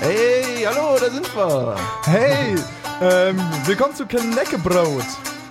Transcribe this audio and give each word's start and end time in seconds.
Hey, 0.00 0.64
hallo, 0.64 0.96
da 1.00 1.10
sind 1.10 1.26
wir. 1.34 1.76
Hey, 2.04 2.54
ähm, 3.02 3.36
willkommen 3.66 3.94
zu 3.96 4.06
Kneckebrot. 4.06 5.02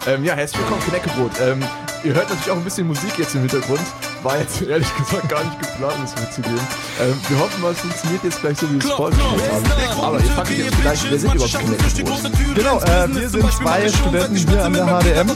Ähm, 0.07 0.23
ja, 0.23 0.35
herzlich 0.35 0.61
willkommen, 0.61 0.81
Kneckebrot. 0.83 1.31
Ähm, 1.41 1.59
ihr 2.05 2.13
hört 2.13 2.29
natürlich 2.29 2.49
auch 2.51 2.55
ein 2.55 2.63
bisschen 2.63 2.87
Musik 2.87 3.17
jetzt 3.17 3.35
im 3.35 3.41
Hintergrund. 3.41 3.81
War 4.23 4.39
jetzt 4.39 4.61
ehrlich 4.61 4.87
gesagt 4.97 5.27
gar 5.27 5.43
nicht 5.43 5.59
geplant, 5.59 5.95
das 6.01 6.15
mitzugeben. 6.15 6.59
Ähm, 7.01 7.19
wir 7.27 7.39
hoffen 7.39 7.61
mal, 7.61 7.73
es 7.73 7.79
funktioniert 7.79 8.23
jetzt 8.23 8.39
gleich 8.39 8.57
so, 8.57 8.69
wie 8.69 8.75
wir 8.75 8.85
es 8.85 8.91
vorgestellt 8.91 9.51
haben. 9.51 10.01
Aber 10.01 10.19
ihr 10.19 10.25
fragt 10.31 10.49
euch 10.49 10.57
jetzt 10.59 10.75
vielleicht, 10.75 11.11
wer 11.11 11.19
sind 11.19 11.35
überhaupt 11.35 11.59
Kneckebrot? 11.59 12.55
Genau, 12.55 12.79
äh, 12.79 13.15
wir 13.15 13.29
sind 13.29 13.51
zwei 13.51 13.89
Studenten 13.89 14.35
hier 14.35 14.63
an 14.63 14.73
der 14.73 14.85
HDM. 14.85 15.31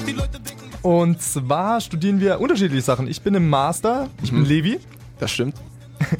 Und 0.84 1.22
zwar 1.22 1.82
studieren 1.82 2.22
wir 2.22 2.40
unterschiedliche 2.40 2.82
Sachen. 2.82 3.08
Ich 3.08 3.22
bin 3.22 3.36
im 3.36 3.50
Master, 3.50 4.08
ich 4.24 4.32
bin 4.32 4.46
Levi. 4.46 4.80
Das 5.20 5.32
stimmt. 5.32 5.56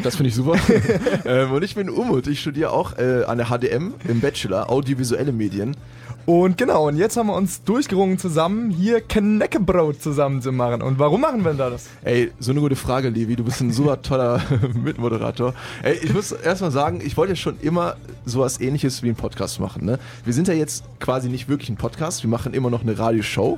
Das 0.04 0.16
finde 0.16 0.30
ich 0.30 0.36
super. 0.36 0.56
ähm, 1.26 1.52
und 1.52 1.64
ich 1.64 1.76
bin 1.76 1.90
Umut. 1.90 2.28
Ich 2.28 2.40
studiere 2.40 2.72
auch 2.72 2.98
äh, 2.98 3.24
an 3.26 3.38
der 3.38 3.48
HDM 3.48 3.94
im 4.08 4.22
Bachelor 4.22 4.70
Audiovisuelle 4.70 5.32
Medien. 5.32 5.76
Und 6.26 6.58
genau, 6.58 6.88
und 6.88 6.98
jetzt 6.98 7.18
haben 7.18 7.28
wir 7.28 7.36
uns 7.36 7.64
durchgerungen, 7.64 8.20
zusammen 8.20 8.70
hier 8.70 9.02
Kneckebrot 9.02 10.02
zusammen 10.02 10.42
zu 10.42 10.52
machen. 10.52 10.82
Und 10.82 11.00
warum 11.00 11.22
machen 11.22 11.44
wir 11.44 11.54
denn 11.54 11.58
das? 11.58 11.88
Ey, 12.04 12.32
so 12.40 12.52
eine 12.52 12.62
gute 12.62 12.76
Frage, 12.76 13.10
Levi. 13.10 13.36
Du 13.36 13.44
bist 13.44 13.60
ein 13.62 13.72
super 13.72 14.02
toller 14.02 14.42
Mitmoderator. 14.74 15.56
Ey, 15.82 16.00
ich 16.04 16.14
muss 16.14 16.32
erstmal 16.32 16.72
sagen, 16.72 17.02
ich 17.04 17.18
wollte 17.18 17.34
ja 17.34 17.38
schon 17.38 17.60
immer 17.62 17.96
sowas 18.26 18.62
ähnliches 18.62 19.02
wie 19.02 19.08
einen 19.08 19.16
Podcast 19.16 19.60
machen. 19.60 19.84
Ne? 19.84 19.98
Wir 20.24 20.34
sind 20.34 20.48
ja 20.48 20.54
jetzt 20.54 20.84
quasi 21.00 21.28
nicht 21.28 21.50
wirklich 21.50 21.70
ein 21.70 21.78
Podcast. 21.78 22.22
Wir 22.24 22.30
machen 22.30 22.54
immer 22.54 22.70
noch 22.70 22.82
eine 22.82 22.98
Radioshow. 22.98 23.58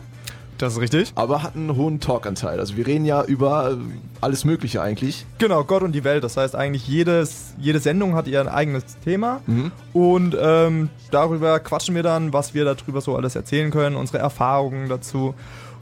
Das 0.58 0.74
ist 0.74 0.80
richtig. 0.80 1.12
Aber 1.16 1.44
hat 1.44 1.56
einen 1.56 1.76
hohen 1.76 2.00
Talkanteil. 2.00 2.60
Also 2.60 2.78
wir 2.78 2.88
reden 2.88 3.06
ja 3.06 3.24
über 3.24 3.72
äh, 3.72 3.76
alles 4.22 4.46
Mögliche 4.46 4.82
eigentlich. 4.82 5.26
Genau, 5.38 5.64
Gott 5.64 5.84
und 5.84 5.94
die 5.94 6.04
Welt. 6.04 6.24
Das 6.24 6.38
heißt 6.38 6.56
eigentlich, 6.56 6.88
jedes, 6.88 7.54
jede 7.58 7.80
Sendung 7.80 8.16
hat 8.16 8.28
ihr 8.28 8.54
eigenes 8.54 8.84
Thema. 9.04 9.42
Mhm. 9.48 9.72
Und 9.94 10.38
ähm, 10.40 10.90
darüber 11.12 11.60
quatschen 11.60 11.96
wir 11.96 12.04
dann, 12.04 12.34
was 12.34 12.54
wir 12.54 12.66
darüber 12.66 13.02
so 13.02 13.16
alles 13.16 13.36
erzählen 13.36 13.72
können, 13.72 13.96
unsere 13.96 14.20
Erfahrungen 14.20 14.90
dazu. 14.90 15.34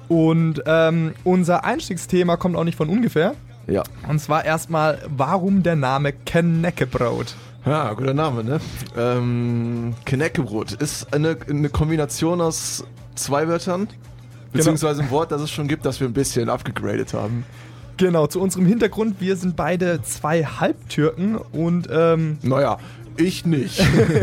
Und 0.08 0.62
ähm, 0.66 1.14
unser 1.24 1.64
Einstiegsthema 1.64 2.38
kommt 2.38 2.56
auch 2.56 2.64
nicht 2.64 2.78
von 2.78 2.90
ungefähr. 2.90 3.36
Ja. 3.68 3.84
Und 4.10 4.20
zwar 4.20 4.44
erstmal, 4.44 5.00
warum 5.08 5.64
der 5.64 5.76
Name 5.76 6.14
Kneckebrot? 6.14 7.36
Ja, 7.66 7.94
guter 7.94 8.14
Name, 8.14 8.44
ne? 8.44 8.60
Ähm, 8.98 9.94
Kneckebrot 10.06 10.74
ist 10.74 11.14
eine, 11.14 11.38
eine 11.48 11.70
Kombination 11.70 12.42
aus 12.42 12.84
zwei 13.16 13.48
Wörtern. 13.48 13.88
Beziehungsweise 14.54 15.02
ein 15.04 15.10
Wort, 15.12 15.32
das 15.32 15.42
es 15.42 15.50
schon 15.52 15.68
gibt, 15.68 15.86
das 15.86 16.00
wir 16.00 16.08
ein 16.08 16.14
bisschen 16.14 16.50
abgegradet 16.50 17.14
haben. 17.14 17.44
Genau, 17.98 18.28
zu 18.28 18.42
unserem 18.42 18.66
Hintergrund, 18.66 19.18
wir 19.20 19.36
sind 19.36 19.56
beide 19.56 20.02
zwei 20.02 20.44
Halbtürken 20.44 21.36
und 21.38 21.88
ähm, 21.92 22.38
Naja, 22.42 22.78
ich 23.18 23.46
nicht. 23.46 23.80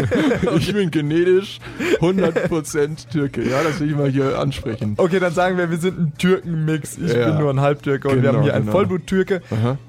Ich 0.59 0.73
bin 0.73 0.91
genetisch 0.91 1.59
100% 2.01 3.09
Türke. 3.11 3.43
Ja, 3.49 3.63
das 3.63 3.79
will 3.81 3.91
ich 3.91 3.97
mal 3.97 4.11
hier 4.11 4.39
ansprechen. 4.39 4.95
okay, 4.97 5.21
dann 5.21 5.33
sagen 5.33 5.57
wir, 5.59 5.71
wir 5.71 5.79
sind 5.79 5.99
ein 5.99 6.13
Türkenmix. 6.19 6.99
Ich 6.99 7.13
Ja. 7.13 7.27
bin 7.31 7.39
nur 7.39 7.51
ein 7.51 7.61
Halbtürke 7.61 8.09
und 8.09 8.17
wir 8.17 8.23
Genau, 8.23 8.35
haben 8.39 8.43
hier 8.43 8.55
einen 8.55 8.65
genau. 8.65 8.73
Vollblut-Türke. 8.73 9.43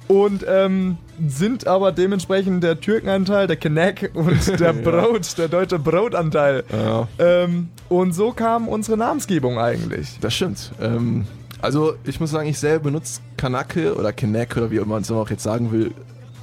Und 0.08 0.46
ähm, 0.48 0.98
sind 1.28 1.68
aber 1.68 1.92
dementsprechend 1.92 2.64
der 2.64 2.80
Türkenanteil, 2.80 3.48
der 3.48 3.58
Kneck 3.58 4.12
und 4.14 4.60
der 4.60 4.74
Brot, 4.74 5.38
der 5.38 5.48
deutsche 5.48 5.80
Brotanteil. 5.80 6.64
Ja, 6.72 7.08
Ähm, 7.18 7.70
und 7.90 8.14
so 8.14 8.32
kam 8.32 8.68
unsere 8.68 8.98
Namensgebung 8.98 9.60
eigentlich. 9.60 10.18
das 10.22 10.34
stimmt. 10.36 10.72
Ähm, 10.82 11.26
also, 11.62 11.94
ich 12.06 12.20
muss 12.20 12.32
sagen, 12.32 12.48
ich 12.48 12.58
selber 12.58 12.86
benutze 12.86 13.22
Kanake 13.36 13.96
oder 13.96 14.14
Kenek 14.14 14.56
oder 14.56 14.72
wie 14.72 14.80
man 14.80 15.02
es 15.02 15.12
auch 15.12 15.30
jetzt 15.30 15.44
sagen 15.44 15.72
will, 15.72 15.92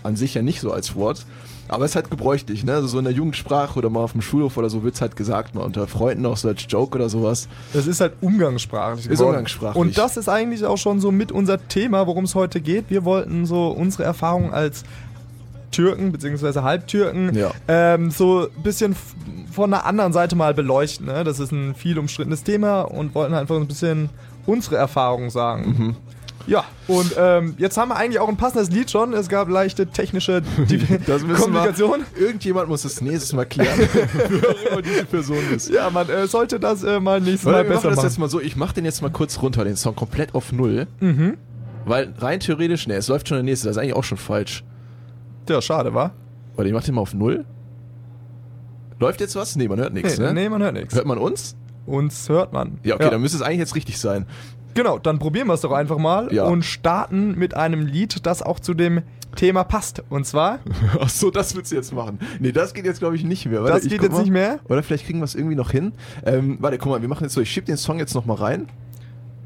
an 0.03 0.17
sich 0.17 0.35
ja 0.35 0.43
nicht 0.43 0.61
so 0.61 0.73
als 0.73 0.95
Wort. 0.95 1.25
Aber 1.69 1.85
es 1.85 1.93
ist 1.93 1.97
halt 1.97 2.11
gebräuchlich, 2.11 2.65
ne? 2.65 2.75
Also 2.75 2.87
so 2.89 2.99
in 2.99 3.05
der 3.05 3.13
Jugendsprache 3.15 3.79
oder 3.79 3.91
mal 3.91 4.01
auf 4.01 4.13
dem 4.13 4.23
Schulhof 4.23 4.57
oder 4.57 4.71
so 4.71 4.83
wird 4.83 4.95
es 4.95 5.01
halt 5.01 5.17
gesagt, 5.17 5.55
mal 5.55 5.63
unter 5.63 5.87
Freunden 5.87 6.25
auch 6.27 6.37
so 6.37 6.49
als 6.49 6.65
Joke 6.69 6.97
oder 6.97 7.09
sowas. 7.09 7.49
Das 7.73 7.87
ist 7.87 8.01
halt 8.01 8.15
umgangssprachlich. 8.21 9.07
Ist 9.07 9.21
umgangssprachlich. 9.21 9.81
Und 9.81 9.99
das 9.99 10.17
ist 10.17 10.29
eigentlich 10.29 10.65
auch 10.65 10.79
schon 10.79 11.01
so 11.01 11.11
mit 11.11 11.33
unser 11.33 11.67
Thema, 11.69 12.07
worum 12.07 12.25
es 12.25 12.35
heute 12.35 12.61
geht. 12.61 12.85
Wir 12.89 13.05
wollten 13.05 13.47
so 13.47 13.69
unsere 13.69 14.05
Erfahrungen 14.05 14.53
als 14.53 14.85
Türken 15.73 16.13
bzw. 16.13 16.61
Halbtürken 16.61 17.35
Ja. 17.35 17.51
ähm, 17.69 18.11
so 18.11 18.49
ein 18.57 18.63
bisschen 18.63 18.97
von 19.53 19.71
der 19.71 19.85
anderen 19.87 20.13
Seite 20.13 20.37
mal 20.37 20.55
beleuchten. 20.55 21.07
Ne? 21.07 21.25
Das 21.25 21.39
ist 21.41 21.53
ein 21.53 21.75
viel 21.75 21.99
umstrittenes 21.99 22.43
Thema 22.45 22.83
und 22.83 23.15
wollten 23.15 23.35
einfach 23.35 23.57
ein 23.57 23.67
bisschen 23.67 24.09
unsere 24.47 24.77
Erfahrungen 24.77 25.31
sagen. 25.31 25.65
Mhm. 25.79 25.97
Ja, 26.47 26.65
und 26.87 27.15
ähm, 27.19 27.55
jetzt 27.59 27.77
haben 27.77 27.89
wir 27.89 27.97
eigentlich 27.97 28.21
auch 28.21 28.29
ein 28.29 28.37
passendes 28.37 28.71
Lied 28.71 28.91
schon. 28.91 29.13
Es 29.13 29.29
gab 29.29 29.49
leichte 29.49 29.89
technische 29.89 30.43
Kommunikation. 31.37 32.05
Irgendjemand 32.19 32.69
muss 32.69 32.83
das 32.83 33.01
nächstes 33.01 33.33
Mal 33.33 33.47
klären, 33.47 33.79
wer 34.29 34.71
immer 34.71 34.83
diese 34.83 35.05
Person 35.05 35.39
ist. 35.55 35.69
Ja, 35.71 35.91
man 35.91 36.09
äh, 36.09 36.27
sollte 36.29 36.61
das 36.61 36.85
äh, 36.85 37.01
mal 37.01 37.21
nächstes 37.21 37.45
Mal 37.45 37.65
wir 37.65 37.71
besser 37.71 37.75
machen 37.75 37.89
das 37.89 37.97
machen. 37.97 38.07
jetzt 38.07 38.19
mal 38.19 38.29
so, 38.29 38.41
ich 38.41 38.57
mach 38.57 38.73
den 38.73 38.85
jetzt 38.85 39.03
mal 39.03 39.11
kurz 39.11 39.43
runter, 39.43 39.65
den 39.65 39.77
Song 39.77 39.97
komplett 39.97 40.35
auf 40.35 40.53
Null. 40.53 40.87
Mhm. 41.01 41.37
Weil 41.85 42.15
rein 42.19 42.41
theoretisch, 42.41 42.87
ne, 42.87 42.95
es 42.95 43.09
läuft 43.09 43.29
schon 43.29 43.37
der 43.37 43.45
nächste, 43.45 43.67
das 43.67 43.77
ist 43.77 43.83
eigentlich 43.83 43.95
auch 43.95 44.05
schon 44.05 44.19
falsch. 44.19 44.65
Ja, 45.49 45.61
schade, 45.61 45.95
wa? 45.95 46.13
Warte, 46.55 46.69
ich 46.69 46.75
mach 46.75 46.85
den 46.85 46.95
mal 46.95 47.03
auf 47.03 47.15
Null. 47.15 47.45
Läuft 48.99 49.21
jetzt 49.21 49.37
was? 49.37 49.57
Nee, 49.57 49.69
man 49.69 49.79
hört 49.79 49.93
nichts, 49.93 50.19
nee, 50.19 50.25
ne? 50.25 50.35
nee, 50.35 50.49
man 50.49 50.63
hört 50.63 50.75
nichts. 50.75 50.95
Hört 50.95 51.07
man 51.07 51.19
uns? 51.19 51.57
Uns 51.87 52.29
hört 52.29 52.53
man. 52.53 52.79
Ja, 52.83 52.97
okay, 52.97 53.11
dann 53.11 53.21
müsste 53.21 53.37
es 53.39 53.43
eigentlich 53.43 53.61
jetzt 53.61 53.75
richtig 53.75 53.99
sein. 53.99 54.27
Genau, 54.75 54.99
dann 54.99 55.19
probieren 55.19 55.47
wir 55.47 55.55
es 55.55 55.63
doch 55.63 55.73
einfach 55.73 55.97
mal 55.99 56.33
Ja. 56.33 56.45
und 56.45 56.63
starten 56.65 57.35
mit 57.39 57.55
einem 57.57 57.87
Lied, 57.87 58.27
das 58.27 58.43
auch 58.43 58.61
zu 58.61 58.75
dem 58.75 59.03
Thema 59.35 59.65
passt. 59.65 60.03
Und 60.11 60.27
zwar, 60.27 60.59
Ach 61.01 61.09
so, 61.09 61.31
das 61.31 61.55
willst 61.57 61.73
du 61.73 61.77
jetzt 61.77 61.95
machen. 61.95 62.19
Nee, 62.41 62.53
das 62.53 62.75
geht 62.75 62.85
jetzt 62.85 62.99
glaube 62.99 63.17
ich 63.17 63.25
nicht 63.25 63.47
mehr. 63.47 63.63
Warte, 63.63 63.75
das 63.81 63.89
geht 63.89 64.03
jetzt 64.03 64.13
mal. 64.13 64.21
nicht 64.21 64.31
mehr. 64.33 64.59
Oder 64.69 64.83
vielleicht 64.83 65.07
kriegen 65.07 65.21
wir 65.21 65.25
es 65.25 65.35
irgendwie 65.35 65.57
noch 65.57 65.71
hin. 65.71 65.93
Ähm, 66.27 66.59
warte, 66.61 66.77
guck 66.79 66.91
mal, 66.93 67.01
wir 67.01 67.09
machen 67.09 67.25
jetzt 67.25 67.33
so, 67.35 67.41
ich 67.41 67.51
schieb 67.51 67.65
den 67.67 67.77
Song 67.79 67.99
jetzt 67.99 68.15
noch 68.15 68.27
mal 68.27 68.35
rein. 68.35 68.67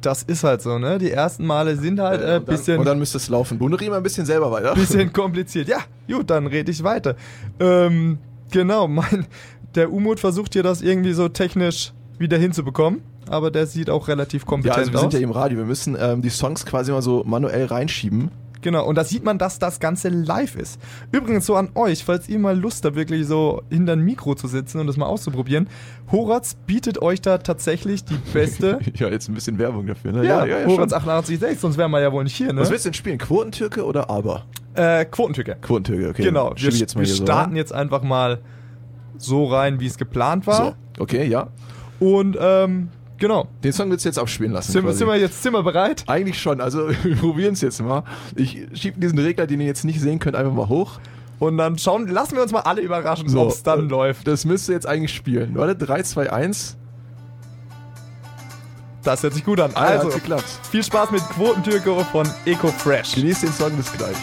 Das 0.00 0.23
ist 0.23 0.45
halt 0.45 0.62
so, 0.62 0.79
ne? 0.79 0.97
Die 0.99 1.11
ersten 1.11 1.45
Male 1.47 1.77
sind 1.77 2.00
halt 2.00 2.23
Äh, 2.23 2.25
ein 2.25 2.29
äh, 2.29 2.33
dann, 2.37 2.45
bisschen, 2.47 2.79
und 2.79 2.87
dann 2.87 2.99
müsste 2.99 3.19
es 3.19 3.29
laufen. 3.29 3.59
Buneri 3.59 3.89
mal 3.91 3.99
ein 3.99 4.03
bisschen 4.03 4.25
selber 4.27 4.50
weiter. 4.50 4.75
bisschen 4.75 5.12
kompliziert. 5.12 5.69
Ja, 5.69 5.79
gut, 6.11 6.31
dann 6.31 6.47
rede 6.47 6.71
ich 6.73 6.83
weiter. 6.83 7.17
Ähm, 7.61 8.19
genau, 8.50 8.89
mein, 8.89 9.27
der 9.75 9.93
Umut 9.93 10.19
versucht 10.19 10.55
hier 10.55 10.62
das 10.62 10.81
irgendwie 10.83 11.12
so 11.12 11.29
technisch 11.29 11.93
wieder 12.20 12.38
hinzubekommen, 12.38 13.03
aber 13.28 13.50
der 13.50 13.66
sieht 13.66 13.91
auch 13.91 14.08
relativ 14.08 14.42
Ja, 14.42 14.48
kompetent 14.48 14.78
also 14.78 14.92
wir 14.92 14.97
aus. 14.98 15.03
sind 15.03 15.14
ja 15.14 15.20
im 15.20 15.32
Radio. 15.32 15.58
Wir 15.58 15.64
müssen 15.64 15.97
ähm, 15.98 16.22
die 16.22 16.31
Songs 16.31 16.66
quasi 16.66 16.92
mal 16.92 17.03
so 17.03 17.25
manuell 17.25 17.66
reinschieben. 17.66 18.31
Genau, 18.62 18.84
und 18.86 18.97
da 18.97 19.04
sieht 19.04 19.25
man, 19.25 19.38
dass 19.38 19.58
das 19.58 19.81
Ganze 19.81 20.10
live 20.10 20.54
ist. 20.56 20.78
Übrigens 21.12 21.47
so 21.47 21.56
an 21.56 21.70
euch, 21.75 22.04
falls 22.04 22.28
ihr 22.28 22.38
mal 22.38 22.58
Lust 22.58 22.84
habt, 22.84 22.94
wirklich 22.94 23.26
so 23.26 23.62
hinter 23.70 23.94
ein 23.94 24.00
Mikro 24.00 24.34
zu 24.34 24.48
sitzen 24.48 24.81
und 24.81 24.86
das 24.86 24.98
mal 24.98 25.06
auszuprobieren. 25.06 25.66
Horaz 26.12 26.56
bietet 26.66 27.00
euch 27.00 27.22
da 27.22 27.38
tatsächlich 27.38 28.04
die 28.04 28.19
beste. 28.34 28.78
ja, 28.94 29.08
jetzt 29.08 29.28
ein 29.28 29.34
bisschen 29.34 29.58
Werbung 29.58 29.87
dafür, 29.87 30.12
ne? 30.12 30.26
ja, 30.26 30.41
Horaz 30.66 30.91
schon. 30.91 30.92
886, 30.92 31.58
sonst 31.58 31.78
wären 31.78 31.91
wir 31.91 32.00
ja 32.00 32.12
wohl 32.12 32.25
nicht 32.25 32.37
hier, 32.37 32.52
ne? 32.52 32.60
Was 32.60 32.70
willst 32.70 32.84
du 32.84 32.91
denn 32.91 32.94
spielen? 32.94 33.16
Quotentürke 33.16 33.84
oder 33.84 34.10
Aber? 34.10 34.44
Äh, 34.75 35.06
Quotentücke. 35.06 35.56
Quotentürke, 35.62 36.10
okay. 36.10 36.22
Genau, 36.25 36.52
wir, 36.54 36.70
jetzt 36.70 36.98
wir 36.98 37.06
so 37.06 37.22
starten 37.25 37.50
rein. 37.52 37.56
jetzt 37.56 37.72
einfach 37.72 38.02
mal 38.02 38.41
so 39.16 39.47
rein, 39.47 39.81
wie 39.81 39.87
es 39.87 39.97
geplant 39.97 40.47
war. 40.47 40.76
So, 40.98 41.02
okay, 41.02 41.26
ja. 41.26 41.48
Und 42.00 42.37
ähm, 42.41 42.88
genau. 43.19 43.47
Den 43.62 43.72
Song 43.72 43.91
willst 43.91 44.05
du 44.05 44.09
jetzt 44.09 44.19
abspielen 44.19 44.53
lassen. 44.53 44.72
Sind, 44.72 44.93
sind 44.93 45.06
wir 45.06 45.16
jetzt 45.16 45.43
sind 45.43 45.53
wir 45.53 45.62
bereit? 45.62 46.05
Eigentlich 46.06 46.41
schon, 46.41 46.61
also 46.61 46.88
wir 47.03 47.16
probieren 47.16 47.53
es 47.53 47.61
jetzt 47.61 47.81
mal. 47.81 48.03
Ich 48.34 48.66
schiebe 48.72 48.99
diesen 48.99 49.19
Regler, 49.19 49.47
den 49.47 49.61
ihr 49.61 49.66
jetzt 49.66 49.84
nicht 49.84 50.00
sehen 50.00 50.19
könnt, 50.19 50.34
einfach 50.34 50.53
mal 50.53 50.69
hoch. 50.69 50.99
Und 51.38 51.56
dann 51.56 51.78
schauen, 51.78 52.06
lassen 52.09 52.34
wir 52.37 52.43
uns 52.43 52.53
mal 52.53 52.61
alle 52.61 52.83
überraschen, 52.83 53.28
So, 53.28 53.43
ob 53.43 53.50
es 53.50 53.62
dann 53.62 53.87
äh, 53.87 53.91
läuft. 53.91 54.27
Das 54.27 54.44
müsste 54.44 54.72
jetzt 54.72 54.87
eigentlich 54.87 55.15
spielen. 55.15 55.55
Warte, 55.55 55.75
3, 55.75 56.03
2, 56.03 56.33
1. 56.33 56.77
Das 59.03 59.22
hört 59.22 59.32
sich 59.32 59.44
gut 59.44 59.59
an. 59.61 59.71
Also, 59.75 60.09
geklappt. 60.09 60.44
viel 60.71 60.84
Spaß 60.84 61.11
mit 61.11 61.22
Quotentürke 61.31 62.05
von 62.12 62.28
Eco 62.44 62.69
Fresh. 62.69 63.15
Genießt 63.15 63.44
den 63.44 63.53
Song 63.53 63.72
bis 63.72 63.91
gleich. 63.93 64.17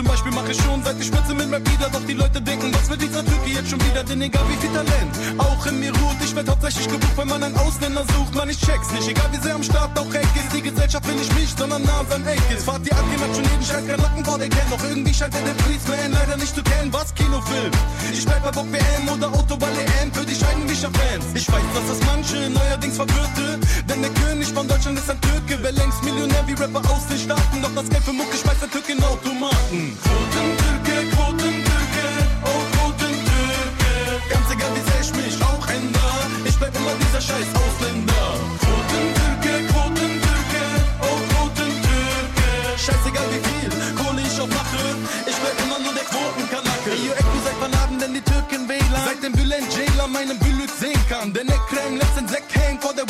Zum 0.00 0.08
Beispiel 0.08 0.32
mache 0.32 0.52
ich 0.52 0.56
schon 0.56 0.82
seit 0.82 0.98
ich 0.98 1.08
spitze 1.08 1.34
mit 1.34 1.50
mir 1.50 1.60
wieder. 1.60 1.90
Doch 1.92 2.00
die 2.08 2.14
Leute 2.14 2.40
denken, 2.40 2.72
was 2.72 2.88
will 2.88 2.96
dieser 2.96 3.22
Türke 3.22 3.50
jetzt 3.50 3.68
schon 3.68 3.78
wieder? 3.84 4.02
Denn 4.02 4.22
egal 4.22 4.44
wie 4.48 4.56
viel 4.56 4.72
Talent 4.72 5.12
auch 5.36 5.66
in 5.66 5.78
mir 5.78 5.92
ruht, 5.92 6.16
ich 6.24 6.34
werd 6.34 6.48
hauptsächlich 6.48 6.88
gebucht, 6.88 7.16
wenn 7.18 7.28
man 7.28 7.42
einen 7.42 7.54
Ausländer 7.58 8.04
sucht. 8.16 8.34
Man, 8.34 8.48
ich 8.48 8.58
check's 8.58 8.90
nicht. 8.92 9.08
Egal 9.08 9.28
wie 9.30 9.42
sehr 9.44 9.54
am 9.54 9.62
Start 9.62 9.92
auch 9.98 10.08
Eck 10.14 10.24
ist. 10.40 10.56
Die 10.56 10.62
Gesellschaft 10.62 11.06
will 11.06 11.16
nicht 11.16 11.34
mich, 11.34 11.52
sondern 11.54 11.82
nah 11.82 12.00
an 12.00 12.26
Eck 12.26 12.40
ist. 12.48 12.64
Fahrt 12.64 12.80
die 12.86 12.92
Akien 12.92 13.20
hat 13.20 13.36
schon 13.36 13.44
jeden 13.44 13.62
Scheiß 13.62 13.86
kein 13.86 14.00
Lacken 14.00 14.24
vor 14.24 14.38
der 14.38 14.48
kennt. 14.48 14.72
Doch 14.72 14.82
irgendwie 14.82 15.12
scheint 15.12 15.34
er 15.34 15.42
den 15.42 15.56
Policeman 15.58 16.12
leider 16.12 16.36
nicht 16.38 16.54
zu 16.54 16.62
kennen. 16.62 16.90
Was 16.90 17.14
Kinofilm? 17.14 17.72
Ich 18.10 18.24
bleib 18.24 18.42
bei 18.42 18.52
Bock 18.52 18.72
WM 18.72 19.04
oder 19.06 19.28
Autoball 19.28 19.76
EM 20.00 20.10
für 20.14 20.24
die 20.24 20.34
Scheidenwischer-Fans. 20.34 21.26
Ich 21.34 21.46
weiß, 21.52 21.66
dass 21.74 21.86
das 21.92 22.00
manche 22.08 22.48
neuerdings 22.48 22.96
verwirrte. 22.96 23.60
Denn 23.84 24.00
der 24.00 24.12
König 24.16 24.48
von 24.48 24.66
Deutschland 24.66 24.98
ist 24.98 25.10
ein 25.10 25.20
Türke. 25.20 25.58
Wer 25.60 25.72
längst 25.72 26.02
Millionär 26.04 26.42
wie 26.46 26.54
Rapper 26.54 26.80
aus 26.88 27.06
den 27.06 27.18
Staaten. 27.18 27.60
Doch 27.60 27.74
das 27.76 27.90
Geld 27.90 28.02
für 28.02 28.14
Mucke 28.14 28.34
schmeißt 28.34 28.62
der 28.62 28.70
Türke 28.70 28.92
in 28.92 29.04
Automaten. 29.04 29.89
Quoten. 30.02 30.46
Türke, 30.62 30.96
Quoten 31.14 31.54
Türke, 31.66 32.06
oh 32.44 32.62
Quoten 32.74 33.14
Türke. 33.28 33.92
Ganz 34.30 34.46
egal 34.54 34.70
wie 34.76 34.84
sehr 34.88 35.00
ich 35.04 35.12
mich 35.18 35.36
auch 35.42 35.66
ändere, 35.68 36.22
ich 36.44 36.56
bleib 36.58 36.74
immer 36.76 36.94
dieser 37.02 37.20
scheiß 37.20 37.50
Ausländer. 37.62 38.26
Quoten 38.62 39.04
Türke, 39.18 39.52
Quoten 39.72 40.10
Türke, 40.24 40.62
oh 41.08 41.18
Quoten 41.30 41.70
Türke. 41.86 42.48
Scheißegal 42.84 43.26
wie 43.34 43.42
viel 43.48 43.68
Kohle 43.98 44.22
ich 44.22 44.36
auch 44.40 44.52
mache, 44.60 44.82
ich 45.30 45.36
bleib 45.42 45.56
immer 45.64 45.78
nur 45.84 45.94
der 45.94 46.06
Quotenkanacke. 46.10 46.90
Ey, 46.92 47.06
yo, 47.06 47.12
Eku, 47.12 47.36
seit 47.44 47.60
denn 48.00 48.14
die 48.14 48.22
Türken 48.22 48.68
WLAN? 48.68 49.04
Seit 49.04 49.22
dem 49.22 49.32
Bülent 49.32 49.68
Jailer 49.76 50.08
meinen 50.08 50.38
Bülük 50.38 50.70
sehen 50.80 51.00
kann, 51.08 51.32
denn 51.32 51.48
Ekrem 51.48 51.96
lässt 51.96 52.16
den 52.16 52.28
Sack 52.28 52.48
hängen 52.52 52.80
vor 52.80 52.94
der 52.94 53.04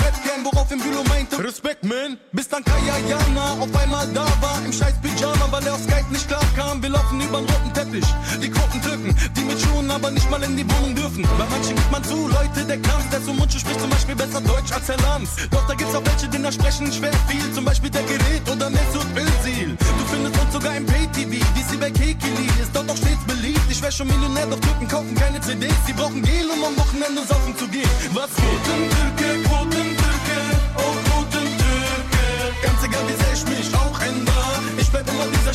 Worauf 0.70 0.84
im 0.84 0.90
Bülo 0.90 1.02
meinte, 1.08 1.42
Respekt, 1.42 1.84
man. 1.84 2.16
Bis 2.32 2.48
dann 2.48 2.62
Kaya 2.62 2.96
Jana 3.08 3.54
auf 3.60 3.74
einmal 3.74 4.06
da 4.14 4.26
war, 4.40 4.58
im 4.64 4.72
scheiß 4.72 4.94
Pyjama, 5.02 5.48
weil 5.50 5.66
er 5.66 5.74
auf 5.74 5.82
Skype 5.82 6.10
nicht 6.10 6.28
klar 6.28 6.44
kam. 6.54 6.82
Wir 6.82 6.90
laufen 6.90 7.20
übern 7.20 7.44
roten 7.44 7.72
Teppich, 7.74 8.06
die 8.40 8.50
Quoten 8.50 8.80
Türken, 8.82 9.16
die 9.36 9.40
mit 9.42 9.60
Schuhen 9.60 9.90
aber 9.90 10.10
nicht 10.10 10.30
mal 10.30 10.42
in 10.42 10.56
die 10.56 10.64
Wohnung 10.70 10.94
dürfen. 10.94 11.22
Bei 11.38 11.46
manchen 11.50 11.74
gibt 11.74 11.90
man 11.90 12.04
zu, 12.04 12.28
Leute, 12.28 12.64
der 12.66 12.78
Kampf, 12.78 13.10
der 13.10 13.24
zum 13.24 13.36
Mundschuh 13.36 13.58
spricht 13.58 13.80
zum 13.80 13.90
Beispiel 13.90 14.14
besser 14.14 14.40
Deutsch 14.40 14.70
als 14.72 14.86
Herr 14.88 14.98
Lanz. 14.98 15.30
Doch 15.50 15.66
da 15.66 15.74
gibt's 15.74 15.94
auch 15.94 16.04
welche, 16.04 16.28
die 16.28 16.42
da 16.42 16.52
sprechen 16.52 16.92
schwer 16.92 17.12
viel, 17.26 17.52
zum 17.52 17.64
Beispiel 17.64 17.90
der 17.90 18.02
Gerät 18.02 18.48
oder 18.50 18.70
Mesut 18.70 19.06
Özil. 19.16 19.76
Du 19.76 20.04
findest 20.10 20.40
uns 20.40 20.52
sogar 20.52 20.76
im 20.76 20.86
Pay-TV, 20.86 21.44
sie 21.70 21.76
bei 21.78 21.90
Kekili 21.90 22.46
ist 22.62 22.70
dort 22.72 22.88
auch 22.90 22.96
stets 22.96 23.24
beliebt. 23.26 23.66
Ich 23.68 23.82
wär 23.82 23.90
schon 23.90 24.06
Millionär, 24.06 24.46
doch 24.46 24.60
Türken 24.60 24.86
kaufen 24.86 25.14
keine 25.16 25.40
CDs. 25.40 25.74
Sie 25.86 25.92
brauchen 25.92 26.22
Gel, 26.22 26.46
um 26.50 26.62
am 26.64 26.76
Wochenende 26.76 27.22
saufen 27.26 27.56
zu 27.56 27.66
gehen. 27.68 27.90
Was 28.14 28.30
Quoten 28.34 28.82
Türke, 28.90 29.42
Quoten 29.48 29.79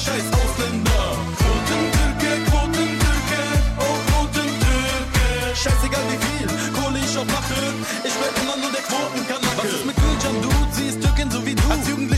scheiß 0.06 0.24
Ausländer. 0.34 0.95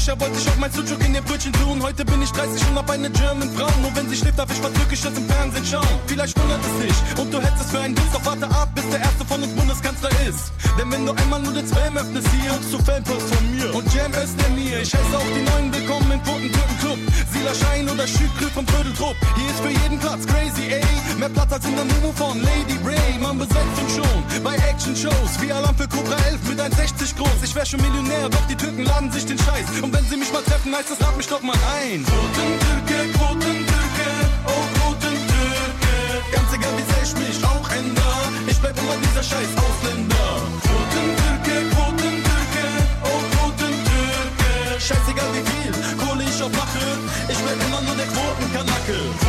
Jugendlicher 0.07 0.19
wollte 0.19 0.39
ich 0.39 0.48
auch 0.48 0.57
mein 0.57 0.71
Sucuk 0.71 1.06
in 1.06 1.15
ihr 1.15 1.21
Brötchen 1.21 1.51
tun. 1.54 1.83
Heute 1.83 2.06
bin 2.06 2.21
ich 2.21 2.31
30 2.31 2.69
und 2.69 2.77
hab 2.77 2.89
eine 2.89 3.09
German 3.09 3.50
Frau. 3.56 3.68
Nur 3.81 3.94
wenn 3.95 4.09
sie 4.09 4.15
schläft, 4.15 4.39
darf 4.39 4.50
ich 4.51 4.63
was 4.63 4.71
Türkisches 4.74 5.18
im 5.18 5.27
Fernsehen 5.27 5.65
schauen. 5.65 6.00
Vielleicht 6.07 6.39
wundert 6.39 6.62
es 6.62 6.86
dich 6.86 7.19
und 7.19 7.33
du 7.33 7.39
hättest 7.39 7.65
es 7.65 7.71
für 7.71 7.80
einen 7.80 7.95
Dienst. 7.95 8.13
Doch 8.13 8.25
warte 8.25 8.45
ab, 8.48 8.69
bis 8.74 8.88
der 8.89 9.00
erste 9.00 9.25
von 9.25 9.44
uns 9.44 9.54
Bundeskanzler 9.54 10.09
ist. 10.27 10.51
Denn 10.80 10.92
wenn 10.92 11.06
du 11.06 11.12
einmal 11.12 11.42
nur 11.42 11.54
den 11.54 11.68
Spam 11.68 11.98
öffnest 11.98 12.27
hier, 12.31 12.51
kriegst 12.51 12.74
du 12.74 12.80
Fanpost 12.80 13.36
von 13.36 13.56
mir. 13.56 13.75
Und 13.75 13.94
Jam 13.94 14.12
Özdemir, 14.13 14.80
ich 14.80 14.94
heiße 14.95 15.18
auch 15.18 15.31
die 15.36 15.44
neuen 15.51 15.74
willkommen 15.74 16.12
im 16.12 16.24
Quotentürken-Club. 16.24 17.00
Sila 17.33 17.54
Schein 17.54 17.89
oder 17.89 18.07
Schükrü 18.07 18.48
vom 18.54 18.65
Trödeltrupp. 18.65 19.15
Hier 19.36 19.50
ist 19.50 19.59
für 19.59 19.74
jeden 19.83 20.00
Platz 20.00 20.25
crazy, 20.25 20.71
ey. 20.71 21.18
Mehr 21.19 21.30
Platz 21.30 21.51
als 21.51 21.65
in 21.65 21.75
der 21.75 21.86
Mumu 21.86 22.13
von 22.13 22.39
Lady 22.39 22.77
Ray. 22.86 23.19
Man 23.19 23.38
besetzt 23.39 23.75
uns 23.81 23.95
schon 23.95 24.44
bei 24.44 24.56
Action-Shows. 24.56 25.42
Wie 25.42 25.51
Alarm 25.51 25.75
für 25.75 25.88
Cobra 25.88 26.15
11 26.30 26.50
mit 26.50 26.62
1,60 26.62 27.18
groß. 27.18 27.44
Ich 27.44 27.56
wär 27.56 27.65
schon 27.65 27.81
Millionär, 27.81 28.30
doch 28.30 28.45
die 28.48 28.56
Türken 28.56 28.83
laden 28.83 29.12
sich 29.12 29.25
den 29.25 29.38
Scheiß. 29.38 29.81
Und 29.81 29.97
wenn 29.98 30.06
sie 30.10 30.18
mich 30.18 30.32
mal 30.32 30.44
treffen, 30.44 30.76
heißt 30.76 30.92
es, 30.92 31.00
lad 31.00 31.18
mich 31.18 31.28
doch 31.28 31.42
mal 31.42 31.58
ein. 31.82 32.06
Quotentürke, 32.06 32.98
Quotentürke, 33.18 34.08
oh 34.46 34.64
Quotentürke. 34.78 35.94
Ganz 36.32 36.50
egal, 36.54 36.74
wie 36.78 36.88
sehr 36.92 37.04
ich 37.08 37.14
mich 37.28 37.44
auch 37.44 37.70
ändere, 37.72 38.22
ich 38.48 38.58
bleib 38.60 38.78
immer 38.78 38.98
dieser 39.02 39.24
scheiß 39.24 39.52
Ausländer. 39.58 40.30
Quotentürke, 40.66 41.56
Quotentürke, 41.74 42.66
oh 43.10 43.22
Quotentürke. 43.34 44.50
Scheißegal, 44.88 45.30
wie 45.34 45.46
viel 45.50 45.74
Kohle 45.98 46.24
ich 46.24 46.44
auch 46.44 46.54
mache, 46.62 46.86
ich 47.28 47.38
bleib 47.38 47.60
immer 47.66 47.82
nur 47.82 47.96
der 47.96 48.08
Quotenkanacke. 48.14 49.27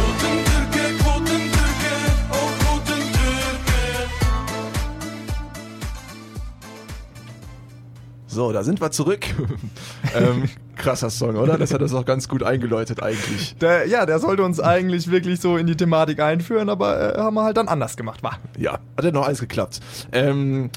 So, 8.38 8.52
da 8.52 8.62
sind 8.62 8.80
wir 8.80 8.92
zurück. 8.92 9.26
ähm, 10.16 10.48
krasser 10.76 11.10
Song, 11.10 11.34
oder? 11.34 11.58
Das 11.58 11.74
hat 11.74 11.80
das 11.80 11.92
auch 11.92 12.04
ganz 12.04 12.28
gut 12.28 12.44
eingeläutet 12.44 13.02
eigentlich. 13.02 13.56
Der, 13.56 13.88
ja, 13.88 14.06
der 14.06 14.20
sollte 14.20 14.44
uns 14.44 14.60
eigentlich 14.60 15.10
wirklich 15.10 15.40
so 15.40 15.56
in 15.56 15.66
die 15.66 15.76
Thematik 15.76 16.20
einführen, 16.20 16.68
aber 16.68 17.16
äh, 17.16 17.18
haben 17.18 17.34
wir 17.34 17.42
halt 17.42 17.56
dann 17.56 17.66
anders 17.66 17.96
gemacht, 17.96 18.22
war. 18.22 18.38
Ja, 18.56 18.78
hat 18.96 19.04
ja 19.04 19.10
noch 19.10 19.26
alles 19.26 19.40
geklappt. 19.40 19.80
Ähm, 20.12 20.70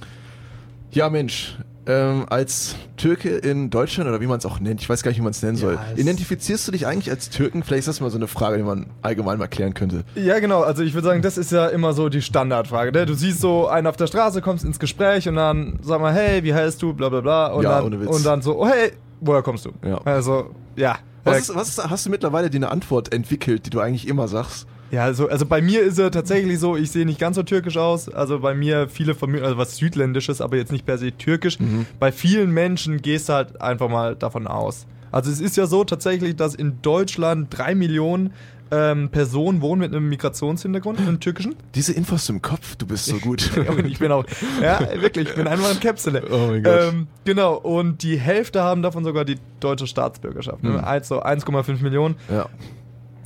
ja, 0.89 1.11
Mensch, 1.11 1.55
ähm, 1.87 2.25
als 2.29 2.75
Türke 2.97 3.29
in 3.29 3.69
Deutschland 3.71 4.07
oder 4.09 4.21
wie 4.21 4.27
man 4.27 4.37
es 4.37 4.45
auch 4.45 4.59
nennt, 4.59 4.81
ich 4.81 4.89
weiß 4.89 5.01
gar 5.01 5.09
nicht, 5.11 5.17
wie 5.17 5.23
man 5.23 5.31
es 5.31 5.41
nennen 5.41 5.57
soll, 5.57 5.79
es- 5.93 5.99
identifizierst 5.99 6.67
du 6.67 6.71
dich 6.71 6.85
eigentlich 6.85 7.09
als 7.09 7.29
Türken? 7.29 7.63
Vielleicht 7.63 7.81
ist 7.81 7.87
das 7.87 8.01
mal 8.01 8.09
so 8.11 8.17
eine 8.17 8.27
Frage, 8.27 8.57
die 8.57 8.63
man 8.63 8.87
allgemein 9.01 9.37
mal 9.39 9.47
klären 9.47 9.73
könnte. 9.73 10.03
Ja, 10.15 10.39
genau. 10.39 10.61
Also 10.61 10.83
ich 10.83 10.93
würde 10.93 11.07
sagen, 11.07 11.21
das 11.21 11.37
ist 11.37 11.51
ja 11.51 11.67
immer 11.67 11.93
so 11.93 12.09
die 12.09 12.21
Standardfrage. 12.21 12.91
Ne? 12.91 13.05
Du 13.05 13.13
siehst 13.15 13.41
so 13.41 13.67
einen 13.67 13.87
auf 13.87 13.97
der 13.97 14.07
Straße, 14.07 14.41
kommst 14.41 14.63
ins 14.63 14.77
Gespräch 14.79 15.27
und 15.27 15.35
dann 15.35 15.79
sag 15.81 15.99
mal, 16.01 16.13
hey, 16.13 16.43
wie 16.43 16.53
heißt 16.53 16.81
du, 16.81 16.93
bla 16.93 17.09
bla 17.09 17.21
bla. 17.21 17.47
Und, 17.47 17.63
Ja, 17.63 17.77
dann, 17.77 17.85
ohne 17.85 17.99
Witz. 18.01 18.09
und 18.09 18.25
dann 18.25 18.41
so, 18.41 18.61
oh, 18.61 18.67
hey, 18.67 18.91
woher 19.19 19.41
kommst 19.41 19.65
du? 19.65 19.71
Ja. 19.83 19.99
Also, 20.05 20.51
ja. 20.75 20.97
Was, 21.23 21.37
ist, 21.49 21.55
was 21.55 21.69
ist, 21.69 21.89
hast 21.89 22.05
du 22.05 22.09
mittlerweile 22.09 22.49
dir 22.49 22.57
eine 22.57 22.71
Antwort 22.71 23.13
entwickelt, 23.13 23.65
die 23.65 23.69
du 23.69 23.79
eigentlich 23.79 24.07
immer 24.07 24.27
sagst? 24.27 24.65
Ja, 24.91 25.05
also, 25.05 25.29
also 25.29 25.45
bei 25.45 25.61
mir 25.61 25.81
ist 25.81 25.97
er 25.97 26.11
tatsächlich 26.11 26.59
so, 26.59 26.75
ich 26.75 26.91
sehe 26.91 27.05
nicht 27.05 27.19
ganz 27.19 27.37
so 27.37 27.43
türkisch 27.43 27.77
aus. 27.77 28.09
Also 28.09 28.39
bei 28.39 28.53
mir 28.53 28.89
viele 28.89 29.15
von 29.15 29.31
mir, 29.31 29.43
also 29.43 29.57
was 29.57 29.77
Südländisches, 29.77 30.41
aber 30.41 30.57
jetzt 30.57 30.71
nicht 30.71 30.85
per 30.85 30.97
se 30.97 31.11
türkisch. 31.11 31.57
Bei 31.99 32.11
vielen 32.11 32.51
Menschen 32.51 33.01
gehst 33.01 33.29
du 33.29 33.33
halt 33.33 33.61
einfach 33.61 33.89
mal 33.89 34.15
davon 34.15 34.47
aus. 34.47 34.85
Also 35.11 35.31
es 35.31 35.41
ist 35.41 35.57
ja 35.57 35.65
so 35.65 35.83
tatsächlich, 35.83 36.35
dass 36.35 36.55
in 36.55 36.81
Deutschland 36.81 37.47
drei 37.49 37.75
Millionen 37.75 38.33
ähm, 38.71 39.09
Personen 39.09 39.61
wohnen 39.61 39.81
mit 39.81 39.93
einem 39.93 40.07
Migrationshintergrund, 40.07 40.99
einem 40.99 41.19
türkischen. 41.19 41.55
Diese 41.75 41.91
Infos 41.91 42.29
im 42.29 42.41
Kopf, 42.41 42.77
du 42.77 42.87
bist 42.87 43.05
so 43.05 43.17
gut. 43.17 43.51
ich 43.85 43.99
bin 43.99 44.11
auch, 44.13 44.23
ja, 44.61 44.79
wirklich, 45.01 45.29
ich 45.29 45.35
bin 45.35 45.47
einfach 45.47 45.69
ein 45.69 45.79
Käpsele. 45.81 46.23
Oh 46.31 46.47
mein 46.47 46.63
Gott. 46.63 46.79
Ähm, 46.93 47.07
genau, 47.25 47.55
und 47.55 48.01
die 48.03 48.17
Hälfte 48.17 48.61
haben 48.61 48.81
davon 48.81 49.03
sogar 49.03 49.25
die 49.25 49.37
deutsche 49.59 49.87
Staatsbürgerschaft. 49.87 50.63
Ne? 50.63 50.75
Hm. 50.75 50.83
Also 50.85 51.21
1,5 51.21 51.81
Millionen. 51.83 52.15
ja. 52.29 52.47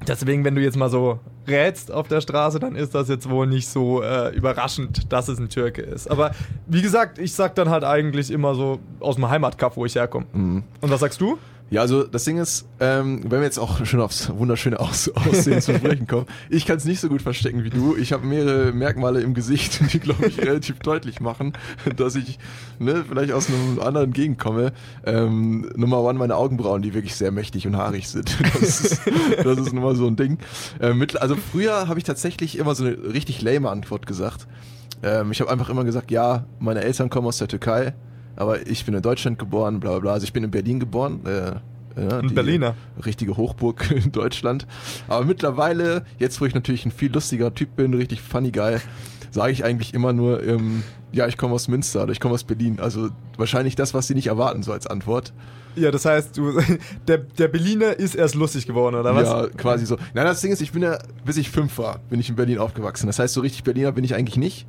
Deswegen, 0.08 0.44
wenn 0.44 0.56
du 0.56 0.62
jetzt 0.62 0.78
mal 0.78 0.90
so 0.90 1.20
rätst 1.48 1.92
auf 1.92 2.08
der 2.08 2.22
Straße, 2.22 2.60
dann 2.60 2.76
ist 2.76 2.96
das 2.96 3.10
jetzt 3.10 3.30
wohl 3.30 3.48
nicht 3.48 3.68
so 3.68 4.02
äh, 4.02 4.36
überraschend, 4.36 5.12
dass 5.12 5.28
es 5.28 5.40
ein 5.40 5.50
Türke 5.50 5.82
ist. 5.82 6.10
Aber 6.10 6.32
wie 6.68 6.82
gesagt, 6.82 7.20
ich 7.20 7.34
sag 7.34 7.56
dann 7.56 7.70
halt 7.70 7.84
eigentlich 7.84 8.32
immer 8.32 8.56
so 8.56 8.80
aus 9.00 9.16
dem 9.16 9.30
Heimatkaff, 9.30 9.78
wo 9.78 9.86
ich 9.86 9.96
herkomme. 9.96 10.26
Mhm. 10.34 10.64
Und 10.82 10.90
was 10.90 11.00
sagst 11.00 11.22
du? 11.22 11.38
Ja, 11.72 11.82
also 11.82 12.04
das 12.04 12.24
Ding 12.26 12.38
ist, 12.38 12.68
ähm, 12.80 13.24
wenn 13.24 13.40
wir 13.40 13.44
jetzt 13.44 13.58
auch 13.58 13.84
schon 13.86 14.00
aufs 14.00 14.30
wunderschöne 14.30 14.80
Aus 14.80 15.10
Aussehen 15.10 15.62
zu 15.62 15.74
sprechen 15.74 16.06
kommen, 16.06 16.28
ich 16.50 16.66
kann 16.66 16.78
es 16.78 16.86
nicht 16.86 17.00
so 17.00 17.10
gut 17.10 17.24
verstecken 17.24 17.64
wie 17.64 17.72
du. 17.72 17.96
Ich 17.96 18.14
habe 18.14 18.26
mehrere 18.26 18.72
Merkmale 18.72 19.22
im 19.22 19.34
Gesicht, 19.34 19.82
die, 19.94 20.00
glaube 20.00 20.28
ich, 20.28 20.40
relativ 20.40 20.80
deutlich 20.80 21.22
machen, 21.22 21.54
dass 21.96 22.16
ich 22.16 22.38
ne, 22.78 23.04
vielleicht 23.08 23.34
aus 23.34 23.48
einem 23.50 23.80
anderen 23.80 24.14
Gegend 24.14 24.38
komme. 24.38 24.74
Ähm, 25.06 25.72
Nummer 25.76 26.02
one, 26.02 26.20
meine 26.20 26.36
Augenbrauen, 26.36 26.84
die 26.84 26.94
wirklich 26.94 27.16
sehr 27.16 27.32
mächtig 27.32 27.66
und 27.66 27.76
haarig 27.76 28.08
sind. 28.08 28.36
Das 28.56 28.80
ist, 28.80 29.02
das 29.44 29.58
ist 29.58 29.74
nun 29.74 29.84
mal 29.84 29.96
so 29.96 30.08
ein 30.08 30.16
Ding. 30.16 30.38
Ähm, 30.80 30.98
mit, 30.98 31.22
also 31.22 31.36
früher 31.36 31.88
habe 31.88 32.00
ich 32.00 32.04
tatsächlich 32.04 32.58
immer 32.58 32.74
so 32.74 32.86
eine 32.86 33.14
richtig 33.14 33.42
lame 33.42 33.70
Antwort 33.70 34.06
gesagt. 34.06 34.48
Ähm, 35.04 35.32
ich 35.32 35.42
habe 35.42 35.52
einfach 35.52 35.70
immer 35.70 35.84
gesagt, 35.84 36.10
ja, 36.12 36.46
meine 36.60 36.82
Eltern 36.82 37.10
kommen 37.10 37.28
aus 37.28 37.38
der 37.38 37.48
Türkei, 37.48 37.94
aber 38.36 38.68
ich 38.68 38.86
bin 38.86 38.94
in 38.94 39.02
Deutschland 39.02 39.40
geboren, 39.40 39.80
bla 39.80 39.92
bla 39.92 40.00
bla. 40.00 40.14
Also 40.14 40.26
ich 40.26 40.34
bin 40.34 40.44
in 40.44 40.52
Berlin 40.52 40.80
geboren. 40.80 41.22
Äh, 41.26 41.56
ja, 42.02 42.20
Ein 42.20 42.34
Berliner. 42.34 42.76
Richtige 43.06 43.38
Hochburg 43.38 43.90
in 44.06 44.12
Deutschland. 44.12 44.68
Aber 45.08 45.26
mittlerweile, 45.26 46.04
jetzt 46.20 46.42
wo 46.42 46.46
ich 46.46 46.54
natürlich 46.54 46.86
ein 46.86 46.92
viel 46.92 47.12
lustiger 47.12 47.54
Typ 47.54 47.76
bin, 47.76 47.94
richtig 47.94 48.22
funny 48.22 48.52
guy, 48.52 48.78
sage 49.32 49.52
ich 49.54 49.64
eigentlich 49.64 49.94
immer 49.94 50.14
nur, 50.14 50.44
ähm, 50.44 50.84
ja, 51.12 51.28
ich 51.28 51.38
komme 51.38 51.54
aus 51.54 51.68
Münster 51.68 52.04
oder 52.04 52.12
ich 52.12 52.20
komme 52.20 52.34
aus 52.34 52.44
Berlin. 52.44 52.80
Also 52.80 53.10
wahrscheinlich 53.38 53.76
das, 53.76 53.94
was 53.94 54.08
sie 54.08 54.16
nicht 54.16 54.28
erwarten, 54.28 54.64
so 54.64 54.74
als 54.74 54.88
Antwort. 54.88 55.34
Ja, 55.76 55.92
das 55.92 56.06
heißt, 56.06 56.38
du, 56.38 56.60
der, 57.08 57.20
der 57.20 57.48
Berliner 57.48 57.98
ist 57.98 58.16
erst 58.16 58.36
lustig 58.36 58.66
geworden, 58.66 58.96
oder 58.96 59.16
was? 59.16 59.28
Ja, 59.28 59.48
quasi 59.48 59.86
so. 59.86 59.98
Nein, 60.14 60.26
das 60.26 60.42
Ding 60.42 60.52
ist, 60.52 60.62
ich 60.62 60.72
bin 60.72 60.84
ja, 60.84 60.98
bis 61.26 61.38
ich 61.38 61.50
fünf 61.50 61.78
war, 61.78 62.00
bin 62.10 62.20
ich 62.20 62.30
in 62.30 62.36
Berlin 62.36 62.60
aufgewachsen. 62.60 63.08
Das 63.08 63.20
heißt, 63.20 63.34
so 63.34 63.42
richtig 63.42 63.64
Berliner 63.64 63.92
bin 63.92 64.04
ich 64.04 64.16
eigentlich 64.16 64.38
nicht. 64.38 64.68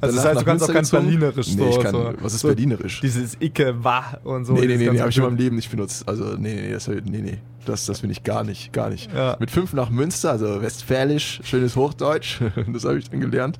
Also 0.00 0.16
das 0.16 0.24
heißt, 0.24 0.40
du 0.40 0.44
kannst 0.44 0.64
auch 0.64 0.72
ganz 0.72 0.90
gezogen. 0.90 1.06
Berlinerisch 1.08 1.48
Nee, 1.54 1.62
so. 1.62 1.68
ich 1.68 1.80
kann, 1.80 1.92
so, 1.92 2.12
was 2.20 2.34
ist 2.34 2.40
so 2.40 2.48
Berlinerisch? 2.48 3.00
Dieses 3.00 3.36
Icke, 3.40 3.84
Wa 3.84 4.04
und 4.24 4.44
so. 4.44 4.54
nee, 4.54 4.66
nee, 4.66 4.76
nee, 4.76 4.90
nee, 4.90 4.98
habe 5.00 5.10
ich 5.10 5.16
in 5.16 5.22
meinem 5.24 5.36
Leben 5.36 5.56
nicht 5.56 5.70
benutzt. 5.70 6.08
Also, 6.08 6.36
nee, 6.38 6.54
nee, 6.54 6.72
das, 6.72 6.88
nee, 6.88 7.00
nee, 7.04 7.38
das, 7.66 7.86
das 7.86 8.00
bin 8.00 8.10
ich 8.10 8.24
gar 8.24 8.44
nicht, 8.44 8.72
gar 8.72 8.90
nicht. 8.90 9.12
Ja. 9.12 9.36
Mit 9.38 9.50
fünf 9.50 9.72
nach 9.72 9.90
Münster, 9.90 10.30
also 10.30 10.62
westfälisch, 10.62 11.40
schönes 11.44 11.76
Hochdeutsch, 11.76 12.40
das 12.72 12.84
habe 12.84 12.98
ich 12.98 13.10
dann 13.10 13.20
gelernt. 13.20 13.58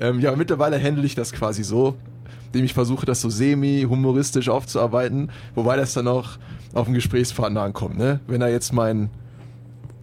Ähm, 0.00 0.20
ja, 0.20 0.34
mittlerweile 0.36 0.82
handle 0.82 1.04
ich 1.04 1.14
das 1.14 1.32
quasi 1.32 1.64
so, 1.64 1.96
indem 2.46 2.64
ich 2.64 2.74
versuche, 2.74 3.04
das 3.06 3.20
so 3.20 3.30
semi-humoristisch 3.30 4.48
aufzuarbeiten, 4.48 5.30
wobei 5.54 5.76
das 5.76 5.94
dann 5.94 6.06
auch 6.08 6.38
auf 6.74 6.86
den 6.86 6.94
Gesprächspartner 6.94 7.62
ankommt, 7.62 7.98
ne? 7.98 8.20
Wenn 8.26 8.40
er 8.40 8.48
jetzt 8.48 8.72
mein 8.72 9.10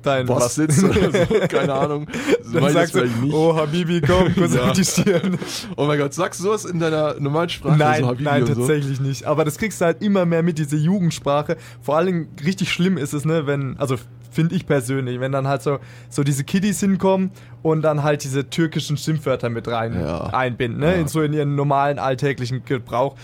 Dein 0.01 0.25
Boss 0.25 0.43
was? 0.43 0.55
sitzt 0.55 0.83
oder 0.83 1.11
so, 1.11 1.33
keine 1.49 1.73
Ahnung, 1.73 2.07
Dann 2.53 2.71
sagst 2.71 2.95
du, 2.95 3.05
nicht. 3.05 3.33
oh 3.33 3.55
Habibi, 3.55 4.01
komm, 4.01 4.33
kurz 4.35 4.55
Ja. 4.55 4.63
auf 4.69 4.73
die 4.73 4.85
Stirn. 4.85 5.37
Oh 5.75 5.85
mein 5.85 5.99
Gott, 5.99 6.13
sagst 6.13 6.39
du 6.39 6.45
sowas 6.45 6.65
in 6.65 6.79
deiner 6.79 7.19
normalen 7.19 7.49
Sprache? 7.49 7.77
Nein, 7.77 8.03
so 8.03 8.15
nein, 8.19 8.43
und 8.43 8.47
so? 8.47 8.55
tatsächlich 8.55 8.99
nicht. 9.01 9.25
Aber 9.25 9.43
das 9.45 9.57
kriegst 9.57 9.81
du 9.81 9.85
halt 9.85 10.01
immer 10.01 10.25
mehr 10.25 10.43
mit, 10.43 10.57
diese 10.57 10.77
Jugendsprache. 10.77 11.57
Vor 11.81 11.97
Dingen 12.05 12.29
richtig 12.45 12.71
schlimm 12.71 12.97
ist 12.97 13.13
es, 13.13 13.25
ne, 13.25 13.45
wenn, 13.47 13.77
also 13.77 13.95
finde 14.31 14.55
ich 14.55 14.67
persönlich, 14.67 15.19
wenn 15.19 15.31
dann 15.31 15.47
halt 15.47 15.63
so, 15.63 15.79
so 16.09 16.23
diese 16.23 16.43
Kiddies 16.43 16.79
hinkommen 16.79 17.31
und 17.63 17.81
dann 17.81 18.03
halt 18.03 18.23
diese 18.23 18.47
türkischen 18.49 18.95
Schimpfwörter 18.95 19.49
mit 19.49 19.67
rein 19.67 19.99
Ja. 19.99 20.27
einbinden, 20.27 20.79
ne? 20.79 20.93
Ja. 20.93 21.01
In 21.01 21.07
so 21.07 21.21
in 21.23 21.33
ihren 21.33 21.55
normalen 21.55 21.97
alltäglichen 21.99 22.63
Gebrauch. 22.63 23.15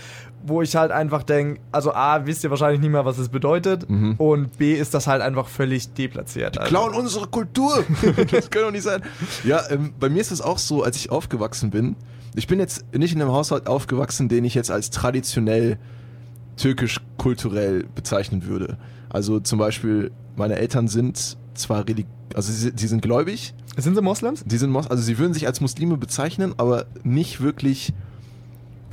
Wo 0.46 0.62
ich 0.62 0.76
halt 0.76 0.92
einfach 0.92 1.22
denke, 1.22 1.60
also 1.72 1.92
A, 1.92 2.24
wisst 2.26 2.44
ihr 2.44 2.50
wahrscheinlich 2.50 2.80
nicht 2.80 2.90
mehr, 2.90 3.04
was 3.04 3.18
es 3.18 3.28
bedeutet. 3.28 3.88
Mhm. 3.88 4.14
Und 4.16 4.58
B, 4.58 4.74
ist 4.74 4.94
das 4.94 5.06
halt 5.06 5.22
einfach 5.22 5.48
völlig 5.48 5.92
deplatziert. 5.94 6.58
Also. 6.58 6.68
klauen 6.68 6.94
unsere 6.94 7.26
Kultur. 7.26 7.84
das 8.30 8.50
kann 8.50 8.62
doch 8.62 8.70
nicht 8.70 8.84
sein. 8.84 9.02
Ja, 9.44 9.62
ähm, 9.70 9.92
bei 9.98 10.08
mir 10.08 10.20
ist 10.20 10.30
es 10.30 10.40
auch 10.40 10.58
so, 10.58 10.82
als 10.82 10.96
ich 10.96 11.10
aufgewachsen 11.10 11.70
bin. 11.70 11.96
Ich 12.34 12.46
bin 12.46 12.60
jetzt 12.60 12.84
nicht 12.94 13.14
in 13.14 13.22
einem 13.22 13.32
Haushalt 13.32 13.66
aufgewachsen, 13.66 14.28
den 14.28 14.44
ich 14.44 14.54
jetzt 14.54 14.70
als 14.70 14.90
traditionell 14.90 15.78
türkisch-kulturell 16.56 17.84
bezeichnen 17.94 18.46
würde. 18.46 18.76
Also 19.08 19.40
zum 19.40 19.58
Beispiel, 19.58 20.10
meine 20.36 20.56
Eltern 20.56 20.88
sind 20.88 21.36
zwar 21.54 21.86
relig 21.86 22.06
also 22.34 22.52
sie, 22.52 22.72
sie 22.76 22.86
sind 22.86 23.00
gläubig, 23.00 23.54
Sind 23.78 23.94
sie 23.94 24.02
Moslems? 24.02 24.44
sie 24.46 24.58
sind 24.58 24.70
Mos 24.70 24.88
also 24.88 25.02
sie 25.02 25.16
würden 25.16 25.32
sich 25.32 25.46
als 25.46 25.60
Muslime 25.60 25.96
bezeichnen, 25.96 26.54
aber 26.58 26.86
nicht 27.02 27.40
wirklich 27.40 27.94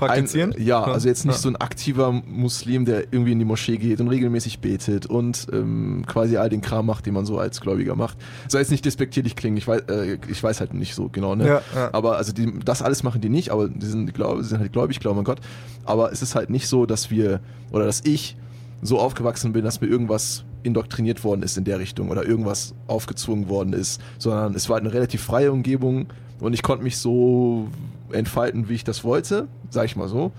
Praktizieren? 0.07 0.53
Ein, 0.53 0.63
ja, 0.65 0.83
also 0.83 1.07
jetzt 1.07 1.25
nicht 1.25 1.36
Ja. 1.36 1.41
so 1.41 1.50
ein 1.50 1.55
aktiver 1.55 2.12
Muslim, 2.12 2.86
der 2.86 3.12
irgendwie 3.12 3.31
in 3.33 3.39
die 3.39 3.45
Moschee 3.45 3.77
geht 3.77 4.00
und 4.01 4.07
regelmäßig 4.07 4.60
betet 4.60 5.05
und 5.05 5.48
ähm, 5.51 6.03
quasi 6.07 6.38
all 6.38 6.50
den 6.50 6.62
Kram 6.62 6.86
macht, 6.86 7.05
den 7.05 7.13
man 7.13 7.25
so 7.25 7.38
als 7.38 7.62
Gläubiger 7.62 7.95
macht. 7.95 8.17
Soll 8.48 8.62
jetzt 8.62 8.72
nicht 8.72 8.86
despektierlich 8.86 9.36
klingen, 9.36 9.57
ich 9.57 9.67
weiß, 9.67 9.81
äh, 9.89 10.17
ich 10.27 10.41
weiß 10.41 10.60
halt 10.60 10.74
nicht 10.74 10.95
so 10.95 11.10
genau, 11.10 11.36
ne? 11.36 11.48
Ja, 11.48 11.62
ja. 11.75 11.89
Aber 11.93 12.17
also 12.17 12.31
die, 12.33 12.60
das 12.63 12.81
alles 12.81 13.03
machen 13.03 13.22
die 13.22 13.29
nicht, 13.29 13.50
aber 13.51 13.69
die 13.69 13.86
sind, 13.86 14.13
glaub, 14.13 14.41
sind 14.43 14.60
halt 14.60 14.72
gläubig, 14.74 15.00
glauben 15.00 15.19
an 15.19 15.25
Gott. 15.25 15.39
Aber 15.86 16.12
es 16.12 16.22
ist 16.22 16.36
halt 16.36 16.50
nicht 16.50 16.67
so, 16.67 16.86
dass 16.86 17.10
wir 17.12 17.39
oder 17.72 17.86
dass 17.86 18.01
ich 18.05 18.38
so 18.81 19.00
aufgewachsen 19.00 19.53
bin, 19.53 19.63
dass 19.63 19.79
mir 19.81 19.88
irgendwas 19.88 20.43
indoktriniert 20.63 21.24
worden 21.24 21.41
ist 21.43 21.57
in 21.57 21.63
der 21.65 21.79
Richtung 21.79 22.10
oder 22.10 22.25
irgendwas 22.25 22.74
aufgezwungen 22.88 23.50
worden 23.50 23.74
ist, 23.74 24.01
sondern 24.17 24.53
es 24.55 24.69
war 24.69 24.75
halt 24.75 24.86
eine 24.86 24.93
relativ 24.93 25.22
freie 25.22 25.51
Umgebung 25.51 26.07
und 26.39 26.53
ich 26.53 26.63
konnte 26.63 26.83
mich 26.83 26.98
so 26.98 27.67
entfalten, 28.13 28.70
wie 28.70 28.74
ich 28.75 28.84
das 28.84 29.03
wollte, 29.03 29.48
sag 29.70 29.86
ich 29.86 29.96
mal 29.96 30.08
so. 30.08 30.32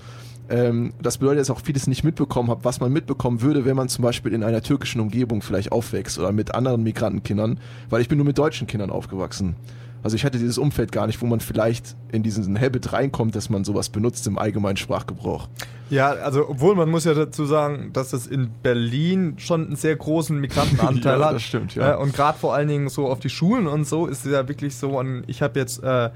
Ähm, 0.48 0.92
das 1.00 1.18
bedeutet, 1.18 1.40
dass 1.40 1.48
ich 1.48 1.54
auch 1.54 1.60
vieles 1.64 1.86
nicht 1.86 2.04
mitbekommen 2.04 2.50
habe, 2.50 2.64
was 2.64 2.78
man 2.80 2.92
mitbekommen 2.92 3.40
würde, 3.40 3.64
wenn 3.64 3.76
man 3.76 3.88
zum 3.88 4.02
Beispiel 4.02 4.32
in 4.32 4.42
einer 4.44 4.62
türkischen 4.62 5.00
Umgebung 5.00 5.40
vielleicht 5.42 5.72
aufwächst 5.72 6.18
oder 6.18 6.32
mit 6.32 6.54
anderen 6.54 6.82
Migrantenkindern, 6.82 7.58
weil 7.88 8.02
ich 8.02 8.08
bin 8.08 8.18
nur 8.18 8.26
mit 8.26 8.36
deutschen 8.36 8.66
Kindern 8.66 8.90
aufgewachsen. 8.90 9.56
Also 10.02 10.16
ich 10.16 10.24
hatte 10.26 10.36
dieses 10.36 10.58
Umfeld 10.58 10.92
gar 10.92 11.06
nicht, 11.06 11.22
wo 11.22 11.26
man 11.26 11.40
vielleicht 11.40 11.96
in 12.12 12.22
diesen 12.22 12.60
Habit 12.60 12.92
reinkommt, 12.92 13.34
dass 13.34 13.48
man 13.48 13.64
sowas 13.64 13.88
benutzt 13.88 14.26
im 14.26 14.36
allgemeinen 14.36 14.76
Sprachgebrauch. 14.76 15.48
Ja, 15.88 16.10
also 16.10 16.46
obwohl 16.46 16.74
man 16.74 16.90
muss 16.90 17.04
ja 17.04 17.14
dazu 17.14 17.46
sagen, 17.46 17.88
dass 17.94 18.12
es 18.12 18.26
in 18.26 18.50
Berlin 18.62 19.36
schon 19.38 19.66
einen 19.68 19.76
sehr 19.76 19.96
großen 19.96 20.38
Migrantenanteil 20.38 21.18
Ja, 21.20 21.24
hat. 21.26 21.34
das 21.36 21.42
stimmt, 21.42 21.74
ja. 21.74 21.94
Äh, 21.94 21.96
und 21.96 22.12
gerade 22.12 22.38
vor 22.38 22.54
allen 22.54 22.68
Dingen 22.68 22.90
so 22.90 23.08
auf 23.08 23.18
die 23.20 23.30
Schulen 23.30 23.66
und 23.66 23.86
so 23.86 24.06
ist 24.06 24.26
es 24.26 24.32
ja 24.32 24.46
wirklich 24.46 24.76
so. 24.76 24.98
Und 24.98 25.24
ich 25.26 25.40
habe 25.40 25.58
jetzt 25.58 25.82
äh, 25.82 26.10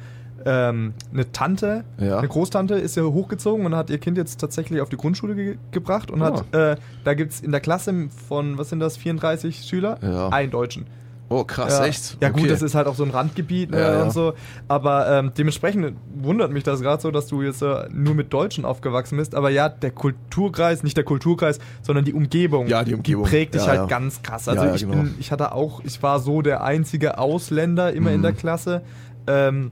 ähm, 0.46 0.94
eine 1.12 1.30
Tante, 1.32 1.84
Ja. 1.98 2.18
eine 2.18 2.28
Großtante 2.28 2.74
ist 2.74 2.96
ja 2.96 3.02
hochgezogen 3.02 3.66
und 3.66 3.74
hat 3.74 3.90
ihr 3.90 3.98
Kind 3.98 4.16
jetzt 4.18 4.40
tatsächlich 4.40 4.80
auf 4.80 4.88
die 4.88 4.96
Grundschule 4.96 5.34
ge 5.34 5.56
gebracht 5.72 6.10
und 6.10 6.22
Ah. 6.22 6.26
hat, 6.26 6.54
äh, 6.54 6.76
da 7.04 7.14
gibt 7.14 7.32
es 7.32 7.40
in 7.40 7.50
der 7.50 7.60
Klasse 7.60 8.08
von, 8.28 8.58
was 8.58 8.68
sind 8.70 8.80
das, 8.80 8.96
34 8.96 9.64
Schüler, 9.64 9.98
Ja. 10.02 10.28
einen 10.28 10.50
Deutschen. 10.50 10.86
Oh, 11.30 11.44
krass, 11.44 11.78
ja. 11.78 11.84
echt? 11.84 12.16
Ja 12.22 12.30
gut, 12.30 12.40
Okay. 12.40 12.48
das 12.48 12.62
ist 12.62 12.74
halt 12.74 12.86
auch 12.86 12.94
so 12.94 13.04
ein 13.04 13.10
Randgebiet 13.10 13.70
ne, 13.70 13.78
Ja, 13.78 13.92
ja. 13.98 14.02
und 14.04 14.12
so. 14.14 14.32
Aber 14.66 15.10
ähm, 15.10 15.32
dementsprechend 15.36 15.94
wundert 16.14 16.50
mich 16.50 16.64
das 16.64 16.80
gerade 16.80 17.02
so, 17.02 17.10
dass 17.10 17.26
du 17.26 17.42
jetzt 17.42 17.60
äh, 17.60 17.86
nur 17.92 18.14
mit 18.14 18.32
Deutschen 18.32 18.64
aufgewachsen 18.64 19.18
bist. 19.18 19.34
Aber 19.34 19.50
ja, 19.50 19.68
der 19.68 19.90
Kulturkreis, 19.90 20.82
nicht 20.82 20.96
der 20.96 21.04
Kulturkreis, 21.04 21.58
sondern 21.82 22.06
die 22.06 22.14
Umgebung. 22.14 22.66
Ja, 22.66 22.82
die 22.82 22.94
Umgebung. 22.94 23.26
prägt 23.26 23.52
dich 23.54 23.60
Ja, 23.60 23.68
halt 23.68 23.80
ja. 23.80 23.86
ganz 23.86 24.22
krass. 24.22 24.48
Also 24.48 24.62
Ja, 24.62 24.68
ja, 24.70 24.74
ich 24.74 24.80
genau. 24.80 24.94
bin, 25.02 25.16
ich 25.20 25.30
hatte 25.30 25.52
auch, 25.52 25.82
ich 25.84 26.02
war 26.02 26.18
so 26.18 26.40
der 26.40 26.62
einzige 26.64 27.18
Ausländer 27.18 27.92
immer 27.92 28.10
in 28.10 28.20
Mhm. 28.20 28.22
der 28.22 28.32
Klasse. 28.32 28.80
Ähm, 29.26 29.70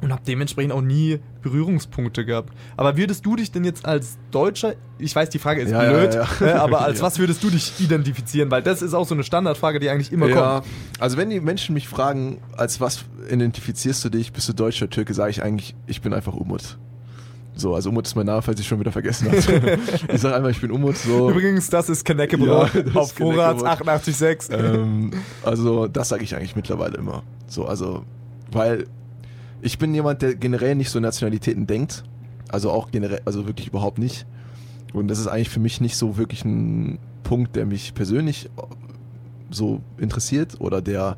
und 0.00 0.12
habe 0.12 0.22
dementsprechend 0.26 0.72
auch 0.72 0.80
nie 0.80 1.18
Berührungspunkte 1.42 2.24
gehabt. 2.24 2.52
Aber 2.76 2.96
würdest 2.96 3.24
du 3.26 3.36
dich 3.36 3.50
denn 3.52 3.64
jetzt 3.64 3.84
als 3.84 4.18
Deutscher, 4.30 4.74
ich 4.98 5.14
weiß, 5.14 5.30
die 5.30 5.38
Frage 5.38 5.62
ist 5.62 5.70
Ja, 5.70 5.88
blöd, 5.90 6.14
ja, 6.14 6.28
ja. 6.40 6.46
ne, 6.46 6.60
aber 6.60 6.80
als 6.84 7.02
was 7.02 7.18
würdest 7.18 7.42
du 7.42 7.50
dich 7.50 7.72
identifizieren? 7.80 8.50
Weil 8.50 8.62
das 8.62 8.82
ist 8.82 8.94
auch 8.94 9.06
so 9.06 9.14
eine 9.14 9.24
Standardfrage, 9.24 9.78
die 9.80 9.90
eigentlich 9.90 10.12
immer 10.12 10.28
ja, 10.28 10.60
kommt. 10.60 10.66
also 10.98 11.16
wenn 11.16 11.30
die 11.30 11.40
Menschen 11.40 11.74
mich 11.74 11.88
fragen, 11.88 12.38
als 12.56 12.80
was 12.80 13.04
identifizierst 13.30 14.04
du 14.04 14.08
dich, 14.08 14.32
bist 14.32 14.48
du 14.48 14.52
Deutscher, 14.52 14.88
Türke, 14.90 15.14
sage 15.14 15.30
ich 15.30 15.42
eigentlich, 15.42 15.74
ich 15.86 16.00
bin 16.00 16.12
einfach 16.12 16.34
Umut. 16.34 16.78
So, 17.54 17.74
also 17.74 17.90
Umut 17.90 18.06
ist 18.06 18.14
mein 18.14 18.26
Name, 18.26 18.40
falls 18.42 18.58
ich 18.60 18.66
schon 18.66 18.80
wieder 18.80 18.92
vergessen 18.92 19.28
habe. 19.28 19.78
ich 20.12 20.20
sage 20.20 20.34
einfach, 20.34 20.50
ich 20.50 20.60
bin 20.60 20.70
Umut, 20.70 20.96
so. 20.96 21.30
Übrigens, 21.30 21.68
das 21.68 21.88
ist 21.90 22.04
Keneckebrot 22.04 22.48
Ja, 22.48 22.60
auf 22.94 23.14
Keneckebrot. 23.14 23.66
88,6. 23.66 24.52
ähm, 24.52 25.10
also 25.42 25.86
das 25.86 26.08
sage 26.08 26.24
ich 26.24 26.34
eigentlich 26.34 26.56
mittlerweile 26.56 26.96
immer. 26.96 27.22
So, 27.48 27.66
also, 27.66 28.04
weil 28.50 28.86
ich 29.62 29.78
bin 29.78 29.94
jemand, 29.94 30.22
der 30.22 30.34
generell 30.34 30.74
nicht 30.74 30.90
so 30.90 31.00
Nationalitäten 31.00 31.66
denkt. 31.66 32.04
Also 32.48 32.70
auch 32.70 32.90
generell, 32.90 33.20
also 33.24 33.46
wirklich 33.46 33.68
überhaupt 33.68 33.98
nicht. 33.98 34.26
Und 34.92 35.08
das 35.08 35.18
ist 35.18 35.28
eigentlich 35.28 35.50
für 35.50 35.60
mich 35.60 35.80
nicht 35.80 35.96
so 35.96 36.16
wirklich 36.16 36.44
ein 36.44 36.98
Punkt, 37.22 37.54
der 37.54 37.64
mich 37.66 37.94
persönlich 37.94 38.50
so 39.50 39.80
interessiert 39.98 40.60
oder 40.60 40.82
der 40.82 41.16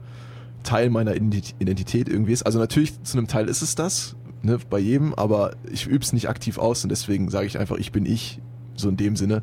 Teil 0.62 0.90
meiner 0.90 1.12
Identi- 1.12 1.54
Identität 1.58 2.08
irgendwie 2.08 2.32
ist. 2.32 2.42
Also 2.42 2.58
natürlich 2.58 3.02
zu 3.02 3.16
einem 3.16 3.28
Teil 3.28 3.48
ist 3.48 3.62
es 3.62 3.74
das, 3.74 4.14
ne, 4.42 4.58
bei 4.70 4.78
jedem, 4.78 5.14
aber 5.14 5.52
ich 5.70 5.86
übe 5.86 6.04
es 6.04 6.12
nicht 6.12 6.28
aktiv 6.28 6.58
aus 6.58 6.82
und 6.84 6.90
deswegen 6.90 7.30
sage 7.30 7.46
ich 7.46 7.58
einfach, 7.58 7.76
ich 7.78 7.92
bin 7.92 8.06
ich, 8.06 8.40
so 8.74 8.88
in 8.88 8.96
dem 8.96 9.16
Sinne. 9.16 9.42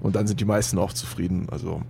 Und 0.00 0.16
dann 0.16 0.26
sind 0.26 0.40
die 0.40 0.44
meisten 0.44 0.78
auch 0.78 0.92
zufrieden. 0.92 1.46
Also, 1.50 1.82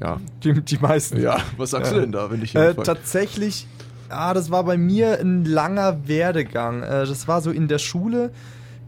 ja. 0.00 0.20
Die, 0.42 0.60
die 0.62 0.78
meisten. 0.78 1.20
Ja, 1.20 1.38
was 1.56 1.70
sagst 1.70 1.92
Ja. 1.92 1.96
du 1.98 2.02
denn 2.02 2.12
da, 2.12 2.30
wenn 2.30 2.42
ich 2.42 2.54
Äh, 2.54 2.74
tatsächlich, 2.74 3.66
ah, 4.08 4.34
das 4.34 4.50
war 4.50 4.64
bei 4.64 4.76
mir 4.76 5.18
ein 5.20 5.44
langer 5.44 6.06
Werdegang. 6.08 6.82
Äh, 6.82 7.06
das 7.06 7.26
war 7.28 7.40
so 7.40 7.50
in 7.50 7.68
der 7.68 7.78
Schule, 7.78 8.30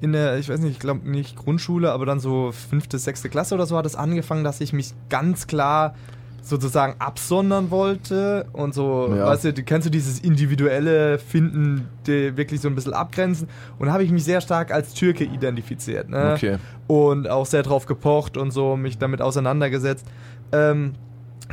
in 0.00 0.12
der, 0.12 0.38
ich 0.38 0.48
weiß 0.48 0.60
nicht, 0.60 0.72
ich 0.72 0.78
glaube 0.78 1.08
nicht 1.08 1.36
Grundschule, 1.36 1.92
aber 1.92 2.06
dann 2.06 2.20
so 2.20 2.52
fünfte, 2.52 2.98
sechste 2.98 3.28
Klasse 3.28 3.54
oder 3.54 3.66
so 3.66 3.76
hat 3.76 3.86
es 3.86 3.96
angefangen, 3.96 4.44
dass 4.44 4.60
ich 4.60 4.72
mich 4.72 4.92
ganz 5.08 5.46
klar 5.46 5.94
sozusagen 6.42 6.94
absondern 7.00 7.72
wollte 7.72 8.46
und 8.52 8.72
so, 8.72 9.12
Ja. 9.12 9.26
weißt 9.26 9.44
du, 9.46 9.52
kennst 9.64 9.86
du 9.86 9.90
dieses 9.90 10.20
individuelle 10.20 11.18
Finden, 11.18 11.88
die 12.06 12.36
wirklich 12.36 12.60
so 12.60 12.68
ein 12.68 12.76
bisschen 12.76 12.92
abgrenzen 12.92 13.48
und 13.80 13.90
habe 13.90 14.04
ich 14.04 14.12
mich 14.12 14.22
sehr 14.22 14.40
stark 14.40 14.70
als 14.72 14.94
Türke 14.94 15.24
identifiziert, 15.24 16.08
ne? 16.08 16.34
Okay. 16.36 16.58
und 16.86 17.28
auch 17.28 17.46
sehr 17.46 17.64
drauf 17.64 17.86
gepocht 17.86 18.36
und 18.36 18.52
so, 18.52 18.76
mich 18.76 18.96
damit 18.98 19.22
auseinandergesetzt. 19.22 20.06
Ähm, 20.52 20.92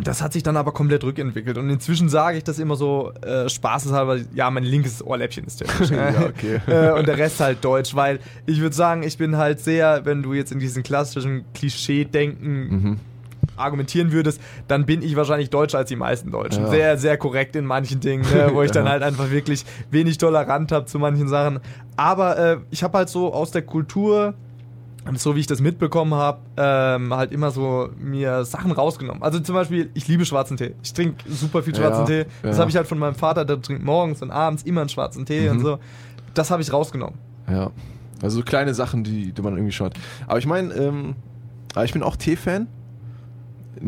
das 0.01 0.21
hat 0.23 0.33
sich 0.33 0.41
dann 0.43 0.57
aber 0.57 0.71
komplett 0.71 1.03
rückentwickelt 1.03 1.57
und 1.57 1.69
inzwischen 1.69 2.09
sage 2.09 2.37
ich 2.37 2.43
das 2.43 2.57
immer 2.57 2.75
so 2.75 3.11
äh, 3.21 3.47
spaßeshalber, 3.47 4.17
ja, 4.33 4.49
mein 4.49 4.63
linkes 4.63 5.05
Ohrläppchen 5.05 5.45
ist 5.45 5.57
türkisch. 5.57 5.89
Ja, 5.91 6.25
okay. 6.25 6.59
äh, 6.67 6.91
und 6.97 7.07
der 7.07 7.17
Rest 7.17 7.39
halt 7.39 7.63
deutsch, 7.63 7.93
weil 7.95 8.19
ich 8.45 8.59
würde 8.59 8.75
sagen, 8.75 9.03
ich 9.03 9.17
bin 9.17 9.37
halt 9.37 9.59
sehr, 9.59 10.05
wenn 10.05 10.23
du 10.23 10.33
jetzt 10.33 10.51
in 10.51 10.59
diesen 10.59 10.81
klassischen 10.83 11.45
Klischee-Denken 11.53 12.69
Mhm. 12.69 12.99
argumentieren 13.55 14.11
würdest, 14.11 14.41
dann 14.67 14.85
bin 14.85 15.01
ich 15.03 15.15
wahrscheinlich 15.15 15.49
deutscher 15.51 15.77
als 15.77 15.89
die 15.89 15.95
meisten 15.95 16.31
Deutschen. 16.31 16.63
Ja. 16.63 16.69
Sehr, 16.69 16.97
sehr 16.97 17.17
korrekt 17.17 17.55
in 17.55 17.65
manchen 17.65 17.99
Dingen, 17.99 18.23
ne, 18.33 18.49
wo 18.53 18.63
ich 18.63 18.71
dann 18.77 18.89
halt 18.89 19.03
einfach 19.03 19.29
wirklich 19.29 19.63
wenig 19.91 20.17
tolerant 20.17 20.71
habe 20.71 20.85
zu 20.85 20.97
manchen 20.97 21.27
Sachen. 21.27 21.59
Aber 21.95 22.37
äh, 22.37 22.57
ich 22.71 22.83
habe 22.83 22.97
halt 22.97 23.09
so 23.09 23.31
aus 23.33 23.51
der 23.51 23.61
Kultur, 23.61 24.33
so 25.15 25.35
wie 25.35 25.41
ich 25.41 25.47
das 25.47 25.59
mitbekommen 25.59 26.13
habe, 26.13 26.39
ähm, 26.57 27.13
halt 27.13 27.31
immer 27.31 27.51
so 27.51 27.89
mir 27.99 28.45
Sachen 28.45 28.71
rausgenommen. 28.71 29.21
Also 29.21 29.39
zum 29.39 29.55
Beispiel, 29.55 29.89
ich 29.93 30.07
liebe 30.07 30.25
schwarzen 30.25 30.55
Tee. 30.57 30.75
Ich 30.81 30.93
trinke 30.93 31.29
super 31.29 31.61
viel 31.63 31.75
schwarzen 31.75 32.01
Ja, 32.01 32.23
Tee. 32.23 32.29
Das 32.41 32.55
ja. 32.57 32.61
habe 32.61 32.71
ich 32.71 32.77
halt 32.77 32.87
von 32.87 32.97
meinem 32.99 33.15
Vater, 33.15 33.43
der 33.45 33.61
trinkt 33.61 33.83
morgens 33.83 34.21
und 34.21 34.31
abends 34.31 34.63
immer 34.63 34.81
einen 34.81 34.89
schwarzen 34.89 35.25
Tee 35.25 35.49
und 35.49 35.57
Mhm. 35.57 35.63
so. 35.63 35.79
Das 36.33 36.51
habe 36.51 36.61
ich 36.61 36.71
rausgenommen. 36.71 37.19
Ja. 37.49 37.71
Also 38.21 38.37
so 38.37 38.43
kleine 38.43 38.73
Sachen, 38.73 39.03
die, 39.03 39.33
die 39.33 39.41
man 39.41 39.53
irgendwie 39.55 39.73
schon 39.73 39.87
hat. 39.87 39.93
Aber 40.27 40.39
ich 40.39 40.45
meine, 40.45 40.73
ähm, 40.73 41.15
ich 41.83 41.91
bin 41.93 42.01
auch 42.03 42.15
Tee-Fan. 42.15 42.67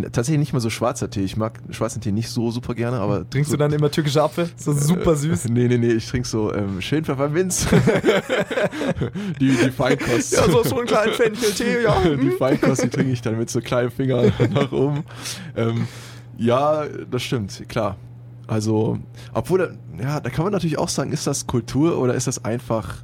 Tatsächlich 0.03 0.39
nicht 0.39 0.53
mal 0.53 0.59
so 0.59 0.69
schwarzer 0.69 1.09
Tee. 1.09 1.23
Ich 1.23 1.37
mag 1.37 1.59
schwarzen 1.69 2.01
Tee 2.01 2.11
nicht 2.11 2.29
so 2.29 2.51
super 2.51 2.75
gerne, 2.75 2.99
aber. 2.99 3.29
Trinkst 3.29 3.51
so, 3.51 3.57
du 3.57 3.63
dann 3.63 3.73
immer 3.73 3.89
türkische 3.89 4.21
Apfel? 4.21 4.49
So 4.57 4.73
super 4.73 5.15
süß. 5.15 5.45
Äh, 5.45 5.49
nee, 5.51 5.67
nee, 5.67 5.77
nee, 5.77 5.93
ich 5.93 6.07
trinke 6.07 6.27
so 6.27 6.53
ähm, 6.53 6.81
schön 6.81 7.05
Pfefferminz. 7.05 7.67
die, 9.39 9.49
die 9.49 9.71
Feinkost. 9.71 10.33
Ja, 10.33 10.49
so, 10.49 10.63
so 10.63 10.77
einen 10.77 10.87
kleinen 10.87 11.13
Fenchel-Tee, 11.13 11.83
ja. 11.83 12.01
die 12.15 12.31
Feinkost, 12.31 12.83
die 12.83 12.89
trinke 12.89 13.11
ich 13.11 13.21
dann 13.21 13.37
mit 13.37 13.49
so 13.49 13.61
kleinen 13.61 13.91
Fingern 13.91 14.33
nach 14.53 14.71
oben. 14.71 15.03
Ähm, 15.55 15.87
ja, 16.37 16.85
das 17.09 17.23
stimmt, 17.23 17.63
klar. 17.69 17.97
Also, 18.47 18.99
obwohl, 19.33 19.77
ja, 19.99 20.19
da 20.19 20.29
kann 20.29 20.43
man 20.43 20.53
natürlich 20.53 20.77
auch 20.77 20.89
sagen, 20.89 21.11
ist 21.11 21.25
das 21.25 21.47
Kultur 21.47 21.97
oder 21.97 22.13
ist 22.13 22.27
das 22.27 22.43
einfach. 22.43 23.03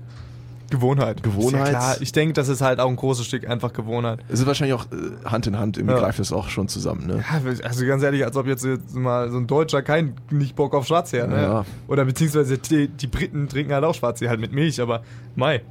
Gewohnheit. 0.72 1.22
Gewohnheit. 1.22 1.68
Ja 1.74 1.80
klar. 1.80 1.96
Ich 2.02 2.12
denke, 2.12 2.34
das 2.34 2.48
ist 2.48 2.62
halt 2.62 2.80
auch 2.80 2.90
ein 2.90 2.96
großes 2.96 3.26
Stück 3.26 3.48
einfach 3.48 3.74
Gewohnheit. 3.74 4.20
Es 4.30 4.40
ist 4.40 4.48
wahrscheinlich 4.48 4.74
auch 4.74 4.86
äh, 4.86 5.30
Hand 5.30 5.46
in 5.48 5.60
Hand, 5.60 5.78
irgendwie 5.78 5.96
Ja. 5.96 6.02
greift 6.02 6.18
das 6.20 6.32
auch 6.34 6.50
schon 6.50 6.68
zusammen, 6.68 7.06
ne? 7.06 7.18
Ja, 7.30 7.42
also 7.68 7.86
ganz 7.86 8.02
ehrlich, 8.02 8.26
als 8.26 8.36
ob 8.38 8.48
jetzt, 8.48 8.66
jetzt 8.66 8.96
mal 8.96 9.30
so 9.30 9.38
ein 9.38 9.46
Deutscher 9.48 9.82
kein 9.84 10.16
nicht 10.32 10.56
Bock 10.56 10.74
auf 10.74 10.88
Schwarztee 10.88 11.22
hat. 11.22 11.30
Ne? 11.30 11.42
Ja. 11.42 11.66
Oder 11.88 12.06
beziehungsweise 12.06 12.58
die, 12.58 12.88
die 12.88 13.08
Briten 13.08 13.48
trinken 13.48 13.74
halt 13.74 13.84
auch 13.84 13.94
Schwarztee, 13.94 14.30
halt 14.30 14.40
mit 14.40 14.52
Milch, 14.54 14.82
aber 14.82 15.04
mei. 15.36 15.62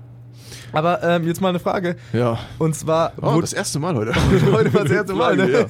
Aber 0.72 1.02
ähm, 1.02 1.26
jetzt 1.26 1.40
mal 1.40 1.48
eine 1.48 1.58
Frage. 1.60 1.96
Ja. 2.12 2.38
Und 2.58 2.74
zwar, 2.76 3.12
Oh, 3.20 3.40
das 3.40 3.52
erste 3.52 3.78
Mal 3.78 3.94
heute. 3.94 4.12
heute 4.52 4.72
war 4.72 4.82
das 4.84 4.92
erste 4.92 5.14
Mal, 5.14 5.36
ne? 5.36 5.50
Ja. 5.50 5.66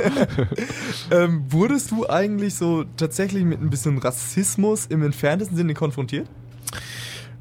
ähm, 1.24 1.44
wurdest 1.48 1.90
du 1.90 2.08
eigentlich 2.08 2.54
so 2.54 2.84
tatsächlich 2.96 3.44
mit 3.44 3.60
ein 3.62 3.70
bisschen 3.70 3.98
Rassismus 3.98 4.86
im 4.86 5.02
entferntesten 5.02 5.56
Sinne 5.56 5.74
konfrontiert? 5.74 6.28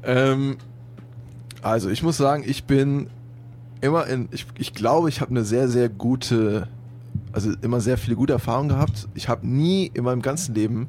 Ähm, 0.02 0.56
also 1.62 1.90
ich 1.90 2.02
muss 2.02 2.16
sagen, 2.16 2.44
ich 2.46 2.64
bin 2.64 3.08
immer 3.80 4.06
in, 4.06 4.28
ich, 4.32 4.46
ich 4.58 4.74
glaube, 4.74 5.08
ich 5.08 5.20
habe 5.20 5.30
eine 5.30 5.44
sehr, 5.44 5.68
sehr 5.68 5.88
gute, 5.88 6.68
also 7.32 7.52
immer 7.62 7.80
sehr 7.80 7.98
viele 7.98 8.16
gute 8.16 8.32
Erfahrungen 8.32 8.70
gehabt. 8.70 9.08
Ich 9.14 9.28
habe 9.28 9.46
nie 9.46 9.90
in 9.92 10.04
meinem 10.04 10.22
ganzen 10.22 10.54
Leben, 10.54 10.88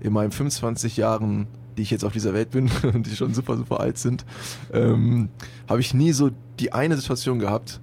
in 0.00 0.12
meinen 0.12 0.30
25 0.30 0.96
Jahren, 0.96 1.46
die 1.76 1.82
ich 1.82 1.90
jetzt 1.90 2.04
auf 2.04 2.12
dieser 2.12 2.34
Welt 2.34 2.50
bin 2.50 2.70
und 2.94 3.06
die 3.06 3.16
schon 3.16 3.34
super, 3.34 3.56
super 3.56 3.80
alt 3.80 3.98
sind, 3.98 4.24
ähm, 4.72 5.28
habe 5.68 5.80
ich 5.80 5.94
nie 5.94 6.12
so 6.12 6.30
die 6.58 6.72
eine 6.72 6.96
Situation 6.96 7.38
gehabt, 7.38 7.80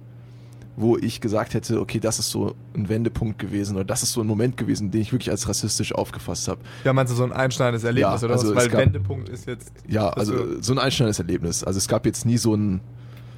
wo 0.76 0.96
ich 0.96 1.20
gesagt 1.20 1.54
hätte, 1.54 1.80
okay, 1.80 2.00
das 2.00 2.18
ist 2.18 2.30
so 2.30 2.54
ein 2.74 2.88
Wendepunkt 2.88 3.38
gewesen 3.38 3.76
oder 3.76 3.84
das 3.84 4.02
ist 4.02 4.12
so 4.12 4.20
ein 4.20 4.26
Moment 4.26 4.56
gewesen, 4.56 4.90
den 4.90 5.02
ich 5.02 5.12
wirklich 5.12 5.30
als 5.30 5.48
rassistisch 5.48 5.94
aufgefasst 5.94 6.48
habe. 6.48 6.60
Ja, 6.84 6.92
meinst 6.92 7.12
du 7.12 7.16
so 7.16 7.22
ein 7.24 7.32
einschneidendes 7.32 7.84
Erlebnis 7.84 8.20
Ja, 8.22 8.26
oder 8.26 8.34
also 8.34 8.48
was? 8.50 8.56
Weil 8.56 8.68
gab- 8.70 8.80
Wendepunkt 8.80 9.28
ist 9.28 9.46
jetzt. 9.46 9.72
Ja, 9.86 10.08
also 10.10 10.60
so 10.60 10.72
ein 10.72 10.78
einschneidendes 10.78 11.20
Erlebnis. 11.20 11.62
Also 11.62 11.78
es 11.78 11.86
gab 11.86 12.04
jetzt 12.06 12.26
nie 12.26 12.38
so 12.38 12.54
ein, 12.56 12.80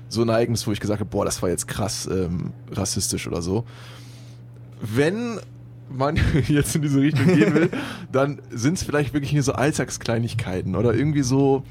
so 0.09 0.23
ein 0.23 0.29
Ereignis, 0.31 0.67
wo 0.67 0.73
ich 0.73 0.81
gesagt 0.81 1.01
habe, 1.01 1.11
boah, 1.11 1.25
das 1.27 1.43
war 1.43 1.49
jetzt 1.51 1.69
krass 1.69 2.09
ähm, 2.11 2.53
rassistisch 2.73 3.27
oder 3.27 3.43
so. 3.43 3.65
Wenn 4.81 5.39
man 5.91 6.19
jetzt 6.49 6.75
in 6.75 6.83
diese 6.83 7.01
Richtung 7.01 7.27
gehen 7.27 7.55
will, 7.55 7.71
dann 8.13 8.41
sind 8.51 8.75
es 8.79 8.83
vielleicht 8.83 9.13
wirklich 9.13 9.33
nur 9.33 9.43
so 9.43 9.53
Alltagskleinigkeiten 9.53 10.75
oder 10.75 10.95
irgendwie 10.95 11.23
so. 11.23 11.65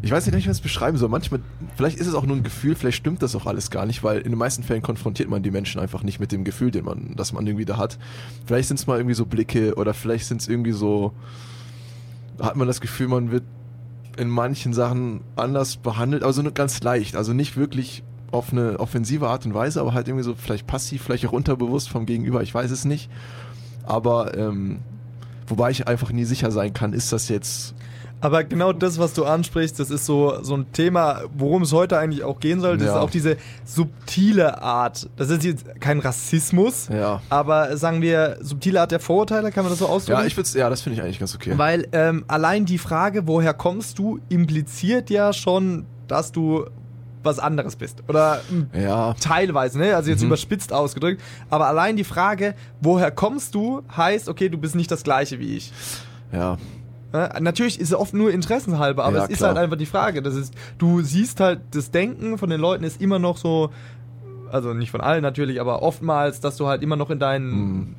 Ich 0.00 0.12
weiß 0.12 0.26
nicht, 0.26 0.34
wie 0.34 0.38
ich 0.38 0.46
das 0.46 0.60
beschreiben 0.60 0.96
soll. 0.96 1.08
Manchmal, 1.08 1.40
vielleicht 1.76 1.98
ist 1.98 2.06
es 2.06 2.14
auch 2.14 2.24
nur 2.24 2.36
ein 2.36 2.44
Gefühl, 2.44 2.76
vielleicht 2.76 2.98
stimmt 2.98 3.22
das 3.22 3.34
auch 3.34 3.46
alles 3.46 3.70
gar 3.70 3.84
nicht, 3.84 4.04
weil 4.04 4.18
in 4.18 4.30
den 4.30 4.38
meisten 4.38 4.62
Fällen 4.62 4.82
konfrontiert 4.82 5.28
man 5.28 5.42
die 5.42 5.50
Menschen 5.50 5.80
einfach 5.80 6.04
nicht 6.04 6.20
mit 6.20 6.30
dem 6.30 6.44
Gefühl, 6.44 6.70
den 6.70 6.84
man, 6.84 7.14
das 7.16 7.32
man 7.32 7.46
irgendwie 7.46 7.64
da 7.64 7.78
hat. 7.78 7.98
Vielleicht 8.46 8.68
sind 8.68 8.78
es 8.78 8.86
mal 8.86 8.96
irgendwie 8.96 9.14
so 9.14 9.26
Blicke 9.26 9.74
oder 9.74 9.94
vielleicht 9.94 10.26
sind 10.26 10.40
es 10.40 10.48
irgendwie 10.48 10.72
so, 10.72 11.12
hat 12.40 12.54
man 12.54 12.68
das 12.68 12.80
Gefühl, 12.80 13.08
man 13.08 13.32
wird 13.32 13.42
in 14.16 14.28
manchen 14.28 14.72
Sachen 14.72 15.20
anders 15.36 15.76
behandelt, 15.76 16.22
aber 16.22 16.32
so 16.32 16.42
nur 16.42 16.52
ganz 16.52 16.80
leicht. 16.82 17.16
Also 17.16 17.32
nicht 17.32 17.56
wirklich 17.56 18.02
auf 18.30 18.52
eine 18.52 18.78
offensive 18.78 19.28
Art 19.28 19.46
und 19.46 19.54
Weise, 19.54 19.80
aber 19.80 19.94
halt 19.94 20.06
irgendwie 20.08 20.24
so 20.24 20.34
vielleicht 20.34 20.66
passiv, 20.66 21.02
vielleicht 21.02 21.26
auch 21.26 21.32
unterbewusst 21.32 21.88
vom 21.88 22.06
Gegenüber, 22.06 22.42
ich 22.42 22.54
weiß 22.54 22.70
es 22.70 22.84
nicht. 22.84 23.10
Aber 23.84 24.36
ähm, 24.36 24.80
wobei 25.46 25.70
ich 25.70 25.88
einfach 25.88 26.12
nie 26.12 26.24
sicher 26.24 26.50
sein 26.50 26.72
kann, 26.72 26.92
ist 26.92 27.12
das 27.12 27.28
jetzt. 27.28 27.74
Aber 28.20 28.42
genau 28.42 28.72
das, 28.72 28.98
was 28.98 29.14
du 29.14 29.24
ansprichst, 29.24 29.78
das 29.78 29.90
ist 29.90 30.04
so, 30.04 30.42
so 30.42 30.56
ein 30.56 30.72
Thema, 30.72 31.22
worum 31.36 31.62
es 31.62 31.72
heute 31.72 31.98
eigentlich 31.98 32.24
auch 32.24 32.40
gehen 32.40 32.60
soll. 32.60 32.76
Das 32.76 32.86
Ja. 32.88 32.94
ist 32.96 33.00
auch 33.00 33.10
diese 33.10 33.36
subtile 33.64 34.60
Art. 34.60 35.08
Das 35.16 35.30
ist 35.30 35.44
jetzt 35.44 35.80
kein 35.80 36.00
Rassismus, 36.00 36.88
Ja. 36.88 37.22
aber 37.30 37.76
sagen 37.76 38.02
wir, 38.02 38.38
subtile 38.40 38.80
Art 38.80 38.90
der 38.90 39.00
Vorurteile, 39.00 39.52
kann 39.52 39.62
man 39.64 39.70
das 39.70 39.78
so 39.78 39.86
ausdrücken? 39.86 40.20
Ja, 40.20 40.26
ich 40.26 40.36
würde 40.36 40.48
ja, 40.58 40.68
das 40.68 40.80
finde 40.82 40.98
ich 40.98 41.02
eigentlich 41.04 41.18
ganz 41.20 41.34
okay. 41.34 41.52
Weil 41.56 41.86
ähm, 41.92 42.24
allein 42.26 42.64
die 42.64 42.78
Frage, 42.78 43.26
woher 43.28 43.54
kommst 43.54 43.98
du, 43.98 44.18
impliziert 44.28 45.10
ja 45.10 45.32
schon, 45.32 45.86
dass 46.08 46.32
du 46.32 46.64
was 47.22 47.38
anderes 47.38 47.76
bist. 47.76 48.02
Oder 48.08 48.40
mm, 48.50 48.76
Ja, 48.80 49.14
teilweise, 49.20 49.78
ne? 49.78 49.94
Also 49.94 50.10
jetzt 50.10 50.20
Mhm. 50.22 50.28
überspitzt 50.28 50.72
ausgedrückt. 50.72 51.20
Aber 51.50 51.66
allein 51.66 51.96
die 51.96 52.04
Frage, 52.04 52.54
woher 52.80 53.10
kommst 53.10 53.54
du, 53.54 53.82
heißt, 53.96 54.28
okay, 54.28 54.48
du 54.48 54.56
bist 54.58 54.74
nicht 54.74 54.90
das 54.90 55.02
gleiche 55.02 55.38
wie 55.38 55.56
ich. 55.56 55.72
ja. 56.32 56.56
Natürlich 57.12 57.80
ist 57.80 57.88
es 57.88 57.94
oft 57.94 58.12
nur 58.12 58.30
interessenhalber, 58.30 59.04
aber 59.04 59.16
Ja, 59.18 59.24
es 59.24 59.30
ist 59.30 59.38
klar. 59.38 59.50
halt 59.50 59.58
einfach 59.58 59.78
die 59.78 59.86
Frage. 59.86 60.20
Das 60.22 60.34
ist, 60.34 60.52
du 60.76 61.00
siehst 61.00 61.40
halt, 61.40 61.60
das 61.70 61.90
Denken 61.90 62.36
von 62.36 62.50
den 62.50 62.60
Leuten 62.60 62.84
ist 62.84 63.00
immer 63.00 63.18
noch 63.18 63.38
so, 63.38 63.70
also 64.52 64.74
nicht 64.74 64.90
von 64.90 65.00
allen 65.00 65.22
natürlich, 65.22 65.60
aber 65.60 65.82
oftmals, 65.82 66.40
dass 66.40 66.56
du 66.58 66.66
halt 66.66 66.82
immer 66.82 66.96
noch 66.96 67.08
in 67.10 67.18
deinen 67.18 67.50
Mhm. 67.50 67.94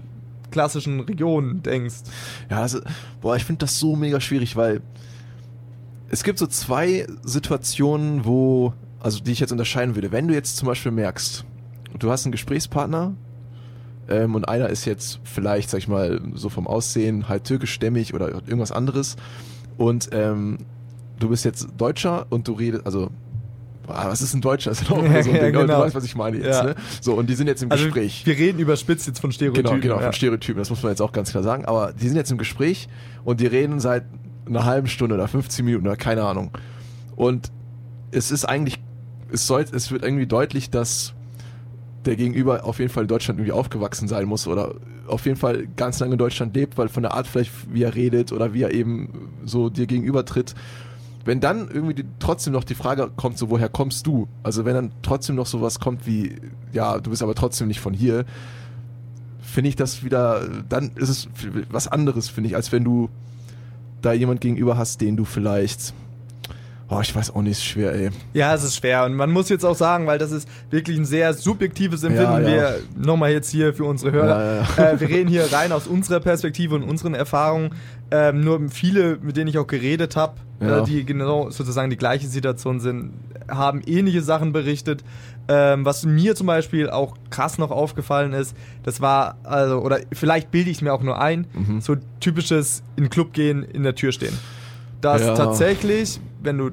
klassischen 0.52 1.00
Regionen 1.00 1.64
denkst. 1.64 1.96
Ja, 2.52 2.62
also, 2.62 2.80
boah, 3.22 3.36
ich 3.36 3.46
finde 3.46 3.60
das 3.66 3.80
so 3.80 3.96
mega 3.96 4.20
schwierig, 4.22 4.56
weil 4.56 4.82
es 6.10 6.24
gibt 6.24 6.38
so 6.40 6.46
zwei 6.48 7.08
Situationen, 7.24 8.26
wo, 8.26 8.74
also 9.00 9.20
die 9.22 9.32
ich 9.32 9.40
jetzt 9.40 9.52
unterscheiden 9.52 9.96
würde. 9.96 10.12
Wenn 10.12 10.28
du 10.28 10.34
jetzt 10.36 10.58
zum 10.58 10.68
Beispiel 10.68 10.92
merkst, 10.92 11.46
du 11.98 12.12
hast 12.12 12.26
einen 12.26 12.32
Gesprächspartner 12.32 13.14
ähm, 14.10 14.36
und 14.36 14.48
einer 14.50 14.70
ist 14.70 14.86
jetzt 14.86 15.20
vielleicht, 15.24 15.70
sag 15.70 15.78
ich 15.80 15.88
mal, 15.88 16.22
so 16.34 16.50
vom 16.50 16.68
Aussehen 16.68 17.30
halt 17.30 17.44
türkischstämmig 17.46 18.14
oder 18.14 18.30
irgendwas 18.30 18.72
anderes 18.72 19.16
und 19.78 20.10
ähm, 20.12 20.58
du 21.20 21.30
bist 21.30 21.46
jetzt 21.46 21.68
Deutscher 21.78 22.26
und 22.30 22.48
du 22.48 22.54
redest, 22.54 22.86
also 22.86 23.10
ah, 23.88 24.08
was 24.10 24.22
ist 24.22 24.34
ein 24.34 24.42
Deutscher? 24.42 24.70
Das 24.72 24.82
ist 24.82 24.92
auch 24.92 24.98
so 24.98 25.02
ein 25.04 25.12
Ja, 25.14 25.22
Ding, 25.24 25.34
genau. 25.34 25.62
du 25.66 25.80
weißt, 25.80 25.96
was 25.96 26.04
ich 26.04 26.16
meine 26.16 26.38
jetzt. 26.38 26.48
Ja. 26.60 26.64
Ne? 26.64 26.76
So, 27.02 27.14
und 27.16 27.30
die 27.30 27.34
sind 27.36 27.48
jetzt 27.48 27.64
im 27.64 27.72
Also 27.72 27.86
Gespräch. 27.86 28.26
wir 28.26 28.38
reden 28.38 28.60
überspitzt 28.60 29.08
jetzt 29.08 29.20
von 29.20 29.32
Stereotypen. 29.32 29.82
Genau, 29.82 29.96
genau, 29.96 30.00
von 30.04 30.14
Stereotypen, 30.14 30.60
das 30.60 30.70
muss 30.70 30.84
man 30.84 30.92
jetzt 30.92 31.02
auch 31.02 31.12
ganz 31.12 31.32
klar 31.32 31.44
sagen. 31.44 31.66
Aber 31.66 31.94
die 31.94 32.08
sind 32.08 32.16
jetzt 32.18 32.32
im 32.32 32.38
Gespräch 32.38 32.88
und 33.24 33.40
die 33.42 33.48
reden 33.48 33.80
seit 33.80 34.06
einer 34.48 34.66
halben 34.66 34.88
Stunde 34.88 35.16
oder 35.16 35.28
15 35.28 35.66
Minuten 35.66 35.88
oder 35.88 35.98
keine 35.98 36.24
Ahnung. 36.24 36.52
Und 37.16 37.52
es 38.12 38.32
ist 38.32 38.46
eigentlich, 38.46 38.80
es, 39.32 39.46
soll, 39.46 39.66
es 39.72 39.92
wird 39.92 40.04
irgendwie 40.04 40.26
deutlich, 40.28 40.70
dass 40.70 41.14
der 42.06 42.16
Gegenüber 42.16 42.64
auf 42.64 42.80
jeden 42.80 42.92
Fall 42.92 43.04
in 43.04 43.08
Deutschland 43.08 43.40
irgendwie 43.40 43.52
aufgewachsen 43.52 44.08
sein 44.08 44.26
muss 44.26 44.48
oder 44.48 44.76
auf 45.08 45.26
jeden 45.26 45.38
Fall 45.38 45.68
ganz 45.76 46.00
lange 46.00 46.14
in 46.14 46.18
Deutschland 46.18 46.56
lebt, 46.56 46.78
weil 46.78 46.88
von 46.88 47.04
der 47.04 47.14
Art 47.14 47.28
vielleicht, 47.28 47.52
wie 47.74 47.84
er 47.84 47.96
redet 47.96 48.32
oder 48.32 48.54
wie 48.54 48.62
er 48.62 48.74
eben 48.74 49.30
so 49.44 49.70
dir 49.70 49.86
gegenüber 49.86 50.24
tritt. 50.26 50.56
Wenn 51.26 51.42
dann 51.42 51.70
irgendwie 51.70 51.96
die, 51.96 52.06
trotzdem 52.20 52.54
noch 52.54 52.64
die 52.64 52.76
Frage 52.76 53.12
kommt, 53.16 53.38
so 53.38 53.50
woher 53.50 53.70
kommst 53.70 54.08
du? 54.08 54.28
Also 54.44 54.66
wenn 54.66 54.76
dann 54.76 54.92
trotzdem 55.02 55.36
noch 55.36 55.46
sowas 55.46 55.80
kommt 55.80 56.08
wie, 56.08 56.36
ja, 56.72 57.00
du 57.00 57.10
bist 57.10 57.22
aber 57.22 57.36
trotzdem 57.36 57.68
nicht 57.68 57.82
von 57.82 57.94
hier, 57.94 58.26
finde 59.42 59.70
ich 59.70 59.76
das 59.76 60.04
wieder, 60.04 60.48
dann 60.70 60.92
ist 60.96 61.10
es 61.10 61.28
was 61.70 61.88
anderes, 61.88 62.30
finde 62.30 62.50
ich, 62.50 62.56
als 62.56 62.72
wenn 62.72 62.84
du 62.84 63.10
da 64.02 64.14
jemand 64.14 64.42
gegenüber 64.42 64.78
hast, 64.78 65.02
den 65.02 65.18
du 65.18 65.26
vielleicht, 65.26 65.94
oh, 66.90 67.00
ich 67.02 67.16
weiß 67.16 67.36
auch 67.36 67.42
nicht, 67.42 67.52
ist 67.54 67.66
schwer, 67.66 67.94
ey. 67.94 68.10
Ja, 68.34 68.54
es 68.54 68.64
ist 68.64 68.76
schwer. 68.78 69.06
Und 69.06 69.14
man 69.16 69.32
muss 69.32 69.50
jetzt 69.50 69.64
auch 69.66 69.76
sagen, 69.76 70.08
weil 70.08 70.18
das 70.18 70.32
ist 70.32 70.48
wirklich 70.72 70.98
ein 70.98 71.06
sehr 71.06 71.34
subjektives 71.34 72.04
Empfinden. 72.04 72.44
Ja, 72.44 72.50
ja. 72.50 72.56
Wir 72.56 72.80
nochmal 72.98 73.32
jetzt 73.32 73.50
hier 73.50 73.74
für 73.74 73.86
unsere 73.86 74.12
Hörer. 74.12 74.66
Ja. 74.78 74.84
Äh, 74.92 75.00
wir 75.00 75.10
reden 75.10 75.30
hier 75.30 75.52
rein 75.52 75.72
aus 75.72 75.88
unserer 75.88 76.20
Perspektive 76.20 76.76
und 76.76 76.84
unseren 76.84 77.14
Erfahrungen. 77.14 77.72
Ähm, 78.12 78.42
nur 78.42 78.70
viele, 78.70 79.18
mit 79.22 79.38
denen 79.38 79.48
ich 79.50 79.58
auch 79.60 79.68
geredet 79.68 80.16
habe, 80.16 80.34
äh, 80.60 80.84
die 80.84 81.06
genau 81.06 81.50
sozusagen 81.52 81.90
die 81.92 81.98
gleiche 81.98 82.28
Situation 82.28 82.80
sind, 82.80 83.14
haben 83.48 83.82
ähnliche 83.86 84.22
Sachen 84.22 84.52
berichtet. 84.52 85.04
Ähm, 85.48 85.84
was 85.86 86.06
mir 86.06 86.36
zum 86.36 86.46
Beispiel 86.48 86.90
auch 86.90 87.16
krass 87.32 87.58
noch 87.58 87.72
aufgefallen 87.72 88.34
ist, 88.34 88.56
das 88.84 89.02
war, 89.02 89.38
also, 89.44 89.80
oder 89.80 90.00
vielleicht 90.12 90.52
bilde 90.52 90.70
ich 90.70 90.78
es 90.78 90.82
mir 90.82 90.94
auch 90.94 91.02
nur 91.02 91.20
ein, 91.20 91.48
Mhm. 91.54 91.82
so 91.82 91.96
typisches 92.20 92.84
in 92.98 93.10
Club 93.10 93.34
gehen, 93.34 93.64
in 93.64 93.82
der 93.84 93.96
Tür 93.96 94.12
stehen. 94.12 94.38
Dass 95.02 95.22
Ja. 95.22 95.34
tatsächlich, 95.36 96.20
wenn 96.42 96.58
du 96.58 96.72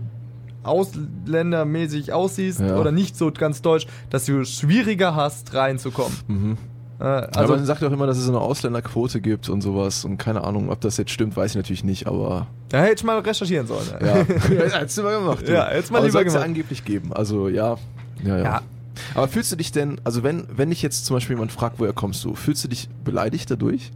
ausländermäßig 0.62 2.12
aussiehst 2.12 2.60
Ja. 2.60 2.76
oder 2.78 2.92
nicht 2.92 3.16
so 3.16 3.30
ganz 3.32 3.62
deutsch, 3.62 3.86
dass 4.10 4.24
du 4.26 4.44
schwieriger 4.44 5.14
hast, 5.14 5.54
reinzukommen. 5.54 6.16
Mhm. 6.26 6.56
Äh, 6.98 7.04
Also, 7.04 7.40
also, 7.40 7.54
man 7.56 7.66
sagt 7.66 7.84
auch 7.84 7.92
immer, 7.92 8.06
dass 8.06 8.16
es 8.16 8.24
so 8.24 8.30
eine 8.32 8.40
Ausländerquote 8.40 9.20
gibt 9.20 9.48
und 9.50 9.60
sowas 9.60 10.04
und 10.04 10.16
keine 10.16 10.44
Ahnung, 10.44 10.70
ob 10.70 10.80
das 10.80 10.96
jetzt 10.96 11.10
stimmt, 11.10 11.36
weiß 11.36 11.50
ich 11.52 11.56
natürlich 11.56 11.84
nicht, 11.84 12.06
aber 12.06 12.46
da 12.70 12.80
hätte 12.82 12.94
ich 12.94 13.04
mal 13.04 13.18
recherchieren 13.18 13.66
sollen. 13.66 13.86
ja, 14.00 14.14
hättest 14.78 14.98
du 14.98 15.02
mal 15.02 15.18
gemacht. 15.18 15.46
Ja, 15.48 15.66
hättest 15.68 15.92
mal 15.92 15.98
aber 15.98 16.06
lieber 16.06 16.18
soll's 16.20 16.32
ja 16.32 16.40
gemacht. 16.40 16.44
angeblich 16.48 16.84
geben, 16.84 17.12
also 17.12 17.48
ja, 17.48 17.76
ja, 18.24 18.38
ja. 18.38 18.42
Ja. 18.44 18.60
Aber 19.14 19.28
fühlst 19.28 19.52
du 19.52 19.56
dich 19.56 19.72
denn, 19.72 20.00
also 20.04 20.22
wenn, 20.22 20.44
wenn 20.56 20.70
dich 20.70 20.80
jetzt 20.80 21.04
zum 21.04 21.16
Beispiel 21.16 21.36
jemand 21.36 21.52
fragt, 21.52 21.78
woher 21.78 21.92
kommst 21.92 22.24
du, 22.24 22.34
fühlst 22.34 22.64
du 22.64 22.68
dich 22.68 22.88
beleidigt 23.04 23.50
dadurch? 23.50 23.92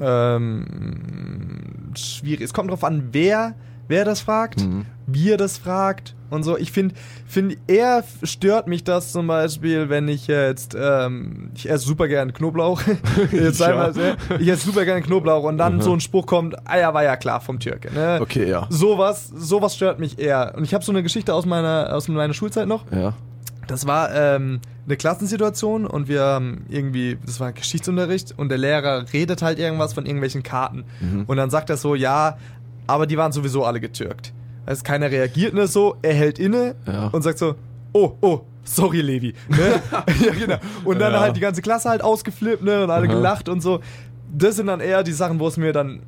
Ähm, 0.00 1.92
schwierig. 1.96 2.42
Es 2.42 2.52
kommt 2.52 2.70
drauf 2.70 2.84
an, 2.84 3.08
wer, 3.12 3.54
wer 3.88 4.04
das 4.04 4.20
fragt, 4.20 4.60
Mhm. 4.64 4.86
wie 5.06 5.30
er 5.30 5.36
das 5.36 5.58
fragt 5.58 6.14
und 6.30 6.42
so. 6.42 6.58
Ich 6.58 6.72
finde, 6.72 6.94
find, 7.26 7.56
eher 7.66 8.04
stört 8.22 8.66
mich 8.68 8.84
das 8.84 9.12
zum 9.12 9.26
Beispiel, 9.26 9.88
wenn 9.88 10.08
ich 10.08 10.26
jetzt, 10.26 10.76
ähm, 10.78 11.50
ich 11.54 11.68
esse 11.70 11.86
super 11.86 12.06
gern 12.08 12.32
Knoblauch. 12.32 12.82
jetzt 13.32 13.60
Ja. 13.60 13.92
sehr, 13.92 14.16
ich 14.38 14.48
esse 14.48 14.66
super 14.66 14.84
gern 14.84 15.02
Knoblauch 15.02 15.44
und 15.44 15.56
dann 15.58 15.76
Mhm. 15.76 15.80
so 15.80 15.92
ein 15.94 16.00
Spruch 16.00 16.26
kommt, 16.26 16.54
ah 16.68 16.78
ja, 16.78 16.92
war 16.92 17.02
ja 17.04 17.16
klar 17.16 17.40
vom 17.40 17.58
Türke. 17.58 17.92
Ne? 17.92 18.18
Okay, 18.20 18.48
ja. 18.48 18.66
Sowas, 18.70 19.28
sowas 19.34 19.74
stört 19.74 19.98
mich 19.98 20.18
eher. 20.18 20.52
Und 20.56 20.64
ich 20.64 20.74
habe 20.74 20.84
so 20.84 20.92
eine 20.92 21.02
Geschichte 21.02 21.32
aus 21.34 21.46
meiner, 21.46 21.94
aus 21.94 22.08
meiner 22.08 22.34
Schulzeit 22.34 22.68
noch. 22.68 22.84
Ja. 22.92 23.14
Das 23.68 23.86
war 23.86 24.12
ähm, 24.14 24.60
eine 24.86 24.96
Klassensituation 24.96 25.86
und 25.86 26.08
wir 26.08 26.22
haben 26.22 26.64
irgendwie, 26.68 27.18
das 27.24 27.38
war 27.38 27.52
Geschichtsunterricht 27.52 28.34
und 28.36 28.48
der 28.48 28.58
Lehrer 28.58 29.04
redet 29.12 29.42
halt 29.42 29.58
irgendwas 29.58 29.92
von 29.92 30.04
irgendwelchen 30.06 30.42
Karten. 30.42 30.84
Mhm. 31.00 31.24
Und 31.26 31.36
dann 31.36 31.50
sagt 31.50 31.70
er 31.70 31.76
so, 31.76 31.94
ja, 31.94 32.38
aber 32.86 33.06
die 33.06 33.16
waren 33.18 33.30
sowieso 33.30 33.64
alle 33.64 33.78
getürkt. 33.80 34.32
Also 34.66 34.82
keiner 34.82 35.10
reagiert 35.10 35.54
nur 35.54 35.66
so, 35.66 35.96
er 36.02 36.14
hält 36.14 36.38
inne 36.38 36.74
Ja. 36.86 37.08
und 37.08 37.22
sagt 37.22 37.38
so, 37.38 37.54
oh, 37.92 38.12
oh, 38.22 38.40
sorry 38.64 39.02
Levi. 39.02 39.34
Ne? 39.48 39.58
ja, 40.26 40.32
genau. 40.32 40.56
Und 40.84 40.98
dann 40.98 41.12
Ja. 41.12 41.20
halt 41.20 41.36
die 41.36 41.40
ganze 41.40 41.60
Klasse 41.62 41.90
halt 41.90 42.02
ausgeflippt 42.02 42.62
ne? 42.64 42.84
und 42.84 42.90
alle 42.90 43.06
Aha. 43.06 43.14
gelacht 43.14 43.48
und 43.50 43.60
so. 43.62 43.80
Das 44.36 44.56
sind 44.56 44.66
dann 44.66 44.80
eher 44.80 45.02
die 45.04 45.12
Sachen, 45.12 45.38
wo 45.40 45.46
es 45.48 45.56
mir 45.58 45.72
dann 45.72 46.00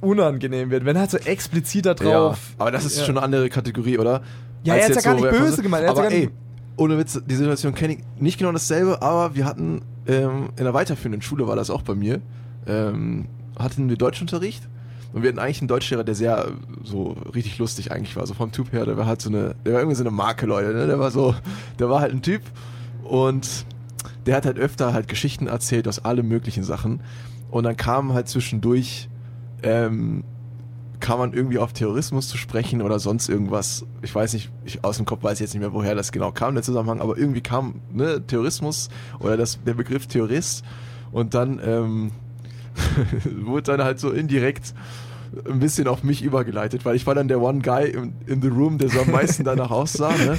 unangenehm 0.00 0.70
wird. 0.70 0.84
Wenn 0.84 0.96
halt 0.98 1.10
so 1.10 1.18
explizit 1.18 1.86
da 1.86 1.94
drauf. 1.94 2.38
aber 2.58 2.70
das 2.70 2.84
ist 2.84 2.98
Ja. 2.98 3.04
schon 3.04 3.16
eine 3.16 3.24
andere 3.24 3.48
Kategorie, 3.48 3.98
oder? 3.98 4.22
Ja, 4.62 4.74
als 4.74 4.82
er 4.82 4.88
jetzt 4.94 5.04
ja 5.04 5.12
gar 5.12 5.20
nicht 5.20 5.30
böse 5.30 5.62
gemeint, 5.62 5.84
er 5.84 5.90
Aber 5.90 6.04
ja 6.04 6.08
gar 6.08 6.12
ey, 6.16 6.20
nicht- 6.26 6.32
ohne 6.78 6.96
Witz, 6.96 7.20
die 7.26 7.34
Situation 7.34 7.74
kenne 7.74 7.94
ich 7.94 8.00
nicht 8.18 8.38
genau 8.38 8.52
dasselbe, 8.52 9.02
aber 9.02 9.34
wir 9.34 9.44
hatten 9.44 9.82
ähm, 10.06 10.50
in 10.56 10.64
der 10.64 10.74
weiterführenden 10.74 11.22
Schule 11.22 11.46
war 11.46 11.56
das 11.56 11.70
auch 11.70 11.82
bei 11.82 11.94
mir, 11.94 12.20
ähm, 12.66 13.26
hatten 13.58 13.88
wir 13.88 13.96
Deutschunterricht 13.96 14.68
und 15.12 15.22
wir 15.22 15.28
hatten 15.28 15.40
eigentlich 15.40 15.60
einen 15.60 15.68
Deutschlehrer, 15.68 16.04
der 16.04 16.14
sehr 16.14 16.52
so 16.84 17.16
richtig 17.34 17.58
lustig 17.58 17.90
eigentlich 17.90 18.14
war, 18.16 18.26
so 18.26 18.34
vom 18.34 18.52
Typ 18.52 18.72
her, 18.72 18.86
der 18.86 18.96
war 18.96 19.06
halt 19.06 19.20
so 19.20 19.28
eine, 19.28 19.56
der 19.64 19.74
war 19.74 19.80
irgendwie 19.80 19.96
so 19.96 20.04
eine 20.04 20.12
Marke, 20.12 20.46
Leute, 20.46 20.72
ne? 20.72 20.86
der 20.86 21.00
war 21.00 21.10
so, 21.10 21.34
der 21.78 21.90
war 21.90 22.00
halt 22.00 22.12
ein 22.12 22.22
Typ 22.22 22.42
und 23.02 23.66
der 24.26 24.36
hat 24.36 24.46
halt 24.46 24.58
öfter 24.58 24.92
halt 24.92 25.08
Geschichten 25.08 25.48
erzählt 25.48 25.88
aus 25.88 26.04
allen 26.04 26.28
möglichen 26.28 26.62
Sachen 26.62 27.00
und 27.50 27.64
dann 27.64 27.76
kam 27.76 28.12
halt 28.12 28.28
zwischendurch 28.28 29.08
ähm, 29.64 30.22
kam 31.00 31.18
man 31.18 31.32
irgendwie 31.32 31.58
auf 31.58 31.72
Terrorismus 31.72 32.28
zu 32.28 32.36
sprechen 32.36 32.82
oder 32.82 32.98
sonst 32.98 33.28
irgendwas. 33.28 33.84
Ich 34.02 34.14
weiß 34.14 34.32
nicht, 34.34 34.50
ich, 34.64 34.84
aus 34.84 34.96
dem 34.96 35.06
Kopf 35.06 35.22
weiß 35.22 35.34
ich 35.34 35.40
jetzt 35.40 35.54
nicht 35.54 35.60
mehr, 35.60 35.72
woher 35.72 35.94
das 35.94 36.12
genau 36.12 36.32
kam, 36.32 36.54
der 36.54 36.62
Zusammenhang, 36.62 37.00
aber 37.00 37.16
irgendwie 37.16 37.40
kam 37.40 37.80
ne, 37.92 38.22
Terrorismus 38.26 38.88
oder 39.20 39.36
das, 39.36 39.58
der 39.64 39.74
Begriff 39.74 40.06
Terrorist 40.06 40.64
und 41.12 41.34
dann 41.34 41.60
ähm, 41.64 42.12
wurde 43.44 43.62
dann 43.62 43.82
halt 43.82 44.00
so 44.00 44.10
indirekt 44.10 44.74
ein 45.48 45.58
bisschen 45.58 45.88
auf 45.88 46.02
mich 46.02 46.22
übergeleitet, 46.22 46.84
weil 46.84 46.96
ich 46.96 47.06
war 47.06 47.14
dann 47.14 47.28
der 47.28 47.40
One 47.40 47.60
Guy 47.60 47.90
in, 47.90 48.14
in 48.26 48.42
the 48.42 48.48
room, 48.48 48.78
der 48.78 48.88
so 48.88 49.00
am 49.00 49.10
meisten 49.10 49.44
danach 49.44 49.70
aussah. 49.70 50.10
Ne? 50.10 50.38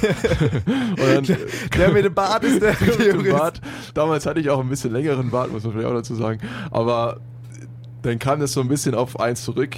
Und 0.66 1.28
dann, 1.28 1.38
Der 1.76 1.92
mit 1.92 2.04
dem 2.04 2.14
Bart 2.14 2.44
ist 2.44 2.60
der. 2.60 2.74
Bart. 3.32 3.60
Damals 3.94 4.26
hatte 4.26 4.40
ich 4.40 4.50
auch 4.50 4.60
ein 4.60 4.68
bisschen 4.68 4.92
längeren 4.92 5.30
Bart, 5.30 5.52
muss 5.52 5.62
man 5.62 5.72
vielleicht 5.72 5.88
auch 5.88 5.94
dazu 5.94 6.14
sagen. 6.14 6.40
Aber 6.70 7.20
dann 8.02 8.18
kam 8.18 8.40
das 8.40 8.52
so 8.52 8.60
ein 8.60 8.68
bisschen 8.68 8.94
auf 8.94 9.20
eins 9.20 9.44
zurück. 9.44 9.76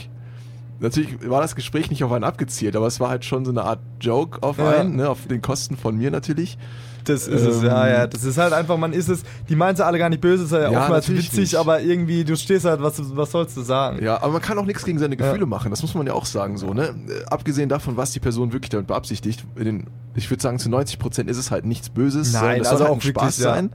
Natürlich 0.82 1.28
war 1.30 1.40
das 1.40 1.54
Gespräch 1.54 1.88
nicht 1.90 2.04
auf 2.04 2.12
einen 2.12 2.24
abgezielt, 2.24 2.76
aber 2.76 2.86
es 2.86 3.00
war 3.00 3.08
halt 3.08 3.24
schon 3.24 3.44
so 3.44 3.50
eine 3.50 3.62
Art 3.64 3.80
Joke 4.00 4.42
auf 4.42 4.58
Ja. 4.58 4.68
einen, 4.70 4.96
ne, 4.96 5.08
auf 5.08 5.26
den 5.26 5.40
Kosten 5.40 5.76
von 5.76 5.96
mir 5.96 6.10
natürlich. 6.10 6.58
Das 7.04 7.26
ist 7.26 7.42
es, 7.42 7.58
Ähm, 7.62 7.66
ja, 7.66 7.88
ja. 7.88 8.06
Das 8.06 8.22
ist 8.22 8.38
halt 8.38 8.52
einfach, 8.52 8.76
man 8.76 8.92
ist 8.92 9.08
es, 9.08 9.22
die 9.48 9.56
meinen 9.56 9.74
sie 9.74 9.84
alle 9.84 9.98
gar 9.98 10.08
nicht 10.08 10.20
böse, 10.20 10.44
ist 10.44 10.52
ja, 10.52 10.70
Ja, 10.70 10.80
oftmals 10.82 11.08
witzig, 11.08 11.36
nicht. 11.36 11.54
aber 11.56 11.80
irgendwie, 11.80 12.22
du 12.24 12.36
stehst 12.36 12.64
halt, 12.64 12.80
was, 12.80 13.00
was 13.16 13.30
sollst 13.32 13.56
du 13.56 13.62
sagen? 13.62 14.02
Ja, 14.04 14.22
aber 14.22 14.34
man 14.34 14.42
kann 14.42 14.56
auch 14.58 14.64
nichts 14.66 14.84
gegen 14.84 14.98
seine 15.00 15.16
Gefühle 15.16 15.40
Ja. 15.40 15.46
machen, 15.46 15.70
das 15.70 15.82
muss 15.82 15.94
man 15.94 16.06
ja 16.06 16.12
auch 16.12 16.26
sagen 16.26 16.58
so, 16.58 16.72
ne? 16.74 16.88
Äh, 17.08 17.24
Abgesehen 17.28 17.68
davon, 17.68 17.96
was 17.96 18.12
die 18.12 18.20
Person 18.20 18.52
wirklich 18.52 18.70
damit 18.70 18.86
beabsichtigt, 18.86 19.44
in 19.56 19.64
den, 19.64 19.86
ich 20.14 20.30
würde 20.30 20.42
sagen, 20.42 20.60
zu 20.60 20.68
90 20.70 20.98
Prozent 21.00 21.28
ist 21.28 21.38
es 21.38 21.50
halt 21.50 21.64
nichts 21.64 21.90
Böses, 21.90 22.32
Nein, 22.34 22.58
das 22.60 22.68
also 22.68 22.84
soll 22.84 22.88
halt 22.88 22.98
auch 22.98 23.02
Spaß 23.02 23.38
wirklich, 23.38 23.52
sein. 23.54 23.70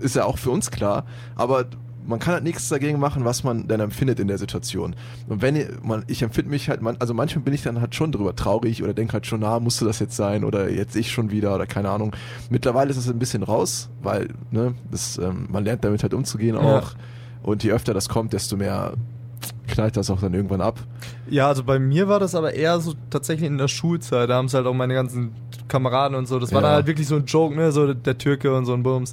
Ist 0.00 0.14
ja 0.14 0.24
auch 0.24 0.38
für 0.38 0.50
uns 0.50 0.70
klar, 0.70 1.04
aber 1.34 1.64
man 2.08 2.18
kann 2.18 2.34
halt 2.34 2.42
nichts 2.42 2.68
dagegen 2.68 2.98
machen, 2.98 3.24
was 3.24 3.44
man 3.44 3.68
dann 3.68 3.80
empfindet 3.80 4.18
in 4.18 4.26
der 4.28 4.38
Situation. 4.38 4.96
Und 5.28 5.42
wenn 5.42 5.54
ihr- 5.54 5.68
man, 5.82 6.02
ich 6.08 6.22
empfinde 6.22 6.50
mich 6.50 6.68
halt, 6.68 6.82
man, 6.82 6.96
also 6.98 7.14
manchmal 7.14 7.44
bin 7.44 7.54
ich 7.54 7.62
dann 7.62 7.80
halt 7.80 7.94
schon 7.94 8.10
drüber 8.10 8.34
traurig 8.34 8.82
oder 8.82 8.94
denke 8.94 9.12
halt 9.12 9.26
schon, 9.26 9.40
na, 9.40 9.60
musste 9.60 9.84
das 9.84 9.98
jetzt 10.00 10.16
sein 10.16 10.42
oder 10.42 10.70
jetzt 10.70 10.96
ich 10.96 11.12
schon 11.12 11.30
wieder 11.30 11.54
oder 11.54 11.66
keine 11.66 11.90
Ahnung. 11.90 12.16
Mittlerweile 12.50 12.90
ist 12.90 12.96
es 12.96 13.08
ein 13.08 13.18
bisschen 13.18 13.42
raus, 13.42 13.90
weil, 14.02 14.28
ne, 14.50 14.74
das, 14.90 15.18
ähm, 15.18 15.46
man 15.50 15.64
lernt 15.64 15.84
damit 15.84 16.02
halt 16.02 16.14
umzugehen 16.14 16.56
Ja. 16.56 16.60
auch. 16.78 16.92
Und 17.42 17.62
je 17.62 17.70
öfter 17.72 17.94
das 17.94 18.08
kommt, 18.08 18.32
desto 18.32 18.56
mehr 18.56 18.94
knallt 19.68 19.96
das 19.96 20.10
auch 20.10 20.20
dann 20.20 20.34
irgendwann 20.34 20.60
ab. 20.62 20.78
Ja, 21.30 21.46
also 21.48 21.62
bei 21.62 21.78
mir 21.78 22.08
war 22.08 22.18
das 22.18 22.34
aber 22.34 22.54
eher 22.54 22.80
so 22.80 22.94
tatsächlich 23.10 23.46
in 23.48 23.58
der 23.58 23.68
Schulzeit. 23.68 24.28
Da 24.30 24.34
haben 24.36 24.46
es 24.46 24.54
halt 24.54 24.66
auch 24.66 24.74
meine 24.74 24.94
ganzen 24.94 25.32
Kameraden 25.68 26.16
und 26.16 26.26
so. 26.26 26.38
Das 26.38 26.50
war 26.52 26.62
Ja. 26.62 26.68
dann 26.68 26.76
halt 26.76 26.86
wirklich 26.86 27.06
so 27.06 27.16
ein 27.16 27.26
Joke, 27.26 27.54
ne? 27.54 27.70
So 27.70 27.92
der 27.92 28.16
Türke 28.18 28.54
und 28.56 28.64
so 28.64 28.72
ein 28.72 28.82
Bums. 28.82 29.12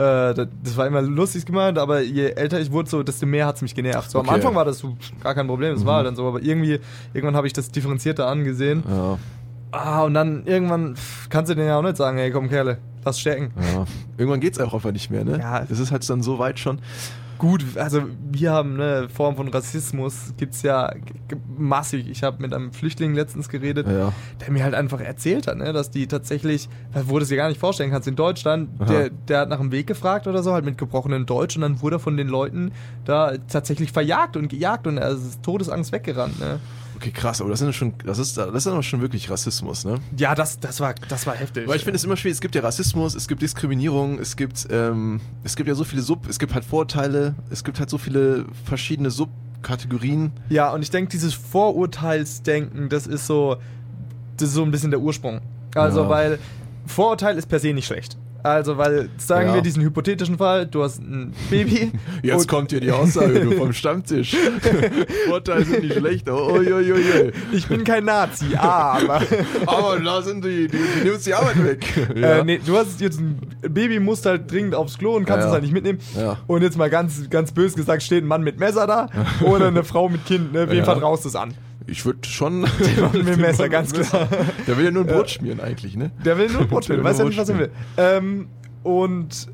Äh, 0.00 0.46
das, 0.62 0.76
war 0.76 0.86
immer 0.86 1.02
lustig 1.02 1.44
gemeint, 1.44 1.78
aber 1.78 2.00
je 2.00 2.30
älter 2.30 2.58
ich 2.60 2.72
wurde, 2.72 2.88
so, 2.88 3.02
desto 3.02 3.26
mehr 3.26 3.46
hat 3.46 3.56
es 3.56 3.62
mich 3.62 3.74
genervt. 3.74 4.10
So 4.10 4.18
am 4.18 4.26
Okay. 4.26 4.36
Anfang 4.36 4.54
war 4.54 4.64
das 4.64 4.78
so 4.78 4.96
gar 5.22 5.34
kein 5.34 5.46
Problem, 5.46 5.74
das 5.74 5.82
Mhm. 5.82 5.86
war 5.88 6.02
dann 6.04 6.16
so, 6.16 6.26
aber 6.26 6.40
irgendwie, 6.42 6.80
irgendwann 7.12 7.36
habe 7.36 7.46
ich 7.46 7.52
das 7.52 7.70
differenzierter 7.70 8.26
angesehen. 8.26 8.82
Ja, 8.88 9.18
Ah, 9.72 10.02
und 10.02 10.14
dann 10.14 10.44
irgendwann 10.46 10.96
pff, 10.96 11.28
kannst 11.28 11.48
du 11.50 11.54
denen 11.54 11.68
ja 11.68 11.78
auch 11.78 11.82
nicht 11.82 11.96
sagen, 11.96 12.18
ey, 12.18 12.32
komm 12.32 12.48
Kerle, 12.48 12.78
lass 13.04 13.20
stecken. 13.20 13.52
ja. 13.72 13.84
Irgendwann 14.18 14.40
geht's 14.40 14.58
auch 14.58 14.74
einfach 14.74 14.90
nicht 14.90 15.10
mehr, 15.12 15.24
ne? 15.24 15.38
Ja. 15.38 15.60
Das 15.64 15.78
ist 15.78 15.92
halt 15.92 16.08
dann 16.10 16.22
so 16.22 16.40
weit 16.40 16.58
schon. 16.58 16.80
Gut, 17.40 17.64
also 17.76 18.02
wir 18.30 18.52
haben 18.52 18.74
eine 18.74 19.08
Form 19.08 19.34
von 19.34 19.48
Rassismus, 19.48 20.34
gibt's 20.36 20.60
ja 20.60 20.92
massig. 21.56 22.06
Ich 22.10 22.22
habe 22.22 22.42
mit 22.42 22.52
einem 22.52 22.70
Flüchtling 22.74 23.14
letztens 23.14 23.48
geredet, 23.48 23.86
Ja. 23.88 24.12
der 24.42 24.50
mir 24.50 24.62
halt 24.62 24.74
einfach 24.74 25.00
erzählt 25.00 25.46
hat, 25.46 25.56
ne, 25.56 25.72
dass 25.72 25.90
die 25.90 26.06
tatsächlich, 26.06 26.68
wo 27.06 27.16
du 27.18 27.22
es 27.22 27.30
dir 27.30 27.36
gar 27.36 27.48
nicht 27.48 27.58
vorstellen 27.58 27.90
kannst, 27.90 28.06
in 28.06 28.14
Deutschland, 28.14 28.68
Aha. 28.78 28.84
der, 28.92 29.08
der 29.08 29.40
hat 29.40 29.48
nach 29.48 29.58
dem 29.58 29.72
Weg 29.72 29.86
gefragt 29.86 30.26
oder 30.26 30.42
so, 30.42 30.52
halt 30.52 30.66
mit 30.66 30.76
gebrochenem 30.76 31.24
Deutsch 31.24 31.56
und 31.56 31.62
dann 31.62 31.80
wurde 31.80 31.96
er 31.96 32.00
von 32.00 32.18
den 32.18 32.28
Leuten 32.28 32.72
da 33.06 33.38
tatsächlich 33.48 33.90
verjagt 33.92 34.36
und 34.36 34.48
gejagt 34.48 34.86
und 34.86 34.98
er 34.98 35.08
ist 35.12 35.42
Todesangst 35.42 35.92
weggerannt, 35.92 36.38
ne. 36.40 36.60
Okay, 37.00 37.12
krass, 37.12 37.40
aber 37.40 37.48
das 37.48 37.62
ist 37.62 37.74
schon, 37.76 37.94
das 38.04 38.18
ist, 38.18 38.36
das 38.36 38.66
ist 38.66 38.84
schon 38.84 39.00
wirklich 39.00 39.30
Rassismus, 39.30 39.86
ne? 39.86 40.00
Ja, 40.18 40.34
das, 40.34 40.60
das 40.60 40.80
war, 40.80 40.94
das 41.08 41.26
war 41.26 41.34
heftig. 41.34 41.66
Weil 41.66 41.76
ich 41.76 41.84
finde 41.84 41.96
es 41.96 42.04
immer 42.04 42.14
schwierig, 42.18 42.34
es 42.34 42.40
gibt 42.42 42.54
ja 42.54 42.60
Rassismus, 42.60 43.14
es 43.14 43.26
gibt 43.26 43.40
Diskriminierung, 43.40 44.18
es 44.18 44.36
gibt, 44.36 44.66
ähm, 44.70 45.18
es 45.42 45.56
gibt 45.56 45.66
ja 45.66 45.74
so 45.74 45.84
viele 45.84 46.02
Sub, 46.02 46.28
es 46.28 46.38
gibt 46.38 46.52
halt 46.52 46.62
Vorurteile, 46.62 47.34
es 47.48 47.64
gibt 47.64 47.78
halt 47.80 47.88
so 47.88 47.96
viele 47.96 48.44
verschiedene 48.66 49.10
Subkategorien. 49.10 50.30
Ja, 50.50 50.72
und 50.74 50.82
ich 50.82 50.90
denke, 50.90 51.10
dieses 51.10 51.32
Vorurteilsdenken, 51.32 52.90
das 52.90 53.06
ist 53.06 53.26
so, 53.26 53.56
das 54.36 54.48
ist 54.48 54.54
so 54.54 54.62
ein 54.62 54.70
bisschen 54.70 54.90
der 54.90 55.00
Ursprung. 55.00 55.40
Also, 55.74 56.02
Ja. 56.02 56.08
weil 56.10 56.38
Vorurteil 56.86 57.38
ist 57.38 57.46
per 57.48 57.60
se 57.60 57.72
nicht 57.72 57.86
schlecht. 57.86 58.18
Also, 58.42 58.76
weil, 58.78 59.08
sagen 59.18 59.48
Ja. 59.48 59.54
wir 59.54 59.62
diesen 59.62 59.82
hypothetischen 59.82 60.38
Fall, 60.38 60.66
du 60.66 60.82
hast 60.82 61.00
ein 61.00 61.32
Baby. 61.50 61.92
Jetzt 62.22 62.48
kommt 62.48 62.70
hier 62.70 62.80
die 62.80 62.90
Aussage 62.92 63.40
du 63.40 63.52
vom 63.52 63.72
Stammtisch. 63.72 64.36
Vorteile 65.28 65.64
sind 65.64 65.82
nicht 65.82 65.96
schlecht, 65.96 66.28
oh, 66.28 66.52
ui, 66.52 66.72
ui. 66.72 67.32
Ich 67.52 67.66
bin 67.68 67.84
kein 67.84 68.04
Nazi, 68.04 68.54
aber. 68.56 69.22
Aber 69.66 69.98
da 70.02 70.22
sind 70.22 70.44
die, 70.44 70.68
die, 70.68 70.78
die 71.04 71.10
uns 71.10 71.24
die 71.24 71.34
Arbeit 71.34 71.62
weg. 71.64 71.84
Ja. 72.14 72.38
äh, 72.38 72.44
nee, 72.44 72.60
du 72.64 72.76
hast 72.76 73.00
jetzt 73.00 73.20
ein 73.20 73.38
Baby, 73.68 74.00
musst 74.00 74.26
halt 74.26 74.50
dringend 74.50 74.74
aufs 74.74 74.98
Klo 74.98 75.16
und 75.16 75.24
kannst 75.24 75.42
Ja, 75.42 75.48
es 75.48 75.52
halt 75.52 75.62
nicht 75.62 75.72
mitnehmen. 75.72 75.98
Und 76.46 76.62
jetzt 76.62 76.76
mal 76.76 76.90
ganz, 76.90 77.28
ganz 77.30 77.52
bös 77.52 77.74
gesagt, 77.74 78.02
steht 78.02 78.24
ein 78.24 78.26
Mann 78.26 78.42
mit 78.42 78.58
Messer 78.58 78.86
da 78.86 79.08
oder 79.42 79.68
eine 79.68 79.84
Frau 79.84 80.08
mit 80.08 80.24
Kind. 80.26 80.52
Ne? 80.52 80.68
Wem 80.70 80.84
vertraust 80.84 81.24
du 81.24 81.28
es 81.28 81.36
an? 81.36 81.54
Ich 81.90 82.04
würde 82.04 82.20
schon. 82.28 82.60
Mit 83.12 83.26
dem 83.26 83.40
Messer, 83.40 83.68
ganz 83.68 83.92
klar. 83.92 84.28
Der 84.66 84.76
will 84.78 84.84
ja 84.84 84.90
nur 84.90 85.04
ein 85.04 85.08
Brot 85.08 85.30
schmieren 85.30 85.60
eigentlich, 85.60 85.96
ne? 85.96 86.10
Der 86.24 86.38
will 86.38 86.48
nur 86.48 86.64
Brot 86.66 86.84
spielen, 86.84 86.98
Der 86.98 87.04
will 87.04 87.10
weiß 87.10 87.18
ja 87.18 87.24
nicht, 87.24 87.38
was 87.38 87.48
er 87.48 87.58
will. 87.58 87.68
Brot 87.68 87.76
Ähm, 87.98 88.48
und 88.82 89.48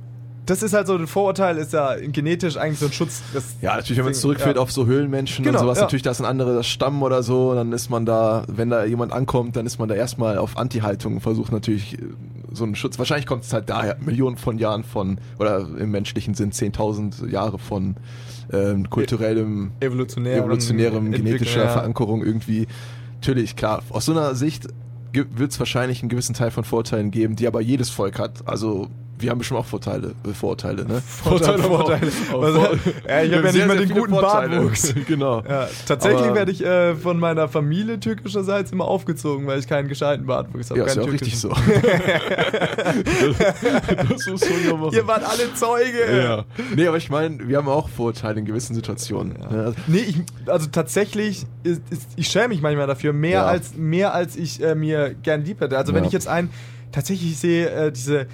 das 0.46 0.62
ist 0.62 0.74
halt 0.74 0.86
so, 0.86 0.94
ein 0.94 1.08
Vorurteil 1.08 1.56
ist 1.56 1.72
ja 1.72 1.96
genetisch 1.96 2.56
eigentlich 2.56 2.78
so 2.78 2.86
ein 2.86 2.92
Schutz. 2.92 3.20
Ja, 3.60 3.74
natürlich, 3.74 3.96
wenn 3.98 4.04
man 4.04 4.12
es 4.12 4.20
zurückführt 4.20 4.54
Ja. 4.56 4.62
auf 4.62 4.70
so 4.70 4.86
Höhlenmenschen 4.86 5.44
Genau, 5.44 5.58
und 5.58 5.64
sowas, 5.64 5.78
ja. 5.78 5.84
natürlich, 5.84 6.04
da 6.04 6.12
ist 6.12 6.20
ein 6.20 6.24
anderer 6.24 6.62
Stamm 6.62 7.02
oder 7.02 7.24
so, 7.24 7.52
dann 7.54 7.72
ist 7.72 7.90
man 7.90 8.06
da, 8.06 8.44
wenn 8.46 8.70
da 8.70 8.84
jemand 8.84 9.12
ankommt, 9.12 9.56
dann 9.56 9.66
ist 9.66 9.80
man 9.80 9.88
da 9.88 9.96
erstmal 9.96 10.38
auf 10.38 10.56
Anti-Haltung 10.56 11.14
und 11.14 11.20
versucht 11.20 11.50
natürlich 11.50 11.94
äh, 11.94 12.02
so 12.52 12.62
einen 12.62 12.76
Schutz. 12.76 12.96
Wahrscheinlich 12.98 13.26
kommt 13.26 13.42
es 13.42 13.52
halt 13.52 13.68
daher, 13.68 13.96
Millionen 14.00 14.36
von 14.36 14.56
Jahren 14.58 14.84
von, 14.84 15.18
oder 15.40 15.66
im 15.78 15.90
menschlichen 15.90 16.34
Sinn 16.34 16.52
10.000 16.52 17.28
Jahre 17.28 17.58
von 17.58 17.96
ähm, 18.52 18.88
kulturellem, 18.90 19.72
evolutionär 19.80 20.38
evolutionärem, 20.38 21.10
genetischer 21.12 21.64
ja. 21.64 21.68
Verankerung 21.68 22.24
irgendwie. 22.24 22.66
Natürlich, 23.14 23.56
klar, 23.56 23.82
aus 23.90 24.04
so 24.04 24.12
einer 24.12 24.34
Sicht 24.34 24.68
wird 25.12 25.50
es 25.50 25.58
wahrscheinlich 25.58 26.02
einen 26.02 26.10
gewissen 26.10 26.34
Teil 26.34 26.50
von 26.50 26.64
Vorteilen 26.64 27.10
geben, 27.10 27.36
die 27.36 27.46
aber 27.46 27.60
jedes 27.60 27.88
Volk 27.90 28.18
hat. 28.18 28.46
Also 28.46 28.88
wir 29.18 29.30
haben 29.30 29.38
bestimmt 29.38 29.60
auch 29.60 29.66
Vorteile, 29.66 30.14
äh, 30.28 30.32
Vorteile, 30.34 30.84
ne? 30.86 31.00
Vorteile, 31.06 31.58
Vorteile. 31.62 32.06
Was- 32.32 32.54
ja, 33.08 33.22
ich 33.22 33.32
habe 33.34 33.46
ja 33.46 33.52
nicht 33.52 33.66
mal 33.66 33.76
den 33.78 33.88
guten 33.90 34.12
Bartwuchs. 34.12 34.94
genau. 35.08 35.42
Ja, 35.48 35.68
tatsächlich 35.86 36.22
Aber- 36.26 36.34
werde 36.34 36.52
ich 36.52 36.64
äh, 36.64 36.94
von 36.94 37.18
meiner 37.18 37.48
Familie 37.48 37.98
türkischerseits 38.00 38.72
immer 38.72 38.84
aufgezogen, 38.86 39.46
weil 39.46 39.58
ich 39.58 39.66
keinen 39.68 39.88
gescheiten 39.88 40.26
Bartwuchs 40.26 40.70
habe. 40.70 40.80
Ja, 40.80 40.86
ist 40.86 40.96
ja 40.96 41.02
auch 41.02 41.12
richtig 41.12 41.38
so. 41.38 41.48
das 44.08 44.26
muss 44.26 44.48
man 44.48 44.64
ja 44.64 44.76
machen. 44.76 44.92
Ihr 44.94 45.06
wart 45.06 45.24
alle 45.24 45.52
Zeuge. 45.54 46.16
ja. 46.22 46.44
Nee, 46.74 46.86
aber 46.86 46.96
ich 46.96 47.10
meine, 47.10 47.46
wir 47.48 47.56
haben 47.58 47.68
auch 47.68 47.88
Vorteile 47.88 48.38
in 48.40 48.44
gewissen 48.44 48.74
Situationen. 48.74 49.34
ne? 49.34 49.48
Also, 49.66 49.74
Nee, 49.86 49.98
ich, 49.98 50.16
also 50.46 50.66
tatsächlich, 50.70 51.46
ist, 51.62 51.82
ist, 51.90 52.08
ich 52.16 52.28
schäme 52.28 52.48
mich 52.48 52.60
manchmal 52.62 52.86
dafür, 52.86 53.12
mehr, 53.12 53.30
Ja. 53.40 53.46
als, 53.46 53.74
mehr 53.76 54.14
als 54.14 54.36
ich 54.36 54.62
äh, 54.62 54.74
mir 54.74 55.14
gern 55.22 55.44
lieb 55.44 55.60
hätte. 55.60 55.76
Also 55.76 55.92
wenn 55.94 56.02
Ja. 56.04 56.08
ich 56.08 56.12
jetzt 56.12 56.28
einen, 56.28 56.50
tatsächlich 56.92 57.36
sehe, 57.38 57.68
äh, 57.70 57.92
diese 57.92 58.26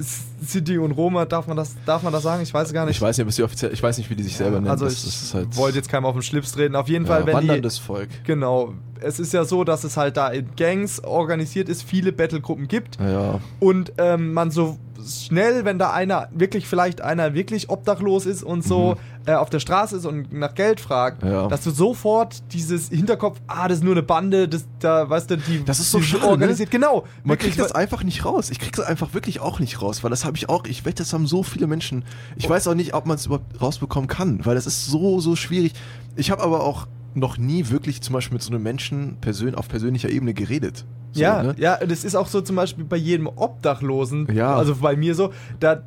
City 0.00 0.78
und 0.78 0.92
Roma, 0.92 1.24
darf 1.24 1.46
man 1.46 1.56
das, 1.56 1.74
darf 1.84 2.02
man 2.02 2.12
das 2.12 2.22
sagen? 2.22 2.42
Ich 2.42 2.54
weiß 2.54 2.68
es 2.68 2.72
gar 2.72 2.86
nicht. 2.86 2.96
ich 2.96 3.02
weiß 3.02 3.16
nicht, 3.18 3.24
ob 3.24 3.28
es 3.30 3.36
die 3.36 3.42
offiziell, 3.42 3.72
ich 3.72 3.82
weiß 3.82 3.98
nicht, 3.98 4.08
wie 4.10 4.14
die 4.16 4.22
sich 4.22 4.36
selber 4.36 4.56
nennen. 4.56 4.68
also 4.70 4.84
Das- 4.84 4.94
ich 4.94 5.04
das 5.04 5.22
ist 5.22 5.34
halt, 5.34 5.56
wollte 5.56 5.76
jetzt 5.78 5.88
keinem 5.88 6.04
auf 6.06 6.14
den 6.14 6.22
Schlips 6.22 6.52
treten. 6.52 6.76
Auf 6.76 6.88
jeden 6.88 7.04
ja, 7.04 7.10
Fall, 7.12 7.20
wenn 7.26 7.40
die, 7.40 7.48
wanderndes 7.48 7.78
Volk. 7.78 8.08
Genau. 8.24 8.74
Es 9.00 9.20
ist 9.20 9.32
ja 9.32 9.44
so, 9.44 9.64
dass 9.64 9.84
es 9.84 9.96
halt 9.96 10.16
da 10.16 10.28
in 10.28 10.48
Gangs 10.56 11.02
organisiert 11.02 11.68
ist, 11.68 11.82
viele 11.82 12.12
Battlegruppen 12.12 12.66
gibt 12.68 12.98
Ja, 13.00 13.40
und 13.60 13.92
ähm, 13.98 14.32
man 14.32 14.50
so 14.50 14.78
schnell, 15.08 15.64
wenn 15.64 15.78
da 15.78 15.92
einer 15.92 16.28
wirklich 16.32 16.66
vielleicht 16.66 17.00
einer 17.00 17.34
wirklich 17.34 17.70
obdachlos 17.70 18.26
ist 18.26 18.42
und 18.42 18.62
so 18.64 18.96
äh, 19.26 19.34
auf 19.34 19.50
der 19.50 19.60
Straße 19.60 19.96
ist 19.96 20.06
und 20.06 20.32
nach 20.32 20.54
Geld 20.54 20.80
fragt, 20.80 21.22
Mhm. 21.22 21.30
Ja. 21.30 21.48
dass 21.48 21.62
du 21.62 21.70
sofort 21.70 22.52
dieses 22.52 22.88
Hinterkopf, 22.88 23.40
ah, 23.46 23.68
das 23.68 23.78
ist 23.78 23.84
nur 23.84 23.92
eine 23.94 24.02
Bande, 24.02 24.48
das 24.48 24.66
da, 24.80 25.08
weißt 25.10 25.30
du, 25.30 25.36
die 25.38 25.64
Das 25.64 25.80
ist 25.80 25.90
so 25.90 26.00
schade, 26.00 26.26
organisiert, 26.26 26.70
genau. 26.70 27.04
Man 27.24 27.34
Wirklich, 27.34 27.52
kriegt 27.54 27.64
das 27.64 27.72
einfach 27.72 28.02
nicht 28.04 28.24
raus. 28.24 28.50
Ich 28.50 28.58
krieg's 28.58 28.80
einfach 28.80 29.14
wirklich 29.14 29.40
auch 29.40 29.58
nicht 29.60 29.82
raus, 29.82 30.02
weil 30.04 30.10
das 30.10 30.24
habe 30.24 30.36
ich 30.36 30.48
auch, 30.48 30.64
ich 30.66 30.84
wette, 30.84 31.02
das 31.02 31.12
haben 31.12 31.26
so 31.26 31.42
viele 31.42 31.66
Menschen. 31.66 32.04
Ich 32.36 32.48
weiß 32.48 32.68
auch 32.68 32.74
nicht, 32.74 32.94
ob 32.94 33.06
man 33.06 33.16
es 33.16 33.26
überhaupt 33.26 33.60
rausbekommen 33.60 34.08
kann, 34.08 34.44
weil 34.46 34.54
das 34.54 34.66
ist 34.66 34.86
so, 34.86 35.20
so 35.20 35.36
schwierig. 35.36 35.72
Ich 36.16 36.30
habe 36.30 36.42
aber 36.42 36.62
auch 36.64 36.86
noch 37.18 37.38
nie 37.38 37.68
wirklich 37.70 38.00
zum 38.02 38.12
Beispiel 38.14 38.34
mit 38.34 38.42
so 38.42 38.52
einem 38.52 38.62
Menschen 38.62 39.16
persön 39.20 39.54
auf 39.54 39.68
persönlicher 39.68 40.08
Ebene 40.08 40.34
geredet. 40.34 40.84
So, 41.12 41.20
ja, 41.22 41.42
ne? 41.42 41.54
ja, 41.58 41.76
das 41.78 42.04
ist 42.04 42.14
auch 42.14 42.26
so 42.28 42.40
zum 42.40 42.56
Beispiel 42.56 42.84
bei 42.84 42.96
jedem 42.96 43.26
Obdachlosen, 43.26 44.28
Ja. 44.32 44.54
also 44.56 44.76
bei 44.76 44.96
mir 44.96 45.14
so, 45.14 45.32
da 45.58 45.82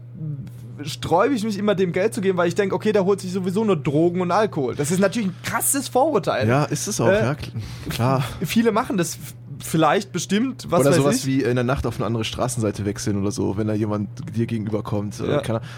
sträube 0.83 1.35
ich 1.35 1.43
mich 1.43 1.57
immer 1.59 1.75
dem 1.75 1.91
Geld 1.91 2.13
zu 2.13 2.21
geben, 2.21 2.37
weil 2.37 2.47
ich 2.47 2.55
denke, 2.55 2.73
okay, 2.73 2.91
der 2.91 3.05
holt 3.05 3.19
sich 3.21 3.31
sowieso 3.31 3.63
nur 3.63 3.75
Drogen 3.77 4.19
und 4.21 4.31
Alkohol. 4.31 4.75
Das 4.75 4.89
ist 4.89 4.99
natürlich 4.99 5.29
ein 5.29 5.35
krasses 5.43 5.87
Vorurteil. 5.87 6.47
Ja, 6.47 6.63
ist 6.65 6.87
es 6.87 6.99
auch, 6.99 7.07
Äh, 7.07 7.19
ja, 7.21 7.31
kl- 7.33 7.51
klar. 7.89 8.23
Viele 8.41 8.71
machen 8.71 8.97
das 8.97 9.19
vielleicht 9.59 10.11
bestimmt, 10.11 10.65
was 10.71 10.81
oder 10.81 10.93
sowas 10.93 11.17
ich. 11.17 11.25
wie 11.27 11.43
in 11.43 11.53
der 11.55 11.63
Nacht 11.63 11.85
auf 11.85 11.97
eine 11.97 12.07
andere 12.07 12.23
Straßenseite 12.23 12.83
wechseln 12.85 13.21
oder 13.21 13.31
so, 13.31 13.57
wenn 13.57 13.67
da 13.67 13.73
jemand 13.75 14.09
dir 14.35 14.47
gegenüberkommt. 14.47 15.19
Ja. 15.19 15.41
Keine 15.41 15.59
Ahnung. 15.59 15.69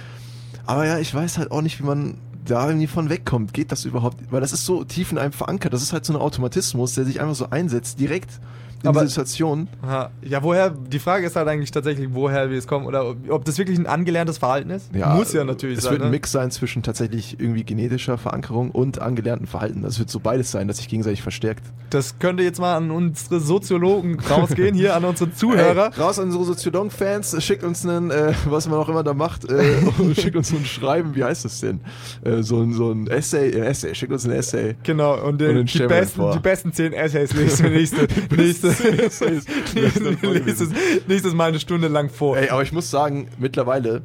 Aber 0.66 0.86
ja, 0.88 1.00
ich 1.00 1.14
weiß 1.14 1.38
halt 1.38 1.52
auch 1.52 1.62
nicht, 1.62 1.80
wie 1.80 1.84
man 1.84 2.16
da 2.46 2.68
irgendwie 2.68 2.88
von 2.88 3.10
wegkommt. 3.10 3.54
Geht 3.54 3.72
das 3.72 3.86
überhaupt? 3.86 4.32
Weil 4.32 4.42
das 4.42 4.54
ist 4.54 4.66
so 4.66 4.84
tief 4.84 5.12
in 5.12 5.18
einem 5.18 5.34
verankert. 5.34 5.74
Das 5.74 5.82
ist 5.82 5.94
halt 5.94 6.06
so 6.06 6.14
ein 6.14 6.20
Automatismus, 6.20 6.96
der 6.96 7.06
sich 7.06 7.22
einfach 7.22 7.36
so 7.36 7.50
einsetzt, 7.50 8.00
direkt 8.00 8.40
in 8.84 8.90
Aber-. 8.90 10.12
Ja, 10.22 10.44
woher, 10.44 10.70
die 10.70 11.00
Frage 11.00 11.26
ist 11.26 11.36
halt 11.36 11.48
eigentlich 11.48 11.72
tatsächlich, 11.72 12.10
woher 12.12 12.50
wir 12.50 12.58
es 12.58 12.68
kommen 12.68 12.86
oder 12.86 13.10
ob, 13.10 13.18
ob 13.30 13.46
das 13.46 13.58
wirklich 13.58 13.80
ein 13.80 13.88
angelerntes 13.88 14.38
Verhalten 14.38 14.70
ist. 14.70 14.94
Muss 14.94 15.34
ja 15.34 15.44
natürlich 15.44 15.78
es 15.78 15.86
sein. 15.86 15.94
wird 15.94 16.02
ein 16.02 16.08
ne? 16.08 16.12
Mix 16.12 16.32
sein 16.32 16.52
zwischen 16.52 16.84
tatsächlich 16.84 17.40
irgendwie 17.40 17.64
genetischer 17.64 18.18
Verankerung 18.18 18.72
und 18.72 19.02
angelernten 19.02 19.48
Verhalten. 19.48 19.82
Das 19.82 20.00
wird 20.00 20.10
so 20.10 20.20
beides 20.20 20.52
sein, 20.52 20.68
das 20.68 20.78
sich 20.78 20.90
gegenseitig 20.90 21.22
verstärkt. 21.22 21.64
Das 21.90 22.20
könnte 22.20 22.44
jetzt 22.44 22.60
mal 22.60 22.76
an 22.76 22.92
unsere 22.92 23.40
Soziologen 23.40 24.20
rausgehen, 24.20 24.76
hier 24.76 24.96
an 24.96 25.06
unsere 25.06 25.32
Zuhörer. 25.34 25.92
Ey, 25.94 26.02
raus 26.02 26.20
an 26.20 26.26
unsere 26.26 26.44
Soziodong-Fans, 26.44 27.42
schickt 27.44 27.64
uns 27.64 27.86
einen, 27.86 28.12
äh, 28.12 28.34
was 28.46 28.68
man 28.68 28.80
auch 28.80 28.90
immer 28.90 29.04
da 29.04 29.14
macht, 29.14 29.50
äh, 29.50 29.64
schickt 30.16 30.36
uns 30.36 30.50
so 30.50 30.58
ein 30.58 30.66
Schreiben, 30.66 31.16
wie 31.16 31.24
heißt 31.24 31.46
das 31.46 31.62
denn? 31.62 31.80
Äh, 32.24 32.42
so, 32.44 32.62
ein, 32.62 32.74
so 32.74 32.92
ein 32.92 33.08
Essay, 33.08 33.50
äh, 33.50 33.66
Essay, 33.66 33.96
schickt 33.96 34.12
uns 34.12 34.26
ein 34.26 34.32
Essay. 34.32 34.76
Genau, 34.84 35.14
und, 35.26 35.42
äh, 35.42 35.50
Und 35.50 35.56
den 35.56 35.66
die, 35.66 35.88
besten, 35.88 36.32
die 36.32 36.40
besten 36.40 36.74
zehn 36.74 36.94
Essays 36.94 37.34
nächste, 37.34 37.64
nächste, 37.70 38.08
nächste. 38.36 38.73
nächstes, 38.84 40.70
nächstes 41.08 41.34
Mal 41.34 41.50
eine 41.50 41.60
Stunde 41.60 41.88
lang 41.88 42.10
vor. 42.10 42.38
Ey, 42.38 42.50
aber 42.50 42.64
ich 42.64 42.72
muss 42.72 42.90
sagen, 42.90 43.28
mittlerweile, 43.38 44.02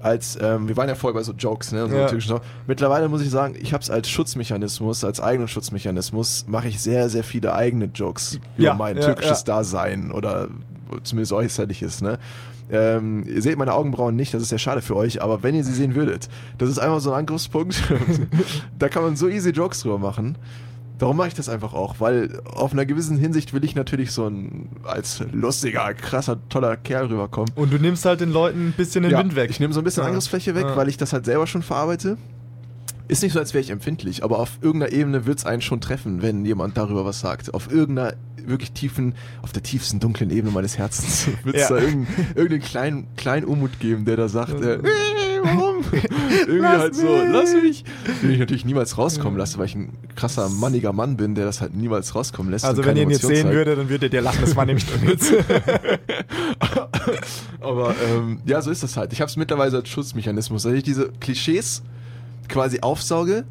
als, 0.00 0.38
ähm, 0.40 0.68
wir 0.68 0.76
waren 0.76 0.88
ja 0.88 0.94
vorher 0.94 1.18
bei 1.18 1.22
so 1.22 1.32
Jokes, 1.32 1.72
ne, 1.72 1.88
so 1.88 1.94
Ja. 1.94 2.08
Jokes. 2.10 2.42
Mittlerweile 2.66 3.08
muss 3.08 3.22
ich 3.22 3.30
sagen, 3.30 3.54
ich 3.60 3.72
habe 3.72 3.82
es 3.82 3.90
als 3.90 4.08
Schutzmechanismus, 4.08 5.04
als 5.04 5.20
eigenen 5.20 5.48
Schutzmechanismus, 5.48 6.46
mache 6.48 6.68
ich 6.68 6.80
sehr, 6.80 7.08
sehr 7.08 7.24
viele 7.24 7.54
eigene 7.54 7.86
Jokes 7.86 8.40
über 8.56 8.64
Ja, 8.66 8.74
mein 8.74 8.96
ja, 8.96 9.04
türkisches. 9.04 9.44
Dasein 9.44 10.10
oder 10.12 10.48
zumindest 11.02 11.32
äußerliches, 11.32 12.00
ne. 12.02 12.18
Ähm, 12.72 13.24
ihr 13.26 13.42
seht 13.42 13.58
meine 13.58 13.74
Augenbrauen 13.74 14.14
nicht, 14.14 14.32
das 14.32 14.42
ist 14.42 14.52
ja 14.52 14.58
schade 14.58 14.80
für 14.80 14.94
euch, 14.94 15.20
aber 15.22 15.42
wenn 15.42 15.56
ihr 15.56 15.64
sie 15.64 15.72
sehen 15.72 15.96
würdet, 15.96 16.28
das 16.58 16.68
ist 16.68 16.78
einfach 16.78 17.00
so 17.00 17.10
ein 17.12 17.18
Angriffspunkt. 17.18 17.82
da 18.78 18.88
kann 18.88 19.02
man 19.02 19.16
so 19.16 19.28
easy 19.28 19.50
Jokes 19.50 19.80
drüber 19.80 19.98
machen. 19.98 20.36
Darum 21.00 21.16
mache 21.16 21.28
ich 21.28 21.34
das 21.34 21.48
einfach 21.48 21.72
auch, 21.74 21.96
weil 21.98 22.40
auf 22.44 22.72
einer 22.72 22.84
gewissen 22.86 23.16
Hinsicht 23.16 23.52
will 23.54 23.64
ich 23.64 23.74
natürlich 23.74 24.12
so 24.12 24.26
ein 24.28 24.68
als 24.84 25.24
lustiger, 25.32 25.92
krasser, 25.94 26.38
toller 26.50 26.76
Kerl 26.76 27.06
rüberkommen. 27.06 27.50
Und 27.56 27.72
du 27.72 27.78
nimmst 27.78 28.04
halt 28.04 28.20
den 28.20 28.30
Leuten 28.32 28.68
ein 28.68 28.72
bisschen 28.76 29.02
den 29.02 29.12
Ja, 29.12 29.18
Wind 29.18 29.34
weg. 29.34 29.48
Ich 29.50 29.60
nehme 29.60 29.72
so 29.72 29.80
ein 29.80 29.84
bisschen 29.84 30.02
Ja. 30.02 30.08
Angriffsfläche 30.08 30.54
weg, 30.54 30.64
Ja. 30.64 30.76
weil 30.76 30.88
ich 30.88 30.98
das 30.98 31.12
halt 31.12 31.24
selber 31.24 31.46
schon 31.46 31.62
verarbeite. 31.62 32.18
Ist 33.08 33.22
nicht 33.24 33.32
so, 33.32 33.40
als 33.40 33.54
wäre 33.54 33.62
ich 33.64 33.70
empfindlich, 33.70 34.22
aber 34.22 34.38
auf 34.38 34.58
irgendeiner 34.62 34.92
Ebene 34.92 35.26
wird 35.26 35.38
es 35.38 35.44
einen 35.46 35.62
schon 35.62 35.80
treffen, 35.80 36.22
wenn 36.22 36.44
jemand 36.44 36.76
darüber 36.76 37.04
was 37.04 37.18
sagt. 37.18 37.52
Auf 37.54 37.72
irgendeiner 37.72 38.12
wirklich 38.46 38.72
tiefen, 38.72 39.14
auf 39.42 39.52
der 39.52 39.62
tiefsten 39.62 40.00
dunklen 40.00 40.30
Ebene 40.30 40.52
meines 40.52 40.78
Herzens 40.78 41.28
wird 41.44 41.56
es 41.56 41.68
da 41.68 41.76
irgendeinen, 41.78 42.26
irgendeinen 42.34 42.62
kleinen, 42.62 43.06
kleinen 43.16 43.46
Unmut 43.46 43.80
geben, 43.80 44.04
der 44.04 44.16
da 44.16 44.28
sagt, 44.28 44.60
"Äh, 44.62 44.78
warum? 45.42 45.84
Irgendwie 46.40 46.58
Lass 46.58 46.80
halt 46.80 46.94
so, 46.94 47.06
mich. 47.06 47.32
lass 47.32 47.54
mich. 47.54 47.84
Den 48.22 48.30
ich 48.30 48.38
natürlich 48.38 48.64
niemals 48.64 48.98
rauskommen 48.98 49.38
lasse, 49.38 49.58
weil 49.58 49.66
ich 49.66 49.74
ein 49.74 49.92
krasser, 50.16 50.48
manniger 50.48 50.92
Mann 50.92 51.16
bin, 51.16 51.34
der 51.34 51.44
das 51.44 51.60
halt 51.60 51.74
niemals 51.74 52.14
rauskommen 52.14 52.50
lässt. 52.50 52.64
also 52.64 52.84
wenn 52.84 52.96
ihr 52.96 53.04
ihn 53.04 53.10
jetzt 53.10 53.26
sehen 53.26 53.50
würdet, 53.50 53.78
dann 53.78 53.88
würdet 53.88 54.12
ihr 54.12 54.22
lachen, 54.22 54.40
das 54.40 54.56
war 54.56 54.66
nämlich 54.66 54.86
Witz. 55.02 55.32
Aber 57.60 57.94
ähm, 58.08 58.40
ja, 58.46 58.62
so 58.62 58.70
ist 58.70 58.82
das 58.82 58.96
halt. 58.96 59.12
Ich 59.12 59.20
habe 59.20 59.28
es 59.28 59.36
mittlerweile 59.36 59.76
als 59.76 59.88
Schutzmechanismus, 59.88 60.62
dass 60.62 60.72
ich 60.72 60.82
diese 60.82 61.10
Klischees 61.20 61.82
quasi 62.48 62.80
aufsauge 62.80 63.44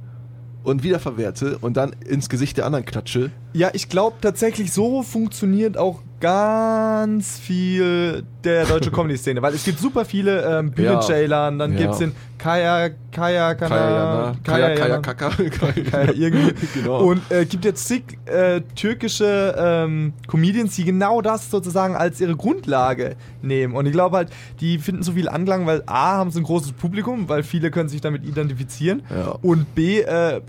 und 0.64 0.84
wiederverwerte 0.84 1.58
und 1.60 1.78
dann 1.78 1.94
ins 2.06 2.30
Gesicht 2.30 2.58
der 2.58 2.66
anderen 2.66 2.86
klatsche. 2.86 3.32
Ja, 3.54 3.70
ich 3.74 3.90
glaube 3.90 4.18
tatsächlich, 4.22 4.72
so 4.72 5.04
funktioniert 5.04 5.78
auch 5.78 6.02
ganz 6.20 7.40
viel 7.40 8.24
der 8.44 8.66
deutsche 8.66 8.92
Comedy-Szene, 8.92 9.42
weil 9.42 9.54
es 9.54 9.64
gibt 9.64 9.80
super 9.80 10.06
viele 10.06 10.60
ähm, 10.60 10.72
Bühne-Jailern, 10.72 11.60
dann 11.60 11.74
Ja. 11.74 11.78
gibt 11.80 11.92
es 11.94 11.98
den 12.00 12.12
Kaya, 12.38 12.90
Kaya, 13.12 13.54
Kaya, 13.54 13.56
Kana, 13.56 14.36
Kaya, 14.46 14.68
Kaya, 14.70 14.88
Jana, 14.88 14.98
Kaka. 15.00 15.30
Kaya 15.92 16.14
irgendwie. 16.14 16.54
Genau. 16.74 17.00
Und 17.04 17.22
äh, 17.32 17.46
gibt 17.46 17.66
jetzt 17.66 17.86
zig 17.86 18.18
äh, 18.28 18.62
türkische 18.76 19.56
ähm, 19.58 20.14
Comedians, 20.28 20.76
die 20.78 20.86
genau 20.86 21.22
das 21.22 21.52
sozusagen 21.52 21.96
als 21.98 22.22
ihre 22.22 22.38
Grundlage 22.38 23.18
nehmen. 23.42 23.76
Und 23.76 23.88
ich 23.88 23.92
glaube 23.92 24.16
halt, 24.16 24.30
die 24.62 24.78
finden 24.80 25.04
so 25.04 25.12
viel 25.12 25.28
Anklang, 25.28 25.66
weil 25.66 25.84
A, 25.86 26.16
haben 26.18 26.32
sie 26.32 26.40
ein 26.40 26.44
großes 26.46 26.72
Publikum, 26.74 27.28
weil 27.28 27.44
viele 27.44 27.72
können 27.72 27.90
sich 27.90 28.00
damit 28.00 28.24
identifizieren. 28.26 29.02
Ja. 29.10 29.32
Und 29.42 29.76
B, 29.76 30.00
äh, 30.00 30.40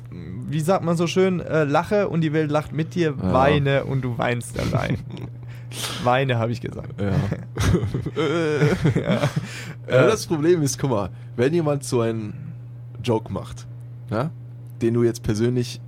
wie 0.48 0.61
sagt 0.61 0.85
man 0.85 0.96
so 0.96 1.09
schön, 1.09 1.40
äh, 1.40 1.64
lache 1.64 2.09
und 2.09 2.20
die 2.20 2.33
Welt 2.33 2.52
lacht 2.52 2.72
mit 2.72 2.94
dir, 2.94 3.14
Ja. 3.20 3.33
weine 3.33 3.85
und 3.85 4.02
du 4.02 4.16
weinst 4.16 4.56
dabei. 4.56 4.96
Weine, 6.04 6.38
habe 6.38 6.52
ich 6.52 6.61
gesagt. 6.61 7.00
Ja. 7.00 7.12
ja. 9.00 9.20
Das 9.87 10.26
Problem 10.26 10.62
ist, 10.62 10.78
guck 10.78 10.90
mal, 10.90 11.11
wenn 11.37 11.54
jemand 11.54 11.85
so 11.85 12.00
einen 12.00 12.52
Joke 13.02 13.33
macht, 13.33 13.66
ja, 14.11 14.30
den 14.83 14.94
du 14.94 15.02
jetzt 15.02 15.22
persönlich 15.22 15.80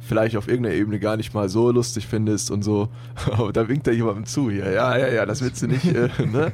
vielleicht 0.00 0.36
auf 0.36 0.48
irgendeiner 0.48 0.76
Ebene 0.76 0.98
gar 1.00 1.16
nicht 1.16 1.34
mal 1.34 1.48
so 1.48 1.70
lustig 1.70 2.06
findest 2.06 2.50
und 2.50 2.62
so, 2.62 2.88
aber 3.30 3.52
da 3.52 3.68
winkt 3.68 3.86
da 3.86 3.90
jemandem 3.90 4.24
zu 4.24 4.50
hier. 4.50 4.70
Ja, 4.70 4.96
ja, 4.96 5.08
ja, 5.08 5.26
das 5.26 5.42
willst 5.42 5.62
du 5.62 5.66
nicht, 5.66 5.84
äh, 5.84 6.08
ne? 6.32 6.52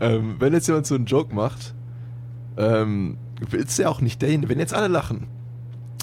Ähm, 0.00 0.36
wenn 0.38 0.52
jetzt 0.52 0.68
jemand 0.68 0.86
so 0.86 0.94
einen 0.94 1.06
Joke 1.06 1.34
macht, 1.34 1.74
ähm, 2.56 3.16
willst 3.50 3.78
du 3.78 3.82
ja 3.82 3.88
auch 3.88 4.00
nicht 4.00 4.22
derjenige, 4.22 4.48
wenn 4.48 4.58
jetzt 4.58 4.74
alle 4.74 4.88
lachen, 4.88 5.26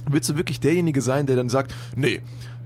willst 0.09 0.29
du 0.29 0.35
wirklich 0.35 0.59
derjenige 0.59 1.01
sein, 1.01 1.25
der 1.25 1.35
dann 1.35 1.49
sagt, 1.49 1.73
nee, 1.95 2.21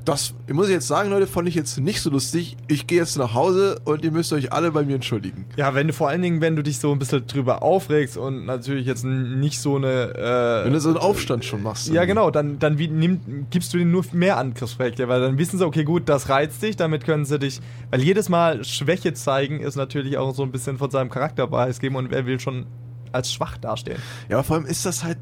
das 0.05 0.33
muss 0.51 0.67
ich 0.67 0.73
jetzt 0.73 0.87
sagen, 0.87 1.09
Leute, 1.09 1.27
fand 1.27 1.47
ich 1.47 1.55
jetzt 1.55 1.79
nicht 1.79 2.01
so 2.01 2.09
lustig. 2.09 2.57
Ich 2.67 2.87
gehe 2.87 2.99
jetzt 2.99 3.17
nach 3.17 3.33
Hause 3.33 3.79
und 3.85 4.03
ihr 4.03 4.11
müsst 4.11 4.33
euch 4.33 4.51
alle 4.51 4.71
bei 4.71 4.83
mir 4.83 4.95
entschuldigen. 4.95 5.45
Ja, 5.55 5.75
wenn 5.75 5.87
du 5.87 5.93
vor 5.93 6.09
allen 6.09 6.21
Dingen, 6.21 6.41
wenn 6.41 6.55
du 6.55 6.63
dich 6.63 6.79
so 6.79 6.91
ein 6.91 6.99
bisschen 6.99 7.25
drüber 7.25 7.63
aufregst 7.63 8.17
und 8.17 8.45
natürlich 8.45 8.85
jetzt 8.85 9.05
nicht 9.05 9.59
so 9.59 9.77
eine. 9.77 10.13
Äh, 10.15 10.65
Wenn 10.65 10.73
du 10.73 10.79
so 10.79 10.89
einen 10.89 10.97
Aufstand 10.97 11.45
schon 11.45 11.63
machst. 11.63 11.87
ja, 11.87 12.03
genau, 12.05 12.31
dann, 12.31 12.59
dann 12.59 12.77
wie, 12.77 12.87
nimm, 12.89 13.47
gibst 13.49 13.73
du 13.73 13.77
denen 13.77 13.91
nur 13.91 14.03
mehr 14.11 14.37
Angriffsfläche, 14.37 15.07
weil 15.07 15.21
dann 15.21 15.37
wissen 15.37 15.57
sie, 15.57 15.65
okay, 15.65 15.83
gut, 15.83 16.09
das 16.09 16.27
reizt 16.29 16.61
dich, 16.61 16.75
damit 16.75 17.05
können 17.05 17.25
sie 17.25 17.39
dich. 17.39 17.61
Weil 17.89 18.01
jedes 18.01 18.27
Mal 18.27 18.63
Schwäche 18.65 19.13
zeigen 19.13 19.61
ist 19.61 19.75
natürlich 19.75 20.17
auch 20.17 20.35
so 20.35 20.43
ein 20.43 20.51
bisschen 20.51 20.77
von 20.77 20.91
seinem 20.91 21.09
Charakter 21.09 21.47
preisgeben 21.47 21.95
und 21.97 22.11
wer 22.11 22.25
will 22.25 22.39
schon 22.39 22.65
als 23.13 23.31
schwach 23.31 23.57
dastehen. 23.57 23.99
Ja, 24.27 24.37
aber 24.37 24.43
vor 24.43 24.57
allem 24.57 24.65
ist 24.65 24.85
das 24.85 25.03
halt, 25.03 25.17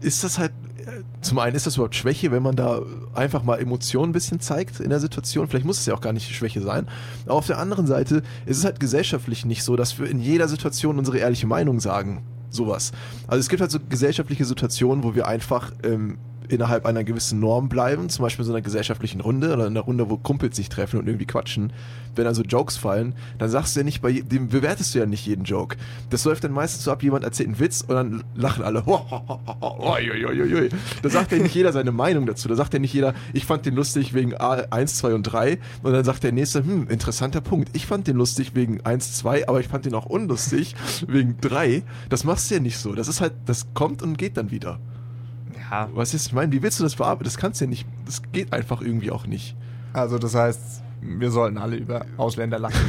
ist 0.00 0.22
das 0.22 0.38
halt, 0.38 0.52
zum 1.20 1.38
einen 1.38 1.56
ist 1.56 1.66
das 1.66 1.76
überhaupt 1.76 1.94
Schwäche, 1.94 2.30
wenn 2.30 2.42
man 2.42 2.56
da 2.56 2.82
einfach 3.14 3.42
mal 3.42 3.58
Emotionen 3.58 4.10
ein 4.10 4.12
bisschen 4.12 4.40
zeigt 4.40 4.80
in 4.80 4.90
der 4.90 5.00
Situation. 5.00 5.48
Vielleicht 5.48 5.66
muss 5.66 5.80
es 5.80 5.86
ja 5.86 5.94
auch 5.94 6.00
gar 6.00 6.12
nicht 6.12 6.28
Schwäche 6.34 6.60
sein. 6.60 6.88
Aber 7.26 7.34
auf 7.34 7.46
der 7.46 7.58
anderen 7.58 7.86
Seite 7.86 8.22
ist 8.46 8.58
es 8.58 8.64
halt 8.64 8.80
gesellschaftlich 8.80 9.44
nicht 9.44 9.62
so, 9.62 9.76
dass 9.76 9.98
wir 9.98 10.08
in 10.08 10.20
jeder 10.20 10.48
Situation 10.48 10.98
unsere 10.98 11.18
ehrliche 11.18 11.46
Meinung 11.46 11.80
sagen. 11.80 12.22
Sowas. 12.50 12.92
Also 13.26 13.40
es 13.40 13.48
gibt 13.48 13.60
halt 13.60 13.70
so 13.70 13.78
gesellschaftliche 13.88 14.44
Situationen, 14.44 15.04
wo 15.04 15.14
wir 15.14 15.26
einfach 15.28 15.72
ähm, 15.82 16.18
innerhalb 16.48 16.86
einer 16.86 17.04
gewissen 17.04 17.40
Norm 17.40 17.68
bleiben, 17.68 18.08
zum 18.08 18.24
Beispiel 18.24 18.44
in 18.44 18.46
so 18.46 18.52
einer 18.52 18.62
gesellschaftlichen 18.62 19.20
Runde 19.20 19.52
oder 19.52 19.66
in 19.66 19.76
einer 19.76 19.80
Runde, 19.80 20.10
wo 20.10 20.16
Kumpels 20.16 20.56
sich 20.56 20.68
treffen 20.68 20.98
und 20.98 21.06
irgendwie 21.06 21.26
quatschen. 21.26 21.72
Wenn 22.14 22.26
also 22.26 22.42
Jokes 22.42 22.76
fallen, 22.76 23.14
dann 23.38 23.48
sagst 23.48 23.76
du 23.76 23.80
ja 23.80 23.84
nicht 23.84 24.02
bei 24.02 24.12
dem 24.12 24.48
bewertest 24.48 24.94
du 24.94 24.98
ja 24.98 25.06
nicht 25.06 25.26
jeden 25.26 25.44
Joke. 25.44 25.76
Das 26.10 26.24
läuft 26.24 26.44
dann 26.44 26.52
meistens 26.52 26.84
so 26.84 26.92
ab, 26.92 27.02
jemand 27.02 27.24
erzählt 27.24 27.48
einen 27.48 27.60
Witz 27.60 27.82
und 27.82 27.94
dann 27.94 28.24
lachen 28.34 28.64
alle. 28.64 28.82
Da 31.02 31.08
sagt 31.10 31.32
ja 31.32 31.38
nicht 31.38 31.54
jeder 31.54 31.72
seine 31.72 31.92
Meinung 31.92 32.26
dazu. 32.26 32.48
Da 32.48 32.54
sagt 32.54 32.72
ja 32.74 32.80
nicht 32.80 32.92
jeder, 32.92 33.14
ich 33.32 33.44
fand 33.46 33.66
den 33.66 33.74
lustig 33.74 34.14
wegen 34.14 34.34
A, 34.36 34.54
1, 34.70 34.96
2 34.96 35.14
und 35.14 35.22
3. 35.24 35.58
Und 35.82 35.92
dann 35.92 36.04
sagt 36.04 36.24
der 36.24 36.32
nächste, 36.32 36.64
hm, 36.64 36.88
interessanter 36.88 37.40
Punkt. 37.40 37.70
Ich 37.74 37.86
fand 37.86 38.06
den 38.06 38.16
lustig 38.16 38.54
wegen 38.54 38.80
1, 38.84 39.14
2, 39.18 39.48
aber 39.48 39.60
ich 39.60 39.68
fand 39.68 39.84
den 39.86 39.94
auch 39.94 40.06
unlustig 40.06 40.74
wegen 41.06 41.36
3. 41.40 41.82
Das 42.08 42.24
machst 42.24 42.50
du 42.50 42.54
ja 42.54 42.60
nicht 42.60 42.78
so. 42.78 42.94
Das 42.94 43.08
ist 43.08 43.20
halt, 43.20 43.34
das 43.46 43.74
kommt 43.74 44.02
und 44.02 44.18
geht 44.18 44.36
dann 44.36 44.50
wieder. 44.50 44.78
Ja. 45.70 45.88
Was 45.94 46.14
ist, 46.14 46.28
ich 46.28 46.32
meine, 46.32 46.52
wie 46.52 46.62
willst 46.62 46.78
du 46.80 46.84
das 46.84 46.96
bearbeiten? 46.96 47.24
Das 47.24 47.36
kannst 47.36 47.60
du 47.60 47.64
ja 47.64 47.68
nicht, 47.68 47.86
das 48.06 48.22
geht 48.32 48.52
einfach 48.52 48.80
irgendwie 48.80 49.10
auch 49.10 49.26
nicht. 49.26 49.54
Also 49.92 50.18
das 50.18 50.34
heißt, 50.34 50.82
wir 51.00 51.30
sollten 51.30 51.58
alle 51.58 51.76
über 51.76 52.04
Ausländer 52.16 52.58
lachen. 52.58 52.76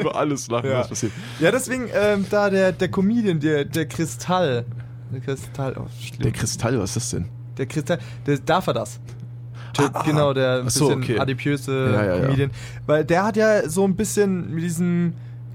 Über 0.00 0.16
alles 0.16 0.48
lachen, 0.48 0.70
Ja. 0.70 0.80
was 0.80 0.88
passiert. 0.88 1.12
Ja, 1.38 1.50
deswegen 1.50 1.88
ähm, 1.94 2.26
da 2.28 2.50
der, 2.50 2.72
der 2.72 2.88
Comedian, 2.88 3.40
der, 3.40 3.64
der 3.64 3.86
Kristall. 3.86 4.64
Der 5.12 5.20
Kristall, 5.20 5.76
oh, 5.78 5.86
schlimm. 6.00 6.22
Der 6.22 6.32
Kristall, 6.32 6.78
was 6.78 6.90
ist 6.90 6.96
das 6.96 7.10
denn? 7.10 7.28
Der 7.56 7.66
Kristall, 7.66 7.98
der, 8.26 8.38
darf 8.38 8.66
er 8.66 8.74
das? 8.74 9.00
Ah, 9.78 9.90
ah. 9.92 10.02
genau, 10.04 10.32
der 10.32 10.60
ein 10.60 10.64
Ach 10.66 10.70
so, 10.70 10.88
bisschen 10.88 11.02
okay. 11.02 11.18
adipöse 11.18 11.92
Ja, 11.92 12.04
ja, 12.04 12.16
ja. 12.16 12.24
Comedian. 12.26 12.50
Weil 12.86 13.04
der 13.04 13.24
hat 13.24 13.36
ja 13.36 13.68
so 13.68 13.84
ein 13.84 13.96
bisschen 13.96 14.52
mit 14.54 14.64
diesen 14.64 15.14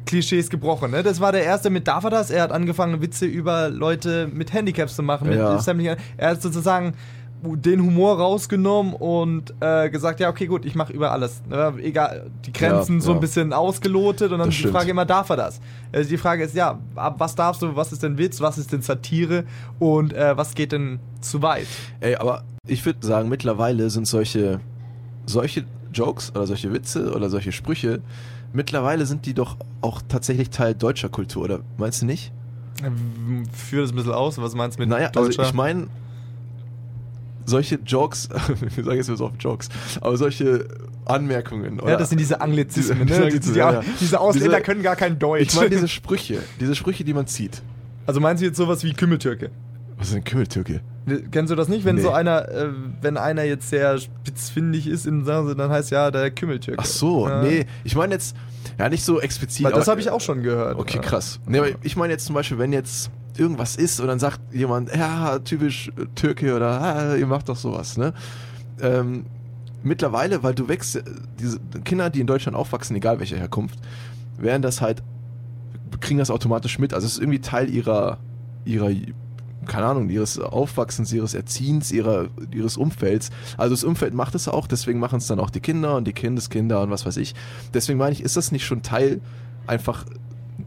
Klischees 0.10 0.50
gebrochen. 0.50 0.90
Ne? 0.90 1.04
Das 1.04 1.22
war 1.22 1.32
der 1.32 1.44
erste 1.44 1.70
mit 1.70 1.88
Darf 1.88 2.04
er 2.04 2.10
das? 2.10 2.32
Er 2.32 2.42
hat 2.42 2.52
angefangen, 2.52 3.00
Witze 3.00 3.28
über 3.28 3.70
Leute 3.70 4.28
mit 4.34 4.52
Handicaps 4.52 4.96
zu 4.96 5.04
machen. 5.04 5.32
Ja. 5.32 5.60
er 6.18 6.30
hat 6.32 6.42
sozusagen 6.42 6.94
den 7.44 7.82
Humor 7.82 8.18
rausgenommen 8.18 8.94
und 8.94 9.54
äh, 9.62 9.90
gesagt, 9.90 10.20
ja, 10.20 10.30
okay, 10.30 10.48
gut, 10.48 10.66
ich 10.66 10.74
mache 10.76 10.92
über 10.92 11.12
alles. 11.12 11.42
Ne? 11.48 11.74
Egal, 11.82 12.30
die 12.46 12.52
Grenzen 12.52 12.96
Ja, 12.96 13.02
so 13.02 13.12
ein 13.12 13.18
ja. 13.18 13.22
bisschen 13.22 13.54
ausgelotet 13.54 14.32
und 14.32 14.40
dann 14.40 14.48
Das 14.48 14.56
ist 14.56 14.58
die 14.58 14.60
stimmt. 14.64 14.76
Frage 14.76 14.92
immer, 14.92 15.06
darf 15.06 15.30
er 15.30 15.38
das? 15.38 15.62
Also 15.94 16.10
die 16.10 16.18
Frage 16.18 16.44
ist, 16.44 16.56
ja, 16.56 16.80
ab 16.96 17.16
was 17.20 17.36
darfst 17.36 17.62
du, 17.62 17.76
was 17.76 17.92
ist 17.94 18.02
denn 18.04 18.18
Witz, 18.18 18.42
was 18.42 18.58
ist 18.58 18.74
denn 18.74 18.82
Satire 18.82 19.46
und 19.78 20.12
äh, 20.14 20.36
was 20.36 20.54
geht 20.56 20.72
denn 20.72 21.00
zu 21.22 21.42
weit? 21.44 21.68
Ey, 22.02 22.16
aber 22.16 22.44
ich 22.68 22.84
würde 22.86 23.06
sagen, 23.06 23.30
mittlerweile 23.30 23.90
sind 23.90 24.06
solche, 24.08 24.60
solche 25.26 25.64
Jokes 25.94 26.32
oder 26.36 26.46
solche 26.48 26.74
Witze 26.74 27.14
oder 27.14 27.30
solche 27.30 27.52
Sprüche, 27.52 28.02
mittlerweile 28.54 29.06
sind 29.06 29.26
die 29.26 29.34
doch 29.34 29.58
auch 29.82 30.02
tatsächlich 30.08 30.50
Teil 30.50 30.74
deutscher 30.76 31.10
Kultur, 31.10 31.44
oder 31.44 31.60
meinst 31.78 32.02
du 32.02 32.06
nicht? 32.06 32.32
Führ 33.54 33.82
das 33.82 33.92
ein 33.92 33.96
bisschen 33.96 34.14
aus, 34.14 34.38
was 34.38 34.56
meinst 34.56 34.78
du 34.78 34.82
mit 34.82 34.90
naja, 34.90 35.10
deutscher? 35.10 35.40
also 35.40 35.50
ich 35.50 35.54
meine, 35.54 35.88
solche 37.46 37.76
Jokes, 37.86 38.30
wir 38.76 38.84
sagen 38.84 38.98
jetzt 38.98 39.10
mal 39.10 39.18
so 39.18 39.26
auf 39.26 39.34
Jokes, 39.40 39.70
aber 40.02 40.16
solche 40.18 40.66
Anmerkungen, 41.06 41.80
oder? 41.80 41.92
ja, 41.92 41.98
das 41.98 42.10
sind 42.10 42.20
diese 42.20 42.40
Anglizismen, 42.42 43.08
Diese- 43.08 43.20
ne? 43.22 43.26
diese- 43.32 43.40
Diese, 43.40 43.60
ja, 43.60 43.72
ja. 43.74 43.84
diese 44.00 44.20
Ausländer 44.20 44.50
Diese- 44.58 44.62
können 44.62 44.84
gar 44.84 44.96
kein 44.96 45.18
Deutsch. 45.20 45.50
ich 45.50 45.56
meine 45.56 45.70
diese 45.70 45.88
Sprüche, 45.88 46.42
diese 46.60 46.76
Sprüche, 46.76 47.04
die 47.04 47.14
man 47.14 47.28
zieht. 47.28 47.62
also 48.06 48.20
meinst 48.20 48.42
du 48.42 48.46
jetzt 48.48 48.58
sowas 48.58 48.84
wie 48.84 48.94
Kümmeltürke? 48.94 49.50
Was 49.98 50.10
ist 50.10 50.16
ein 50.16 50.24
Kümmeltürke? 50.24 50.82
Kennst 51.32 51.52
du 51.52 51.56
das 51.56 51.68
nicht? 51.68 51.86
Wenn 51.86 51.96
Nee. 51.96 52.02
so 52.02 52.12
einer, 52.12 52.48
äh, 52.50 52.70
wenn 53.02 53.18
einer 53.18 53.44
jetzt 53.44 53.70
sehr 53.70 53.98
spitzfindig 53.98 54.88
ist, 54.88 55.06
in, 55.06 55.26
dann 55.26 55.70
heißt 55.70 55.92
ja 55.92 56.12
der 56.12 56.32
Kümmeltürke. 56.32 56.80
Ach 56.82 56.86
so, 56.86 57.28
ja. 57.28 57.42
nee, 57.44 57.66
ich 57.84 57.96
meine 57.96 58.14
jetzt, 58.14 58.36
ja 58.78 58.90
nicht 58.90 59.04
so 59.04 59.20
explizit. 59.20 59.66
Weil 59.66 59.74
das 59.74 59.88
habe 59.88 60.00
ich 60.02 60.10
auch 60.10 60.22
schon 60.22 60.44
gehört. 60.44 60.78
Okay, 60.78 60.98
Ja. 60.98 61.02
krass. 61.02 61.40
Nee, 61.48 61.60
aber 61.60 61.68
ich 61.82 61.96
meine 61.96 62.14
jetzt 62.14 62.26
zum 62.26 62.36
Beispiel, 62.36 62.58
wenn 62.58 62.74
jetzt 62.74 63.12
irgendwas 63.38 63.76
ist 63.76 64.00
und 64.02 64.08
dann 64.08 64.20
sagt 64.20 64.40
jemand, 64.54 64.94
ja, 64.96 65.40
typisch 65.40 65.90
äh, 65.98 66.06
Türke 66.16 66.56
oder 66.56 66.82
ah, 66.82 67.16
ihr 67.16 67.28
macht 67.28 67.48
doch 67.50 67.56
sowas, 67.56 67.98
ne? 67.98 68.14
Ähm, 68.82 69.26
mittlerweile, 69.84 70.44
weil 70.44 70.54
du 70.54 70.68
wächst, 70.68 70.98
äh, 70.98 71.04
diese 71.40 71.60
Kinder, 71.86 72.10
die 72.10 72.20
in 72.22 72.28
Deutschland 72.28 72.58
aufwachsen, 72.58 72.96
egal 72.96 73.20
welcher 73.20 73.38
Herkunft, 73.38 73.80
werden 74.38 74.62
das 74.62 74.82
halt, 74.82 75.02
kriegen 76.02 76.20
das 76.20 76.30
automatisch 76.32 76.80
mit. 76.80 76.94
Also 76.94 77.06
es 77.08 77.14
ist 77.14 77.20
irgendwie 77.20 77.40
Teil 77.40 77.70
ihrer, 77.70 78.18
ihrer, 78.66 78.90
keine 79.70 79.86
Ahnung, 79.86 80.10
ihres 80.10 80.38
Aufwachsens, 80.40 81.14
ihres 81.14 81.34
Erziehens, 81.34 81.92
ihrer, 81.92 82.28
ihres 82.54 82.76
Umfelds. 82.76 83.30
Also 83.58 83.74
das 83.74 83.86
Umfeld 83.86 84.14
macht 84.14 84.36
es 84.36 84.50
auch, 84.50 84.68
deswegen 84.68 85.00
machen 85.00 85.20
es 85.20 85.28
dann 85.28 85.40
auch 85.40 85.50
die 85.50 85.62
Kinder 85.62 85.96
und 85.96 86.06
die 86.06 86.14
Kindeskinder 86.14 86.82
und 86.82 86.90
was 86.90 87.06
weiß 87.06 87.16
ich. 87.18 87.36
Deswegen 87.74 87.98
meine 87.98 88.12
ich, 88.12 88.22
ist 88.22 88.36
das 88.36 88.52
nicht 88.52 88.66
schon 88.66 88.82
Teil 88.82 89.22
einfach 89.68 90.06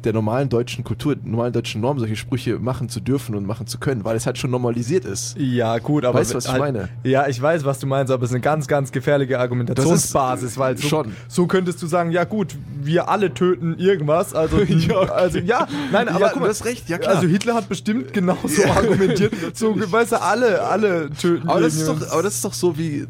der 0.05 0.13
normalen 0.13 0.49
deutschen 0.49 0.85
Kultur, 0.85 1.17
normalen 1.25 1.53
deutschen 1.53 1.81
Norm, 1.81 1.99
solche 1.99 2.17
Sprüche 2.17 2.59
machen 2.59 2.89
zu 2.89 3.01
dürfen 3.01 3.35
und 3.35 3.47
machen 3.47 3.67
zu 3.67 3.79
können, 3.79 4.05
weil 4.05 4.17
es 4.17 4.27
halt 4.27 4.39
schon 4.39 4.51
normalisiert 4.51 5.05
ist. 5.05 5.37
Ja, 5.39 5.79
gut, 5.79 6.05
aber. 6.05 6.19
Weißt 6.19 6.33
du, 6.33 6.37
was 6.37 6.47
ich 6.47 6.53
halt, 6.53 6.61
meine? 6.61 6.89
Ja, 7.05 7.29
ich 7.29 7.41
weiß, 7.41 7.65
was 7.65 7.79
du 7.79 7.87
meinst, 7.87 8.13
aber 8.13 8.23
es 8.25 8.31
ist 8.31 8.35
eine 8.35 8.43
ganz, 8.43 8.67
ganz 8.67 8.93
gefährliche 8.93 9.39
Argumentationsbasis, 9.39 10.59
weil 10.59 10.77
so, 10.77 10.89
schon. 10.89 11.13
so 11.29 11.47
könntest 11.47 11.83
du 11.83 11.87
sagen, 11.87 12.11
ja 12.11 12.25
gut, 12.25 12.57
wir 12.83 13.09
alle 13.09 13.33
töten 13.33 13.77
irgendwas, 13.79 14.35
also 14.35 14.59
Ja, 14.63 15.03
okay. 15.03 15.11
also 15.11 15.39
ja, 15.39 15.67
nein, 15.93 16.09
aber 16.09 16.21
Ja, 16.21 16.27
guck 16.29 16.35
du 16.35 16.41
mal, 16.41 16.49
hast 16.49 16.65
recht, 16.65 16.89
ja, 16.89 16.99
klar. 16.99 17.17
Also 17.17 17.29
Hitler 17.29 17.55
hat 17.55 17.69
bestimmt 17.69 18.13
genauso 18.13 18.65
argumentiert, 18.65 19.33
so 19.55 19.75
weißt 19.77 20.13
du, 20.13 20.23
alle 20.23 20.63
alle 20.63 21.11
töten 21.11 21.49
Aber 21.49 21.61
das, 21.61 21.85
doch, 21.85 22.11
aber 22.11 22.23
das 22.23 22.35
ist 22.35 22.45
doch 22.45 22.55
so, 22.55 22.79
wie 22.79 23.07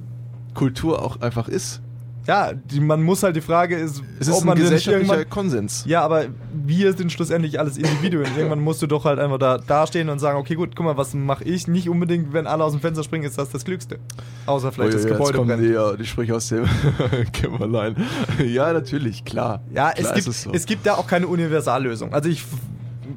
Kultur 0.55 1.03
auch 1.03 1.21
einfach 1.21 1.49
ist. 1.49 1.81
Ja, 2.27 2.53
die, 2.53 2.81
man 2.81 3.03
muss 3.03 3.23
halt 3.23 3.35
die 3.37 3.41
Frage 3.41 3.77
ist, 3.77 4.03
Es 4.21 4.29
ist 4.29 4.35
ob 4.35 4.43
ein 4.43 4.47
man 4.47 4.59
nicht 4.59 4.71
gesellschaftlicher 4.71 5.25
Konsens. 5.25 5.85
Ja, 5.87 6.03
aber 6.03 6.27
wir 6.53 6.93
sind 6.93 7.11
schlussendlich 7.13 7.59
alles 7.59 7.77
Individuen. 7.77 8.27
Irgendwann 8.37 8.61
musst 8.61 8.81
du 8.83 8.87
doch 8.87 9.05
halt 9.05 9.19
einfach 9.19 9.39
da 9.39 9.59
dastehen 9.59 10.09
und 10.09 10.19
sagen, 10.19 10.39
okay, 10.39 10.55
gut, 10.55 10.77
guck 10.77 10.87
mal, 10.87 10.97
was 10.97 11.15
mache 11.15 11.45
ich? 11.45 11.67
Nicht 11.67 11.89
unbedingt, 11.89 12.33
wenn 12.33 12.47
alle 12.47 12.65
aus 12.65 12.73
dem 12.73 12.81
Fenster 12.81 13.03
springen, 13.03 13.25
ist 13.25 13.39
das 13.39 13.51
das 13.51 13.65
Klügste. 13.65 13.99
Außer 14.47 14.71
vielleicht 14.71 14.95
das 14.95 15.05
Ui, 15.05 15.11
ui, 15.11 15.17
Gebäude 15.17 15.39
jetzt 15.39 15.47
brennt. 15.47 15.63
die, 15.63 15.69
ja, 15.69 15.97
die 15.97 16.07
Sprüche 16.07 16.37
aus 16.37 16.49
dem 16.49 16.65
Kämmerlein. 17.33 17.97
ja, 18.45 18.73
natürlich, 18.73 19.25
klar. 19.25 19.63
Ja, 19.75 19.91
klar 19.91 19.95
es 20.11 20.15
gibt, 20.15 20.29
ist 20.29 20.43
so. 20.43 20.51
es 20.53 20.67
gibt 20.67 20.87
da 20.87 20.95
auch 20.95 21.07
keine 21.07 21.27
Universallösung. 21.27 22.13
Also 22.13 22.29
ich 22.29 22.45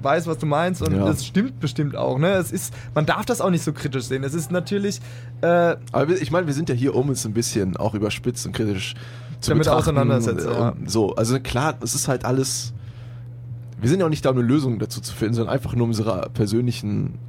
weiß, 0.03 0.27
was 0.27 0.37
du 0.37 0.45
meinst 0.45 0.81
und 0.81 0.95
Ja. 0.95 1.07
es 1.09 1.25
stimmt 1.25 1.59
bestimmt 1.59 1.95
auch. 1.95 2.17
Ne? 2.17 2.31
Es 2.33 2.51
ist, 2.51 2.73
man 2.93 3.05
darf 3.05 3.25
das 3.25 3.41
auch 3.41 3.49
nicht 3.49 3.63
so 3.63 3.73
kritisch 3.73 4.05
sehen. 4.05 4.23
Es 4.23 4.33
ist 4.33 4.51
natürlich, 4.51 4.99
äh, 5.41 5.75
Aber 5.91 6.09
ich 6.09 6.31
meine, 6.31 6.47
wir 6.47 6.53
sind 6.53 6.69
ja 6.69 6.75
hier, 6.75 6.95
um 6.95 7.09
uns 7.09 7.25
ein 7.25 7.33
bisschen 7.33 7.77
auch 7.77 7.93
überspitzt 7.93 8.45
und 8.45 8.53
kritisch 8.53 8.93
zu 9.39 9.51
Damit 9.51 9.67
auseinandersetzen, 9.67 10.49
ja. 10.49 10.73
So, 10.85 11.15
also 11.15 11.39
klar, 11.39 11.75
es 11.81 11.93
ist 11.95 12.07
halt 12.07 12.25
alles. 12.25 12.73
Wir 13.79 13.89
sind 13.89 13.99
ja 13.99 14.05
auch 14.05 14.09
nicht 14.09 14.23
da, 14.25 14.29
um 14.31 14.37
eine 14.37 14.47
Lösung 14.47 14.79
dazu 14.79 15.01
zu 15.01 15.13
finden, 15.13 15.35
sondern 15.35 15.53
einfach 15.53 15.75
nur 15.75 15.85
unsere 15.87 16.29
persönlichen 16.33 17.19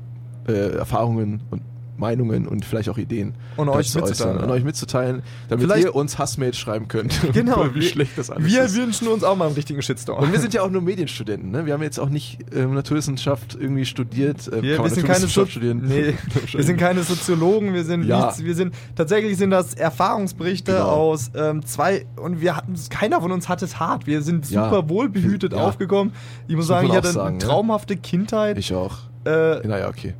äh, 0.48 0.76
Erfahrungen 0.76 1.42
und 1.50 1.62
Meinungen 1.98 2.46
und 2.48 2.64
vielleicht 2.64 2.88
auch 2.88 2.98
Ideen 2.98 3.34
Und 3.56 3.68
euch 3.68 3.94
mitzuteilen, 3.94 4.38
ja. 4.38 4.44
Und 4.44 4.50
euch 4.50 4.64
mitzuteilen, 4.64 5.22
damit 5.48 5.64
Vielleicht- 5.64 5.84
ihr 5.84 5.94
uns 5.94 6.18
Hassmails 6.18 6.56
schreiben 6.58 6.88
könnt. 6.88 7.14
genau. 7.32 7.64
wie 7.74 7.76
wir- 7.76 7.82
schlecht 7.82 8.12
das 8.16 8.30
alles 8.30 8.44
Wir 8.46 8.64
ist. 8.64 8.76
wünschen 8.76 9.08
uns 9.08 9.24
auch 9.24 9.36
mal 9.36 9.46
einen 9.46 9.54
richtigen 9.54 9.80
Shitstorm. 9.82 10.22
Und 10.22 10.32
wir 10.32 10.40
sind 10.40 10.54
ja 10.54 10.62
auch 10.62 10.70
nur 10.70 10.82
Medienstudenten, 10.82 11.50
ne? 11.50 11.66
Wir 11.66 11.72
haben 11.74 11.82
jetzt 11.82 11.98
auch 11.98 12.08
nicht 12.08 12.38
ähm, 12.54 12.74
Naturwissenschaft 12.74 13.56
irgendwie 13.60 13.84
studiert. 13.86 14.48
Äh, 14.48 14.62
Wir, 14.62 14.82
wir 14.82 14.90
sind 14.90 15.06
keine 15.06 15.26
so 15.26 15.46
studieren? 15.46 15.82
nee, 15.86 16.14
wir 16.52 16.64
sind 16.64 16.76
keine 16.78 17.02
Soziologen, 17.02 17.74
wir 17.74 17.84
sind 17.84 18.04
Ja. 18.04 18.26
nichts, 18.26 18.44
wir 18.44 18.54
sind 18.54 18.74
tatsächlich 18.94 19.36
sind 19.36 19.50
das 19.50 19.74
Erfahrungsberichte 19.74 20.72
Genau. 20.72 20.84
aus 20.84 21.30
ähm, 21.34 21.64
zwei 21.64 22.06
und 22.16 22.40
wir 22.40 22.56
hatten 22.56 22.74
keiner 22.90 23.20
von 23.20 23.32
uns 23.32 23.48
hat 23.48 23.62
es 23.62 23.78
hart. 23.80 24.06
Wir 24.06 24.22
sind 24.22 24.50
Ja. 24.50 24.64
super 24.64 24.88
wohlbehütet 24.88 25.52
Ja. 25.52 25.58
aufgekommen. 25.58 26.12
Ich 26.48 26.54
muss 26.56 26.66
Das 26.66 26.76
sagen, 26.76 26.88
ich 26.88 26.94
hatte 26.94 27.08
sagen, 27.12 27.26
eine 27.28 27.36
ne? 27.38 27.42
traumhafte 27.44 27.96
Kindheit. 27.96 28.58
Ich 28.58 28.74
auch. 28.74 28.98
äh, 29.24 29.66
Naja, 29.66 29.88
okay. 29.88 30.14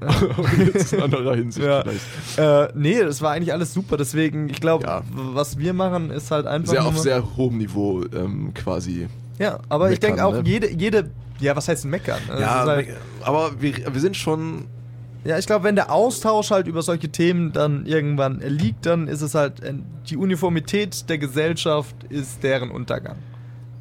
jetzt 0.74 0.92
in 0.92 1.02
anderer 1.02 1.34
Hinsicht 1.36 1.66
Ja. 1.66 1.82
vielleicht. 1.82 2.38
äh, 2.38 2.68
nee, 2.78 3.00
das 3.02 3.22
war 3.22 3.32
eigentlich 3.32 3.52
alles 3.52 3.72
super. 3.72 3.96
Deswegen, 3.96 4.48
ich 4.48 4.60
glaube, 4.60 4.84
Ja. 4.86 5.02
was 5.14 5.58
wir 5.58 5.72
machen, 5.72 6.10
ist 6.10 6.30
halt 6.30 6.46
einfach 6.46 6.72
Sehr 6.72 6.84
auf 6.84 6.98
sehr 6.98 7.36
hohem 7.36 7.58
Niveau 7.58 8.02
ähm, 8.14 8.52
quasi. 8.54 9.08
ja. 9.38 9.58
Aber 9.68 9.90
ich 9.90 10.00
meckern, 10.00 10.16
denke 10.16 10.24
auch 10.26 10.32
ne? 10.34 10.42
jede 10.44 10.70
jede 10.72 11.10
ja, 11.40 11.54
was 11.54 11.68
heißt 11.68 11.84
meckern? 11.84 12.18
Es 12.32 12.40
ja, 12.40 12.64
halt, 12.64 12.88
aber 13.22 13.60
wir, 13.60 13.74
wir 13.92 14.00
sind 14.00 14.16
schon. 14.16 14.64
Ja, 15.24 15.38
ich 15.38 15.46
glaube, 15.46 15.64
wenn 15.64 15.74
der 15.74 15.90
Austausch 15.92 16.50
halt 16.50 16.66
über 16.68 16.82
solche 16.82 17.08
Themen 17.10 17.52
dann 17.52 17.84
irgendwann 17.84 18.40
liegt, 18.40 18.86
dann 18.86 19.08
ist 19.08 19.22
es 19.22 19.34
halt 19.34 19.60
äh, 19.60 19.74
die 20.08 20.16
Uniformität 20.16 21.08
der 21.10 21.18
Gesellschaft 21.18 21.94
ist 22.08 22.42
deren 22.42 22.70
Untergang. 22.70 23.16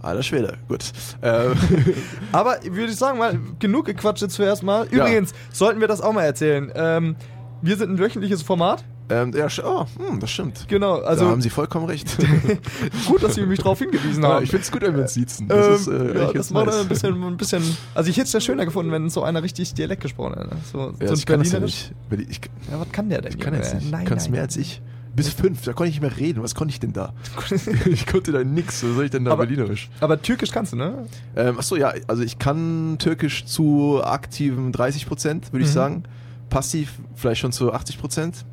Alter 0.06 0.24
Schwede, 0.24 0.58
gut. 0.68 0.92
Äh, 1.22 1.50
Aber 2.32 2.58
würde 2.64 2.92
ich 2.92 2.98
sagen, 2.98 3.18
mal 3.18 3.38
genug 3.60 3.86
gequatscht 3.86 4.22
jetzt 4.22 4.36
zuerst 4.36 4.64
mal. 4.64 4.88
Ja. 4.92 5.06
Übrigens, 5.06 5.34
sollten 5.52 5.80
wir 5.82 5.88
das 5.88 6.02
auch 6.02 6.14
mal 6.14 6.24
erzählen. 6.24 6.72
Ähm, 6.76 7.16
wir 7.62 7.78
sind 7.78 7.90
ein 7.92 8.00
wöchentliches 8.00 8.42
Format. 8.44 8.84
ähm, 9.10 9.34
ja, 9.36 9.48
oh, 9.64 9.86
hm, 9.98 10.20
das 10.20 10.32
stimmt. 10.32 10.68
Genau, 10.68 10.96
Also, 11.02 11.26
da 11.26 11.32
haben 11.32 11.42
Sie 11.42 11.50
vollkommen 11.50 11.86
recht. 11.86 12.18
gut, 13.08 13.24
dass 13.24 13.36
Sie 13.36 13.42
mich 13.46 13.60
darauf 13.60 13.80
hingewiesen 13.80 14.24
ja, 14.24 14.30
haben. 14.34 14.44
ich 14.44 14.50
finde 14.50 14.64
es 14.64 14.72
gut, 14.72 14.82
wenn 14.82 14.96
wir 14.96 15.04
uns 15.04 15.14
siezen. 15.14 15.48
Das 15.48 15.68
Ähm, 15.68 15.74
ist, 15.74 15.88
äh, 15.88 16.18
ja, 16.20 16.34
das 16.34 16.54
war 16.54 16.66
nice. 16.66 16.80
ein 16.82 16.88
bisschen, 16.88 17.24
ein 17.24 17.38
bisschen. 17.38 17.78
Also 17.94 18.10
ich 18.10 18.18
hätte 18.18 18.28
es 18.28 18.34
ja 18.34 18.40
schöner 18.40 18.66
gefunden, 18.66 18.92
wenn 18.92 19.10
so 19.10 19.24
einer 19.24 19.42
richtig 19.44 19.74
Dialekt 19.74 20.02
gesprochen 20.04 20.36
hätte. 20.38 20.56
So, 20.72 20.94
Ja, 21.00 21.08
so 21.08 21.14
ein 21.14 21.18
ich 21.20 21.26
kann 21.26 21.40
das 21.40 21.52
ja 21.52 21.60
nicht. 21.60 21.92
Ich, 22.30 22.42
Ja, 22.72 22.80
was 22.80 22.92
kann 22.92 23.10
der 23.10 23.22
denn? 23.22 23.32
ich 23.34 23.40
kann 23.40 23.54
jetzt 23.54 23.74
nicht. 23.76 23.90
Nein, 23.92 24.06
du 24.06 24.10
kannst 24.10 24.26
nein, 24.28 24.32
mehr 24.34 24.42
als 24.44 24.58
ich. 24.58 24.82
Bis 25.16 25.30
fünf, 25.30 25.62
da 25.62 25.74
konnte 25.74 25.90
ich 25.90 26.02
nicht 26.02 26.10
mehr 26.10 26.18
reden. 26.18 26.44
Was 26.44 26.56
konnte 26.56 26.74
ich 26.74 26.80
denn 26.80 26.92
da? 26.94 27.14
ich 27.86 28.06
konnte 28.06 28.32
da 28.34 28.44
nix. 28.44 28.84
Was 28.84 28.96
soll 28.96 29.06
ich 29.06 29.12
denn 29.12 29.24
da 29.26 29.32
Aber- 29.32 29.46
Berlinerisch? 29.46 29.90
Aber 30.02 30.22
Türkisch 30.22 30.52
kannst 30.52 30.74
du, 30.74 30.78
ne? 30.78 31.06
Ähm, 31.36 31.58
achso, 31.58 31.76
ja, 31.78 31.94
also 32.08 32.22
ich 32.24 32.38
kann 32.40 32.98
Türkisch 33.00 33.46
zu 33.46 34.02
aktiven 34.04 34.72
30 34.72 35.06
Prozent, 35.08 35.54
würde 35.54 35.64
ich 35.64 35.70
Mhm. 35.72 35.74
sagen. 35.74 36.04
Passiv 36.50 37.00
vielleicht 37.16 37.40
schon 37.42 37.52
zu 37.54 37.72
80 37.74 37.98
Prozent. 38.00 38.46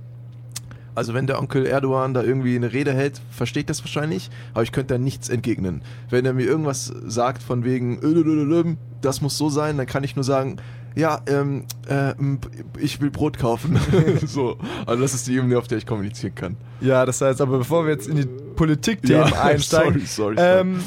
Also 0.95 1.15
wenn 1.15 1.27
der 1.27 1.39
Onkel 1.39 1.65
Erdogan 1.67 2.13
da 2.13 2.23
irgendwie 2.23 2.55
eine 2.55 2.73
Rede 2.73 2.93
hält, 2.93 3.21
verstehe 3.31 3.63
ich 3.63 3.67
das 3.67 3.83
wahrscheinlich, 3.83 4.29
aber 4.53 4.63
ich 4.63 4.73
könnte 4.73 4.95
da 4.95 4.99
nichts 4.99 5.31
entgegnen. 5.31 5.81
Wenn 6.11 6.27
er 6.27 6.35
mir 6.35 6.45
irgendwas 6.45 6.93
sagt 7.07 7.43
von 7.43 7.65
wegen, 7.65 7.99
"Ödödödödöm", 8.03 8.77
das 9.01 9.23
muss 9.23 9.39
so 9.39 9.49
sein, 9.49 9.79
dann 9.79 9.87
kann 9.87 10.05
ich 10.05 10.17
nur 10.17 10.25
sagen, 10.25 10.57
ja, 10.95 11.21
ähm, 11.27 11.65
äh, 11.89 12.15
ich 12.79 13.01
will 13.01 13.11
Brot 13.11 13.39
kaufen. 13.39 13.79
so, 14.27 14.57
also 14.87 15.03
das 15.03 15.15
ist 15.15 15.27
die 15.27 15.37
Ebene, 15.37 15.59
auf 15.59 15.69
der 15.69 15.79
ich 15.79 15.87
kommunizieren 15.87 16.35
kann. 16.35 16.57
Ja, 16.81 17.07
das 17.07 17.21
heißt, 17.21 17.41
aber 17.41 17.59
bevor 17.59 17.85
wir 17.87 17.93
jetzt 17.93 18.09
in 18.09 18.17
die 18.17 18.27
Politikthemen 18.27 19.29
Ja, 19.29 19.43
einsteigen. 19.43 20.05
sorry, 20.07 20.07
sorry, 20.07 20.37
sorry. 20.37 20.61
Ähm, 20.61 20.81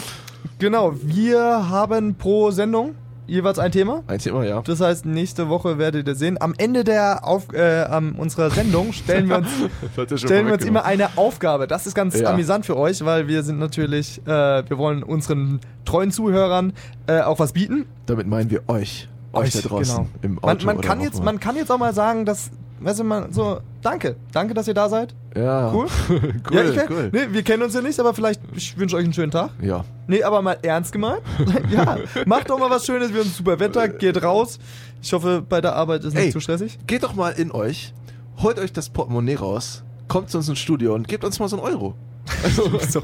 genau, 0.59 0.93
wir 1.01 1.69
haben 1.69 2.15
pro 2.15 2.51
Sendung 2.51 2.95
jeweils 3.27 3.57
ein 3.59 3.71
Thema. 3.71 4.03
Ein 4.07 4.19
Thema, 4.19 4.43
ja. 4.45 4.61
Das 4.61 4.79
heißt, 4.81 5.05
nächste 5.05 5.49
Woche 5.49 5.77
werdet 5.77 6.07
ihr 6.07 6.15
sehen. 6.15 6.37
Am 6.39 6.53
Ende 6.57 6.83
der 6.83 7.25
Auf 7.25 7.51
äh, 7.53 7.85
unserer 8.17 8.51
Sendung 8.51 8.93
stellen 8.93 9.27
wir 9.29 9.37
uns, 9.37 10.21
stellen 10.21 10.45
wir 10.47 10.53
uns 10.53 10.65
immer 10.65 10.85
eine 10.85 11.17
Aufgabe. 11.17 11.65
Das 11.67 11.87
ist 11.87 11.95
ganz 11.95 12.19
Ja. 12.19 12.31
amüsant 12.31 12.65
für 12.65 12.77
euch, 12.77 13.03
weil 13.03 13.27
wir 13.27 13.43
sind 13.43 13.57
natürlich, 13.59 14.21
äh, 14.27 14.29
wir 14.69 14.77
wollen 14.77 15.01
unseren 15.01 15.59
treuen 15.85 16.11
Zuhörern 16.11 16.73
äh, 17.07 17.21
auch 17.21 17.39
was 17.39 17.53
bieten. 17.53 17.85
Damit 18.05 18.27
meinen 18.27 18.51
wir 18.51 18.61
euch. 18.67 19.07
Euch, 19.35 19.53
da 19.53 19.61
draußen 19.61 19.95
genau. 19.95 20.07
im 20.21 20.43
Auto 20.43 20.65
Man, 20.65 20.75
man, 20.75 20.81
kann 20.85 21.01
jetzt, 21.01 21.19
auch 21.19 21.23
man 21.23 21.39
kann 21.39 21.55
jetzt 21.55 21.71
auch 21.71 21.77
mal 21.77 21.93
sagen, 21.93 22.25
dass, 22.25 22.51
weißt 22.79 22.99
du, 22.99 23.03
man 23.03 23.31
so, 23.31 23.59
danke, 23.81 24.15
danke, 24.31 24.53
dass 24.53 24.67
ihr 24.67 24.73
da 24.73 24.89
seid. 24.89 25.15
Ja. 25.35 25.73
Cool. 25.73 25.87
cool, 26.09 26.31
ja, 26.51 26.63
ich, 26.63 26.89
cool. 26.89 27.09
Nee, 27.11 27.27
wir 27.31 27.43
kennen 27.43 27.63
uns 27.63 27.73
ja 27.73 27.81
nicht, 27.81 27.99
aber 27.99 28.13
vielleicht, 28.13 28.41
ich 28.55 28.77
wünsche 28.77 28.95
euch 28.95 29.03
einen 29.03 29.13
schönen 29.13 29.31
Tag. 29.31 29.51
Ja. 29.61 29.83
Nee, 30.07 30.23
aber 30.23 30.41
mal 30.41 30.57
ernst 30.61 30.91
gemeint. 30.91 31.21
ja, 31.69 31.97
macht 32.25 32.49
doch 32.49 32.59
mal 32.59 32.69
was 32.69 32.85
Schönes, 32.85 33.13
wir 33.13 33.21
haben 33.21 33.29
super 33.29 33.59
Wetter, 33.59 33.87
geht 33.89 34.21
raus. 34.23 34.59
Ich 35.01 35.13
hoffe, 35.13 35.43
bei 35.47 35.61
der 35.61 35.75
Arbeit 35.75 36.03
ist 36.03 36.13
nicht 36.13 36.25
Ey. 36.25 36.31
zu 36.31 36.39
stressig. 36.39 36.79
Geht 36.87 37.03
doch 37.03 37.15
mal 37.15 37.31
in 37.31 37.51
euch 37.51 37.93
holt 38.41 38.59
euch 38.59 38.73
das 38.73 38.89
Portemonnaie 38.89 39.35
raus, 39.35 39.83
kommt 40.07 40.29
zu 40.29 40.37
uns 40.37 40.49
ins 40.49 40.59
Studio 40.59 40.93
und 40.93 41.07
gebt 41.07 41.23
uns 41.23 41.39
mal 41.39 41.47
so 41.47 41.57
einen 41.61 41.65
Euro. 41.65 41.95
Also, 42.43 42.63
So. 42.89 43.01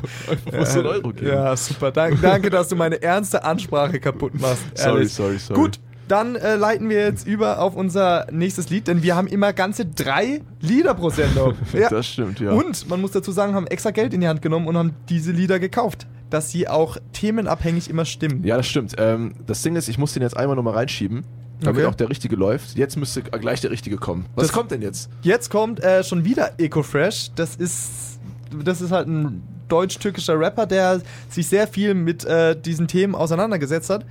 muss 0.52 0.74
so 0.74 0.80
einen 0.80 0.88
Euro 0.88 1.10
geben. 1.14 1.28
Ja, 1.28 1.56
super. 1.56 1.92
Danke, 1.92 2.18
danke, 2.22 2.50
dass 2.50 2.70
du 2.70 2.76
meine 2.76 3.02
ernste 3.02 3.44
Ansprache 3.44 4.00
kaputt 4.00 4.40
machst. 4.40 4.64
Sorry, 4.76 4.98
ehrlich. 4.98 5.14
sorry, 5.14 5.38
sorry. 5.38 5.60
Gut, 5.60 5.80
dann 6.12 6.36
äh, 6.36 6.56
leiten 6.56 6.90
wir 6.90 7.00
jetzt 7.06 7.26
über 7.26 7.60
auf 7.60 7.76
unser 7.76 8.28
nächstes 8.32 8.70
Lied, 8.70 8.88
denn 8.88 9.02
wir 9.04 9.16
haben 9.16 9.28
immer 9.28 9.54
ganze 9.54 9.86
drei 9.86 10.42
Lieder 10.60 10.94
pro 10.94 11.10
Sendung. 11.10 11.54
Ja. 11.74 11.90
Das 11.90 12.08
stimmt, 12.08 12.40
ja. 12.40 12.52
Und 12.52 12.90
man 12.90 13.00
muss 13.02 13.12
dazu 13.12 13.32
sagen, 13.32 13.56
haben 13.56 13.68
extra 13.68 13.92
Geld 13.92 14.14
in 14.14 14.22
die 14.22 14.28
Hand 14.28 14.42
genommen 14.42 14.68
und 14.68 14.78
haben 14.78 14.94
diese 15.10 15.32
Lieder 15.32 15.60
gekauft, 15.60 16.06
dass 16.30 16.52
sie 16.52 16.68
auch 16.68 16.98
themenabhängig 17.14 17.90
immer 17.90 18.04
stimmen. 18.06 18.44
Ja, 18.44 18.58
das 18.58 18.68
stimmt. 18.68 18.96
Ähm, 18.98 19.34
das 19.48 19.62
Ding 19.62 19.76
ist, 19.76 19.88
ich 19.88 19.98
muss 19.98 20.14
den 20.14 20.22
jetzt 20.22 20.36
einmal 20.36 20.56
nochmal 20.56 20.74
reinschieben, 20.74 21.24
damit 21.62 21.82
Okay. 21.82 21.86
auch 21.92 21.96
der 21.96 22.10
richtige 22.10 22.36
läuft. 22.36 22.76
Jetzt 22.78 22.98
müsste 22.98 23.22
gleich 23.24 23.62
der 23.62 23.72
richtige 23.72 23.98
kommen. 23.98 24.26
Was 24.36 24.48
Das- 24.48 24.54
kommt 24.54 24.72
denn 24.72 24.82
jetzt? 24.82 25.10
Jetzt 25.22 25.50
kommt 25.50 25.80
äh, 25.82 26.04
schon 26.04 26.26
wieder 26.26 26.52
Ecofresh. 26.58 27.32
Das 27.36 27.56
ist, 27.56 28.20
das 28.64 28.82
ist 28.82 28.92
halt 28.92 29.08
ein 29.08 29.44
deutsch-türkischer 29.70 30.38
Rapper, 30.38 30.66
der 30.66 31.02
sich 31.30 31.48
sehr 31.48 31.68
viel 31.68 31.94
mit 31.94 32.26
äh, 32.26 32.60
diesen 32.60 32.88
Themen 32.88 33.16
auseinandergesetzt 33.16 33.90
hat. 33.90 34.06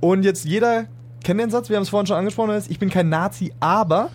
Und 0.00 0.24
jetzt 0.24 0.44
jeder 0.44 0.84
kennt 1.26 1.40
den 1.40 1.50
Satz, 1.50 1.68
wir 1.68 1.76
haben 1.76 1.82
es 1.82 1.88
vorhin 1.88 2.06
schon 2.06 2.16
angesprochen, 2.16 2.50
ist, 2.52 2.70
ich 2.70 2.78
bin 2.78 2.88
kein 2.88 3.08
Nazi, 3.08 3.52
aber 3.60 4.10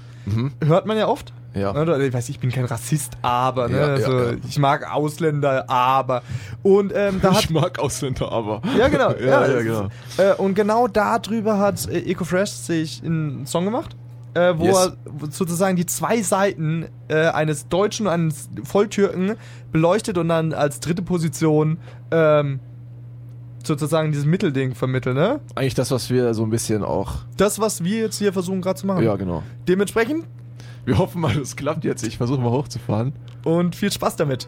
hört 0.65 0.85
man 0.85 0.97
ja 0.97 1.07
oft. 1.07 1.33
Mhm. 1.53 1.61
Ja. 1.61 1.75
Oder, 1.75 1.99
ich 1.99 2.13
weiß, 2.13 2.29
ich 2.29 2.39
bin 2.39 2.49
kein 2.49 2.63
Rassist, 2.63 3.17
aber. 3.21 3.67
Ne? 3.67 3.77
Ja, 3.77 3.85
also, 3.87 4.19
ja. 4.19 4.31
Ich 4.47 4.57
mag 4.57 4.89
Ausländer, 4.89 5.69
aber. 5.69 6.21
Und 6.63 6.93
ähm, 6.95 7.19
da 7.21 7.31
hat 7.35 7.43
Ich 7.43 7.49
mag 7.49 7.77
Ausländer, 7.77 8.31
aber. 8.31 8.61
Ja, 8.77 8.87
genau. 8.87 9.11
ja, 9.19 9.45
genau. 9.61 9.87
ist- 10.07 10.19
Äh, 10.19 10.33
und 10.37 10.53
genau 10.55 10.87
darüber 10.87 11.59
hat 11.59 11.89
äh, 11.89 11.99
Ecofresh 12.09 12.51
sich 12.51 13.03
einen 13.03 13.45
Song 13.45 13.65
gemacht, 13.65 13.97
äh, 14.33 14.53
wo 14.55 14.63
Yes. 14.63 14.77
er 14.77 14.93
sozusagen 15.29 15.75
die 15.75 15.85
zwei 15.85 16.21
Seiten 16.21 16.85
äh, 17.09 17.25
eines 17.27 17.67
Deutschen 17.67 18.07
und 18.07 18.13
eines 18.13 18.47
Volltürken 18.63 19.35
beleuchtet 19.73 20.17
und 20.17 20.29
dann 20.29 20.53
als 20.53 20.79
dritte 20.79 21.01
Position 21.01 21.79
ähm, 22.11 22.61
sozusagen 23.67 24.11
dieses 24.11 24.25
Mittelding 24.25 24.75
vermittelt. 24.75 25.15
Ne? 25.15 25.39
Eigentlich 25.55 25.73
das, 25.75 25.91
was 25.91 26.09
wir 26.09 26.33
so 26.33 26.43
ein 26.43 26.49
bisschen 26.49 26.83
auch. 26.83 27.15
Das, 27.37 27.59
was 27.59 27.83
wir 27.83 27.99
jetzt 28.01 28.17
hier 28.17 28.33
versuchen 28.33 28.61
gerade 28.61 28.79
zu 28.79 28.87
machen. 28.87 29.03
Ja, 29.03 29.15
genau. 29.15 29.43
Dementsprechend 29.67 30.25
Wir 30.85 30.97
hoffen 30.97 31.21
mal, 31.21 31.37
es 31.37 31.55
klappt 31.55 31.83
jetzt. 31.85 32.03
Ich 32.03 32.17
versuche 32.17 32.39
mal 32.41 32.51
hochzufahren. 32.51 33.13
und 33.45 33.75
viel 33.75 33.91
Spaß 33.91 34.15
damit. 34.15 34.47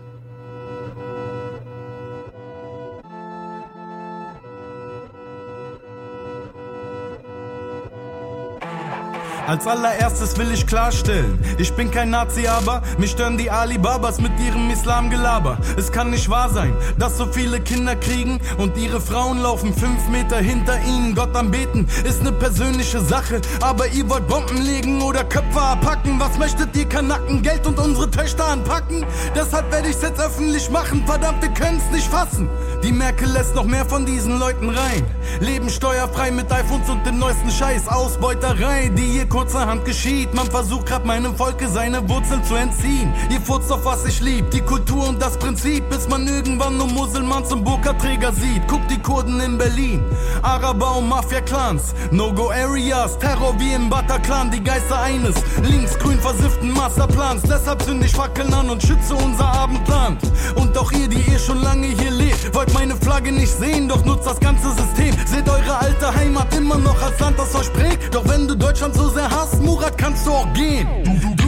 Als 9.45 9.67
allererstes 9.67 10.37
will 10.37 10.51
ich 10.53 10.65
klarstellen, 10.65 11.37
ich 11.57 11.73
bin 11.73 11.91
kein 11.91 12.11
Nazi, 12.11 12.47
aber 12.47 12.81
mich 12.97 13.11
stören 13.11 13.37
die 13.37 13.51
Alibabas 13.51 14.21
mit 14.21 14.31
ihrem 14.39 14.69
Islamgelaber. 14.69 15.57
Es 15.75 15.91
kann 15.91 16.11
nicht 16.11 16.29
wahr 16.29 16.49
sein, 16.49 16.73
dass 16.97 17.17
so 17.17 17.25
viele 17.25 17.59
Kinder 17.59 17.97
kriegen 17.97 18.39
und 18.57 18.77
ihre 18.77 19.01
Frauen 19.01 19.39
laufen 19.39 19.73
fünf 19.73 20.07
Meter 20.07 20.37
hinter 20.37 20.79
ihnen. 20.83 21.13
Gott 21.13 21.35
am 21.35 21.51
Beten 21.51 21.87
ist 22.05 22.21
eine 22.21 22.31
persönliche 22.31 23.01
Sache, 23.01 23.41
aber 23.59 23.87
ihr 23.87 24.09
wollt 24.09 24.29
Bomben 24.29 24.61
legen 24.61 25.01
oder 25.01 25.25
Köpfe 25.25 25.61
abpacken. 25.61 26.21
Was 26.21 26.37
möchtet 26.37 26.73
ihr 26.77 26.87
Kanacken, 26.87 27.41
Geld 27.41 27.67
und 27.67 27.77
unsere 27.79 28.09
Töchter 28.09 28.45
anpacken? 28.45 29.05
Deshalb 29.35 29.69
werde 29.73 29.89
ich's 29.89 30.01
jetzt 30.01 30.21
öffentlich 30.21 30.69
machen, 30.69 31.03
verdammt, 31.05 31.41
wir 31.41 31.49
können's 31.49 31.91
nicht 31.91 32.07
fassen. 32.07 32.47
Die 32.81 32.93
Merkel 32.93 33.29
lässt 33.29 33.55
noch 33.55 33.65
mehr 33.65 33.85
von 33.85 34.05
diesen 34.05 34.39
Leuten 34.39 34.69
rein. 34.69 35.05
Leben 35.41 35.69
steuerfrei 35.69 36.31
mit 36.31 36.51
iPhones 36.51 36.89
und 36.89 37.05
dem 37.05 37.19
neuesten 37.19 37.51
Scheiß. 37.51 37.87
Ausbeuterei, 37.87 38.89
die 38.89 39.03
hier 39.03 39.25
kurzerhand 39.33 39.83
geschieht. 39.83 40.31
Man 40.35 40.45
versucht 40.45 40.85
grad 40.85 41.05
meinem 41.05 41.35
Volke 41.35 41.67
seine 41.67 42.07
Wurzeln 42.07 42.43
zu 42.43 42.53
entziehen. 42.53 43.11
Ihr 43.31 43.41
furzt 43.41 43.71
auf 43.71 43.83
was 43.83 44.05
ich 44.05 44.21
lieb, 44.21 44.51
die 44.51 44.61
Kultur 44.61 45.09
und 45.09 45.19
das 45.19 45.39
Prinzip, 45.39 45.89
bis 45.89 46.07
man 46.07 46.27
irgendwann 46.27 46.77
nur 46.77 46.85
Muselmann 46.85 47.43
zum 47.43 47.63
Burka-Träger 47.63 48.31
sieht. 48.31 48.67
Guckt 48.67 48.91
die 48.91 49.01
Kurden 49.01 49.39
in 49.39 49.57
Berlin, 49.57 50.03
Araber 50.43 50.97
und 50.97 51.09
Mafia-Clans, 51.09 51.95
No-Go-Areas, 52.11 53.17
Terror 53.17 53.55
wie 53.57 53.73
im 53.73 53.89
Bataclan, 53.89 54.51
die 54.51 54.63
Geister 54.63 55.01
eines 55.01 55.33
linksgrün 55.63 56.19
versifften 56.19 56.71
Masterplans. 56.71 57.41
Deshalb 57.41 57.81
zünd 57.81 58.05
ich 58.05 58.11
Fackeln 58.11 58.53
an 58.53 58.69
und 58.69 58.83
schütze 58.83 59.15
unser 59.15 59.45
Abendland. 59.45 60.21
Und 60.53 60.77
auch 60.77 60.91
ihr, 60.91 61.07
die 61.07 61.21
ihr 61.31 61.39
schon 61.39 61.59
lange 61.63 61.87
hier 61.87 62.11
lebt, 62.11 62.53
wollt 62.53 62.71
meine 62.75 62.95
Flagge 62.95 63.31
nicht 63.31 63.51
sehen, 63.51 63.89
doch 63.89 64.05
nutzt 64.05 64.27
das 64.27 64.39
ganze 64.39 64.69
System. 64.69 65.15
Seht 65.25 65.49
eure 65.49 65.79
alte 65.79 66.13
Heimat 66.13 66.55
immer 66.55 66.77
noch 66.77 67.01
als 67.01 67.19
Land, 67.19 67.39
das 67.39 67.55
euch 67.55 67.73
prägt. 67.73 68.13
Doch 68.13 68.27
wenn 68.27 68.47
du 68.47 68.55
Deutschland 68.55 68.93
so 68.93 69.09
sehr 69.09 69.22
hasst, 69.29 69.61
Murat, 69.61 69.97
kannst 69.97 70.25
du 70.25 70.31
auch 70.31 70.51
gehen. 70.53 70.87
Du, 71.03 71.35
du 71.35 71.42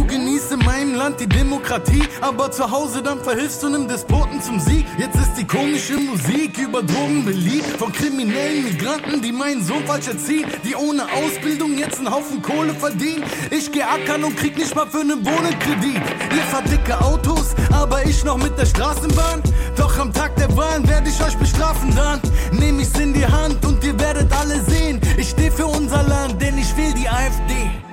genießt 0.95 0.97
in 0.97 0.97
meinem 0.97 0.97
Land 0.97 1.19
die 1.19 1.27
Demokratie, 1.27 2.03
aber 2.21 2.51
zu 2.51 2.69
Hause 2.69 3.01
dann 3.01 3.19
verhilfst 3.19 3.63
du 3.63 3.67
einem 3.67 3.87
Despoten 3.87 4.41
zum 4.41 4.59
Sieg. 4.59 4.85
Jetzt 4.97 5.15
ist 5.15 5.33
die 5.37 5.45
komische 5.45 5.97
Musik 5.97 6.57
über 6.57 6.81
Drogen 6.81 7.25
beliebt 7.25 7.77
von 7.77 7.91
kriminellen 7.91 8.63
Migranten, 8.63 9.21
die 9.21 9.31
meinen 9.31 9.63
Sohn 9.63 9.85
falsch 9.85 10.07
erziehen, 10.07 10.45
die 10.63 10.75
ohne 10.75 11.03
Ausbildung 11.03 11.77
jetzt 11.77 11.99
einen 11.99 12.11
Haufen 12.11 12.41
Kohle 12.41 12.73
verdienen. 12.73 13.23
Ich 13.51 13.71
geh 13.71 13.83
ackern 13.83 14.23
und 14.23 14.37
krieg 14.37 14.57
nicht 14.57 14.75
mal 14.75 14.87
für 14.87 15.01
einen 15.01 15.25
Wohnenkredit. 15.25 16.01
Ihr 16.35 16.43
fahrt 16.49 16.71
dicke 16.71 16.99
Autos, 16.99 17.55
aber 17.71 18.05
ich 18.05 18.23
noch 18.23 18.37
mit 18.37 18.57
der 18.57 18.65
Straßenbahn. 18.65 19.41
Doch 19.77 19.97
am 19.99 20.13
Tag 20.13 20.35
der 20.37 20.55
Wahlen 20.55 20.87
werde 20.87 21.09
ich 21.09 21.21
euch 21.21 21.37
bestrafen 21.37 21.93
dann. 21.95 22.21
Nehm 22.51 22.79
ich's 22.79 22.97
in 22.99 23.13
die 23.13 23.25
Hand 23.25 23.65
und 23.65 23.83
ihr 23.83 23.99
werdet 23.99 24.31
alle 24.33 24.61
sehen. 24.63 25.01
Ich 25.17 25.29
steh 25.29 25.51
für 25.51 25.67
unser 25.67 26.03
Land, 26.03 26.41
denn 26.41 26.57
ich 26.57 26.75
will 26.77 26.93
die 26.93 27.09
AfD. 27.09 27.84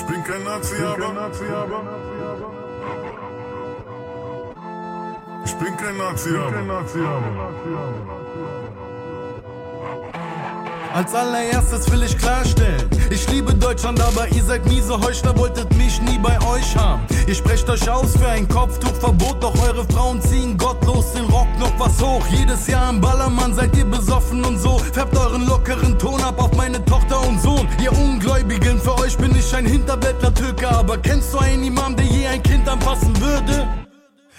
Ich 0.00 0.06
bin 0.06 0.24
kein 0.24 0.42
Nazi, 0.44 0.76
aber. 0.82 1.84
Ich 5.44 5.54
bin 5.56 5.76
kein 5.76 5.96
Nazi, 5.98 6.30
aber. 6.36 7.50
Als 10.92 11.14
allererstes 11.14 11.88
will 11.90 12.02
ich 12.02 12.18
klarstellen, 12.18 12.88
ich 13.10 13.28
liebe 13.30 13.54
Deutschland, 13.54 14.00
aber 14.00 14.26
ihr 14.28 14.42
seid 14.42 14.66
miese 14.66 15.00
Heuchler, 15.00 15.36
wolltet 15.38 15.72
mich 15.76 16.02
nie 16.02 16.18
bei 16.18 16.36
euch 16.48 16.76
haben. 16.76 17.02
Ihr 17.28 17.34
sprecht 17.34 17.68
euch 17.70 17.88
aus 17.88 18.16
für 18.16 18.26
ein 18.26 18.48
Kopftuchverbot, 18.48 19.40
doch 19.40 19.54
eure 19.62 19.84
Frauen 19.84 20.20
ziehen 20.20 20.58
gottlos 20.58 21.12
den 21.12 21.26
Rock 21.26 21.46
noch 21.60 21.72
was 21.78 22.02
hoch. 22.02 22.26
Jedes 22.32 22.66
Jahr 22.66 22.90
im 22.90 23.00
Ballermann 23.00 23.54
seid 23.54 23.76
ihr 23.76 23.84
besoffen 23.84 24.44
und 24.44 24.58
so, 24.58 24.78
färbt 24.78 25.16
euren 25.16 25.46
lockeren 25.46 25.96
Ton 25.96 26.20
ab 26.22 26.42
auf 26.42 26.56
meine 26.56 26.84
Tochter 26.84 27.20
und 27.26 27.40
Sohn. 27.40 27.68
Ihr 27.80 27.92
Ungläubigen, 27.92 28.80
für 28.80 28.98
euch 28.98 29.16
bin 29.16 29.34
ich 29.36 29.54
ein 29.54 29.66
Hinterblättler-Türke, 29.66 30.68
aber 30.68 30.98
kennst 30.98 31.32
du 31.32 31.38
einen 31.38 31.62
Imam, 31.62 31.94
der 31.94 32.06
je 32.06 32.26
ein 32.26 32.42
Kind 32.42 32.68
anfassen 32.68 33.18
würde? 33.20 33.68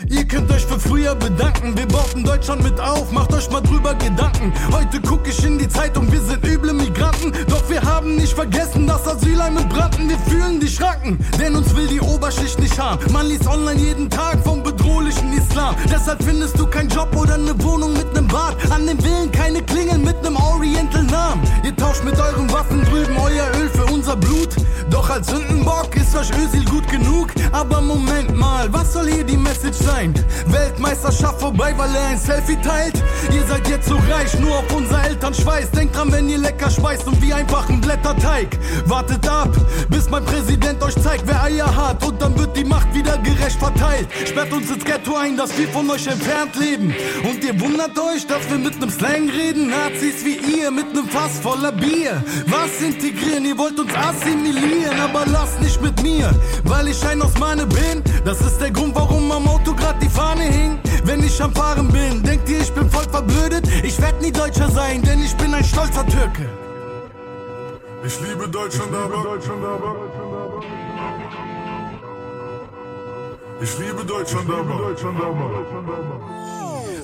Ihr 0.10 0.28
könnt 0.28 0.52
euch 0.52 0.66
für 0.66 0.80
früher 0.80 1.16
bedanken, 1.16 1.78
wir 1.78 1.88
bauten 1.88 2.24
Deutschland 2.24 2.64
mit 2.64 2.80
auf, 2.80 3.12
macht 3.12 3.34
euch 3.34 3.50
mal 3.52 3.62
drüber 3.62 3.94
Gedanken. 3.96 4.52
Heute 4.72 5.00
guck 5.02 5.28
ich 5.28 5.44
in 5.46 5.60
die 5.60 5.68
Zeitung, 5.68 6.12
wir 6.12 6.22
sind 6.22 6.44
üble 6.46 6.74
Migranten, 6.74 7.32
doch 7.48 7.70
wir 7.70 7.82
haben 7.82 8.16
nicht 8.16 8.34
vergessen, 8.34 8.88
dass 8.88 9.08
Asylheim 9.08 9.58
in 9.58 9.70
Branden, 9.70 10.10
wir 10.10 10.18
fühlen 10.20 10.60
die 10.60 10.68
Schranken, 10.68 11.20
denn 11.40 11.56
uns 11.56 11.76
will 11.76 11.88
die 11.88 12.02
Oberschicht 12.02 12.60
nicht 12.60 12.80
haben. 12.80 13.00
Man 13.12 13.28
liest 13.28 13.48
online 13.48 13.80
jeden 13.80 14.10
Tag 14.10 14.40
vom 14.44 14.64
bedrohlichen 14.64 15.11
Islam, 15.52 15.76
deshalb 15.92 16.24
findest 16.24 16.58
du 16.58 16.66
keinen 16.66 16.88
Job 16.88 17.14
oder 17.14 17.34
eine 17.34 17.62
Wohnung 17.62 17.92
mit 17.92 18.14
nem 18.14 18.26
Bad, 18.26 18.56
an 18.72 18.88
den 18.88 18.98
Villen 18.98 19.30
keine 19.34 19.62
Klingeln 19.62 20.02
mit 20.02 20.24
nem 20.24 20.38
Oriental-Namen. 20.38 21.44
Ihr 21.66 21.76
tauscht 21.76 22.06
mit 22.06 22.18
euren 22.18 22.50
Waffen 22.54 22.82
drüben 22.86 23.18
euer 23.18 23.48
Öl 23.60 23.70
für 23.70 23.86
unser 23.92 24.16
Blut, 24.16 24.56
doch 24.90 25.10
als 25.10 25.28
Sündenbock 25.28 25.94
ist 25.98 26.16
euch 26.16 26.32
Ösil 26.42 26.64
gut 26.66 26.88
genug. 26.88 27.32
Aber 27.52 27.82
Moment 27.82 28.34
mal, 28.38 28.72
was 28.72 28.94
soll 28.94 29.08
hier 29.08 29.26
die 29.26 29.36
Message 29.36 29.78
sein? 29.78 30.14
Weltmeisterschaft 30.48 31.42
vorbei, 31.42 31.74
weil 31.76 31.94
er 31.96 32.08
ein 32.08 32.18
Selfie 32.18 32.56
teilt. 32.62 33.04
Ihr 33.34 33.44
seid 33.46 33.68
jetzt 33.68 33.90
so 33.90 33.98
reich, 34.10 34.40
nur 34.40 34.58
auf 34.58 34.74
unser 34.74 35.04
Elternschweiß. 35.04 35.72
Denkt 35.72 35.98
dran, 35.98 36.12
wenn 36.14 36.30
ihr 36.30 36.38
lecker 36.38 36.70
speist 36.70 37.08
und 37.08 37.22
wie 37.22 37.34
einfach 37.34 37.68
ein 37.70 37.82
Blätterteig. 37.82 38.58
Wartet 38.86 39.28
ab, 39.28 39.50
bis 39.90 40.10
mein 40.10 40.24
Präsident 40.24 40.82
euch 40.82 40.96
zeigt, 41.02 41.28
wer 41.28 41.44
Eier 41.44 41.76
hat. 41.76 42.06
Und 42.06 42.22
dann 42.22 42.38
wird 42.40 42.56
die 42.56 42.64
Macht 42.64 42.94
wieder 42.94 43.18
gerecht 43.18 43.60
verteilt. 43.60 44.08
Sperrt 44.26 44.54
uns 44.54 44.70
ins 44.72 44.86
Ghetto 44.86 45.16
ein, 45.16 45.38
dass 45.42 45.58
wir 45.58 45.68
von 45.70 45.90
euch 45.90 46.06
entfernt 46.06 46.56
leben. 46.56 46.94
Und 47.24 47.44
ihr 47.44 47.60
wundert 47.60 47.98
euch, 47.98 48.28
dass 48.28 48.48
wir 48.48 48.60
mit 48.60 48.80
nem 48.80 48.92
Slang 48.92 49.28
reden. 49.28 49.70
Nazis 49.70 50.24
wie 50.24 50.38
ihr 50.38 50.70
mit 50.70 50.94
nem 50.94 51.08
Fass 51.10 51.40
voller 51.42 51.72
Bier. 51.72 52.24
Was 52.46 52.80
integrieren? 52.80 53.46
Ihr 53.46 53.58
wollt 53.58 53.80
uns 53.80 53.92
assimilieren, 53.96 55.00
aber 55.00 55.26
lasst 55.26 55.60
nicht 55.60 55.82
mit 55.82 56.00
mir, 56.04 56.30
weil 56.66 56.90
ich 56.90 57.04
ein 57.08 57.24
Osmane 57.24 57.66
bin. 57.66 58.04
Das 58.24 58.40
ist 58.42 58.60
der 58.60 58.70
Grund, 58.70 58.94
warum 58.94 59.32
am 59.32 59.48
Auto 59.48 59.74
grad 59.74 60.00
die 60.04 60.10
Fahne 60.10 60.44
hing. 60.44 60.80
Wenn 61.06 61.24
ich 61.24 61.42
am 61.42 61.54
Fahren 61.56 61.88
bin, 61.88 62.22
denkt 62.22 62.48
ihr, 62.48 62.60
ich 62.60 62.72
bin 62.74 62.88
voll 62.88 63.10
verblödet? 63.10 63.68
Ich 63.84 64.00
werd 64.00 64.22
nie 64.22 64.32
Deutscher 64.32 64.70
sein, 64.70 65.02
denn 65.02 65.24
ich 65.24 65.36
bin 65.38 65.56
ein 65.56 65.64
stolzer 65.64 66.06
Türke. 66.06 66.48
Ich 68.06 68.20
liebe 68.22 68.48
Deutschland, 68.48 68.94
aber. 68.94 69.40
Ich 73.64 73.78
liebe 73.78 74.04
Deutschland, 74.04 74.50
aber. 74.50 74.96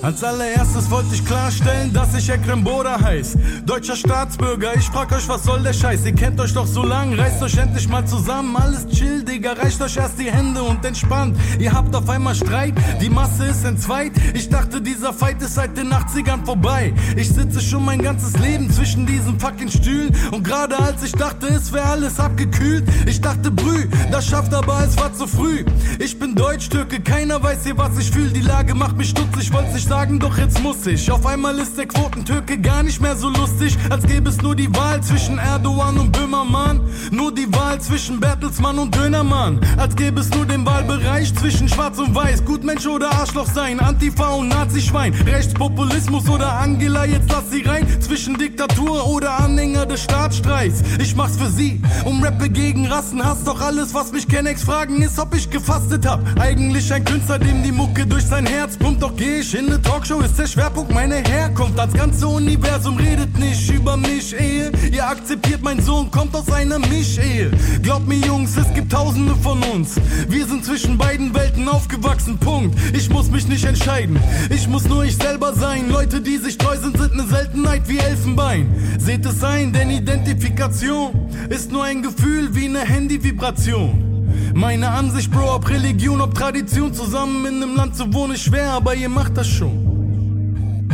Als 0.00 0.22
allererstes 0.22 0.88
wollte 0.90 1.12
ich 1.12 1.24
klarstellen, 1.24 1.92
dass 1.92 2.14
ich 2.14 2.30
Ekrem 2.30 2.62
Bora 2.62 3.00
heiß. 3.00 3.36
Deutscher 3.66 3.96
Staatsbürger, 3.96 4.76
ich 4.76 4.84
frag 4.86 5.10
euch, 5.10 5.28
was 5.28 5.42
soll 5.42 5.60
der 5.62 5.72
Scheiß? 5.72 6.06
Ihr 6.06 6.14
kennt 6.14 6.40
euch 6.40 6.54
doch 6.54 6.66
so 6.66 6.84
lang, 6.84 7.14
reißt 7.14 7.42
euch 7.42 7.56
endlich 7.58 7.88
mal 7.88 8.06
zusammen. 8.06 8.56
Alles 8.56 8.86
chill, 8.86 9.24
Digga, 9.24 9.54
reicht 9.54 9.80
euch 9.82 9.96
erst 9.96 10.20
die 10.20 10.30
Hände 10.30 10.62
und 10.62 10.84
entspannt. 10.84 11.36
Ihr 11.58 11.72
habt 11.72 11.94
auf 11.96 12.08
einmal 12.08 12.36
Streit, 12.36 12.74
die 13.00 13.10
Masse 13.10 13.46
ist 13.46 13.64
entzweit. 13.64 14.12
Ich 14.34 14.48
dachte, 14.48 14.80
dieser 14.80 15.12
Fight 15.12 15.42
ist 15.42 15.56
seit 15.56 15.76
den 15.76 15.92
80ern 15.92 16.44
vorbei. 16.44 16.94
Ich 17.16 17.30
sitze 17.30 17.60
schon 17.60 17.84
mein 17.84 18.00
ganzes 18.00 18.38
Leben 18.38 18.70
zwischen 18.70 19.04
diesen 19.04 19.40
fucking 19.40 19.68
Stühlen. 19.68 20.14
Und 20.30 20.44
gerade 20.44 20.78
als 20.78 21.02
ich 21.02 21.12
dachte, 21.12 21.48
es 21.48 21.72
wäre 21.72 21.86
alles 21.86 22.20
abgekühlt, 22.20 22.84
ich 23.06 23.20
dachte, 23.20 23.50
Brü, 23.50 23.88
das 24.12 24.26
schafft 24.28 24.54
aber, 24.54 24.84
es 24.84 24.96
war 24.96 25.12
zu 25.12 25.26
früh. 25.26 25.64
Ich 25.98 26.18
bin 26.20 26.36
Deutsch-Türke, 26.36 27.00
keiner 27.00 27.42
weiß 27.42 27.64
hier, 27.64 27.76
was 27.76 27.98
ich 27.98 28.12
fühl. 28.12 28.28
Die 28.30 28.42
Lage 28.42 28.74
macht 28.74 28.96
mich 28.96 29.10
stutzig, 29.10 29.52
wollt's 29.52 29.74
nicht 29.74 29.87
sagen, 29.88 30.18
doch 30.18 30.36
jetzt 30.36 30.62
muss 30.62 30.86
ich. 30.86 31.10
Auf 31.10 31.24
einmal 31.24 31.58
ist 31.58 31.78
der 31.78 31.86
Quotentürke 31.86 32.58
gar 32.58 32.82
nicht 32.82 33.00
mehr 33.00 33.16
so 33.16 33.30
lustig, 33.30 33.76
als 33.88 34.06
gäbe 34.06 34.28
es 34.28 34.42
nur 34.42 34.54
die 34.54 34.72
Wahl 34.76 35.02
zwischen 35.02 35.38
Erdogan 35.38 35.96
und 35.96 36.12
Böhmermann. 36.12 36.80
Nur 37.10 37.32
die 37.32 37.50
Wahl 37.54 37.80
zwischen 37.80 38.20
Bertelsmann 38.20 38.78
und 38.78 38.94
Dönermann. 38.94 39.58
Als 39.78 39.96
gäbe 39.96 40.20
es 40.20 40.28
nur 40.30 40.44
den 40.44 40.66
Wahlbereich 40.66 41.34
zwischen 41.34 41.68
Schwarz 41.68 41.98
und 41.98 42.14
Weiß. 42.14 42.44
Gutmensch 42.44 42.86
oder 42.86 43.10
Arschloch 43.12 43.46
sein, 43.46 43.80
Antifa 43.80 44.28
und 44.34 44.48
Nazi-Schwein. 44.48 45.14
Rechtspopulismus 45.26 46.28
oder 46.28 46.52
Angela, 46.52 47.06
jetzt 47.06 47.30
lass 47.30 47.50
sie 47.50 47.62
rein. 47.62 47.86
Zwischen 48.00 48.36
Diktatur 48.36 49.08
oder 49.08 49.40
Anhänger 49.40 49.86
des 49.86 50.02
Staatsstreichs. 50.02 50.82
Ich 50.98 51.16
mach's 51.16 51.38
für 51.38 51.50
sie 51.50 51.80
und 52.04 52.22
rappe 52.22 52.50
gegen 52.50 52.86
Rassenhass. 52.86 53.44
Doch 53.44 53.60
alles, 53.62 53.94
was 53.94 54.12
mich 54.12 54.28
Kennex 54.28 54.64
fragen, 54.64 55.00
ist, 55.00 55.18
ob 55.18 55.34
ich 55.34 55.48
gefastet 55.48 56.06
hab. 56.06 56.20
Eigentlich 56.38 56.92
ein 56.92 57.04
Künstler, 57.04 57.38
dem 57.38 57.62
die 57.62 57.72
Mucke 57.72 58.06
durch 58.06 58.26
sein 58.26 58.44
Herz 58.44 58.76
pumpt. 58.76 59.02
Doch 59.02 59.16
geh 59.16 59.38
ich 59.40 59.54
in 59.54 59.77
Talkshow, 59.82 60.20
ist 60.20 60.38
der 60.38 60.46
Schwerpunkt 60.46 60.92
meine 60.92 61.16
Herkunft. 61.16 61.78
Das 61.78 61.92
ganze 61.92 62.26
Universum 62.26 62.96
redet 62.96 63.38
nicht 63.38 63.70
über 63.70 63.96
mich, 63.96 64.34
Ehe. 64.38 64.70
Ihr 64.92 65.06
akzeptiert, 65.06 65.62
mein 65.62 65.80
Sohn 65.80 66.10
kommt 66.10 66.34
aus 66.34 66.50
einer 66.50 66.78
Mischehe. 66.78 67.50
Glaubt 67.82 68.06
mir, 68.06 68.18
Jungs, 68.18 68.56
es 68.56 68.72
gibt 68.74 68.92
tausende 68.92 69.34
von 69.36 69.62
uns. 69.62 69.96
Wir 70.28 70.46
sind 70.46 70.64
zwischen 70.64 70.98
beiden 70.98 71.34
Welten 71.34 71.68
aufgewachsen, 71.68 72.38
Punkt. 72.38 72.78
Ich 72.94 73.10
muss 73.10 73.30
mich 73.30 73.48
nicht 73.48 73.64
entscheiden, 73.64 74.18
ich 74.50 74.68
muss 74.68 74.88
nur 74.88 75.04
ich 75.04 75.16
selber 75.16 75.54
sein. 75.54 75.90
Leute, 75.90 76.20
die 76.20 76.38
sich 76.38 76.58
treu 76.58 76.76
sind, 76.76 76.98
sind 76.98 77.16
ne 77.16 77.24
Seltenheit 77.26 77.88
wie 77.88 77.98
Elfenbein. 77.98 78.74
Seht 78.98 79.24
es 79.26 79.42
ein, 79.42 79.72
denn 79.72 79.90
Identifikation 79.90 81.12
ist 81.48 81.70
nur 81.72 81.84
ein 81.84 82.02
Gefühl 82.02 82.54
wie 82.54 82.68
ne 82.68 82.80
Handyvibration. 82.80 84.17
Meine 84.54 84.88
Ansicht, 84.88 85.30
Bro, 85.30 85.54
ob 85.56 85.68
Religion, 85.68 86.20
ob 86.20 86.34
Tradition, 86.34 86.92
zusammen 86.92 87.46
in 87.46 87.62
einem 87.62 87.76
Land 87.76 87.96
zu 87.96 88.12
wohnen 88.12 88.34
ist 88.34 88.42
schwer, 88.42 88.72
aber 88.72 88.94
ihr 88.94 89.08
macht 89.08 89.36
das 89.36 89.46
schon. 89.46 90.88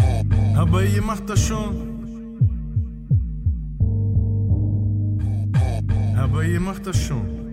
Aber 0.56 0.82
ihr 0.82 1.02
macht 1.02 1.28
das 1.28 1.40
schon. 1.40 1.84
Aber 6.16 6.44
ihr 6.44 6.60
macht 6.60 6.86
das 6.86 6.96
schon. 6.96 7.43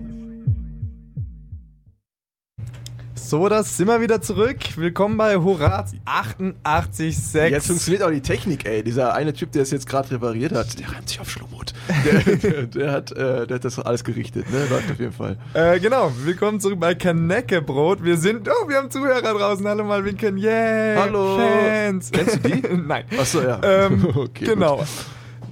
So, 3.32 3.48
das 3.48 3.78
sind 3.78 3.88
wir 3.88 4.02
wieder 4.02 4.20
zurück. 4.20 4.58
Willkommen 4.76 5.16
bei 5.16 5.38
Horaz 5.38 5.94
88.6. 6.04 7.46
Jetzt 7.46 7.66
funktioniert 7.66 8.02
auch 8.02 8.10
die 8.10 8.20
Technik, 8.20 8.66
ey. 8.66 8.84
Dieser 8.84 9.14
eine 9.14 9.32
Typ, 9.32 9.52
der 9.52 9.62
es 9.62 9.70
jetzt 9.70 9.88
gerade 9.88 10.10
repariert 10.10 10.52
hat, 10.52 10.78
der 10.78 10.92
reimt 10.92 11.08
sich 11.08 11.18
auf 11.18 11.30
Schlumut. 11.30 11.72
Der, 12.04 12.36
der, 12.36 12.66
der, 12.66 12.92
hat, 12.92 13.10
äh, 13.12 13.46
der 13.46 13.54
hat 13.54 13.64
das 13.64 13.78
alles 13.78 14.04
gerichtet, 14.04 14.50
ne? 14.50 14.66
Läuft 14.68 14.90
auf 14.90 15.00
jeden 15.00 15.12
Fall. 15.14 15.38
Äh, 15.54 15.80
genau, 15.80 16.12
willkommen 16.14 16.60
zurück 16.60 16.78
bei 16.78 16.94
Kaneckebrot. 16.94 18.04
Wir 18.04 18.18
sind, 18.18 18.46
oh, 18.50 18.68
wir 18.68 18.76
haben 18.76 18.90
Zuhörer 18.90 19.22
draußen. 19.22 19.66
Hallo 19.66 19.84
mal 19.84 20.04
winken, 20.04 20.36
yeah, 20.36 21.00
Hallo. 21.00 21.38
Fans. 21.38 22.10
Kennst 22.12 22.44
du 22.44 22.50
die? 22.50 22.68
Nein. 22.86 23.06
Achso, 23.18 23.40
ja. 23.40 23.58
Ähm, 23.62 24.08
Okay, 24.14 24.44
genau. 24.44 24.76
gut. 24.76 24.86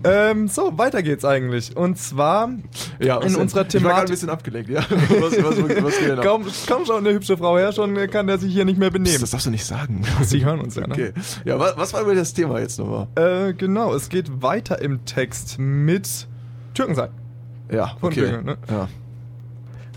Ähm, 0.03 0.49
so, 0.49 0.77
weiter 0.79 1.03
geht's 1.03 1.25
eigentlich. 1.25 1.77
Und 1.77 1.99
zwar 1.99 2.51
Ja, 2.99 3.19
in 3.19 3.35
unserer 3.37 3.67
Ich 3.67 3.75
war 3.75 3.81
ein 3.81 4.07
Thematik. 4.07 4.09
bisschen 4.11 4.31
abgelenkt, 4.31 4.71
ja. 4.71 4.81
Was, 5.21 5.43
was, 5.43 5.63
was, 5.63 5.83
was 5.85 6.11
ab? 6.19 6.25
Kaum, 6.25 6.47
kaum 6.67 6.87
schaut 6.87 6.99
eine 6.99 7.13
hübsche 7.13 7.37
Frau 7.37 7.59
her, 7.59 7.73
schon 7.73 7.95
kann 8.11 8.27
der 8.27 8.39
sich 8.39 8.53
hier 8.53 8.65
nicht 8.65 8.79
mehr 8.79 8.91
benehmen. 8.91 9.21
Das 9.21 9.31
darfst 9.31 9.47
du 9.47 9.51
nicht 9.51 9.65
sagen. 9.65 10.03
Sie 10.23 10.45
hören 10.45 10.61
uns 10.61 10.75
ja, 10.77 10.87
ne? 10.87 10.95
Okay. 10.95 11.13
Ja, 11.45 11.59
was, 11.59 11.77
was 11.77 11.93
war 11.93 12.03
über 12.03 12.15
das 12.15 12.33
Thema 12.33 12.61
jetzt 12.61 12.79
nochmal? 12.79 13.09
Äh, 13.17 13.53
genau, 13.55 13.95
es 13.95 14.09
geht 14.09 14.43
weiter 14.43 14.81
im 14.81 15.05
Text 15.05 15.59
mit 15.59 16.27
Türken 16.75 16.95
sein. 16.95 17.11
Ja, 17.71 17.97
okay. 18.01 18.21
Dünge, 18.21 18.43
ne? 18.43 18.57
Ja. 18.71 18.89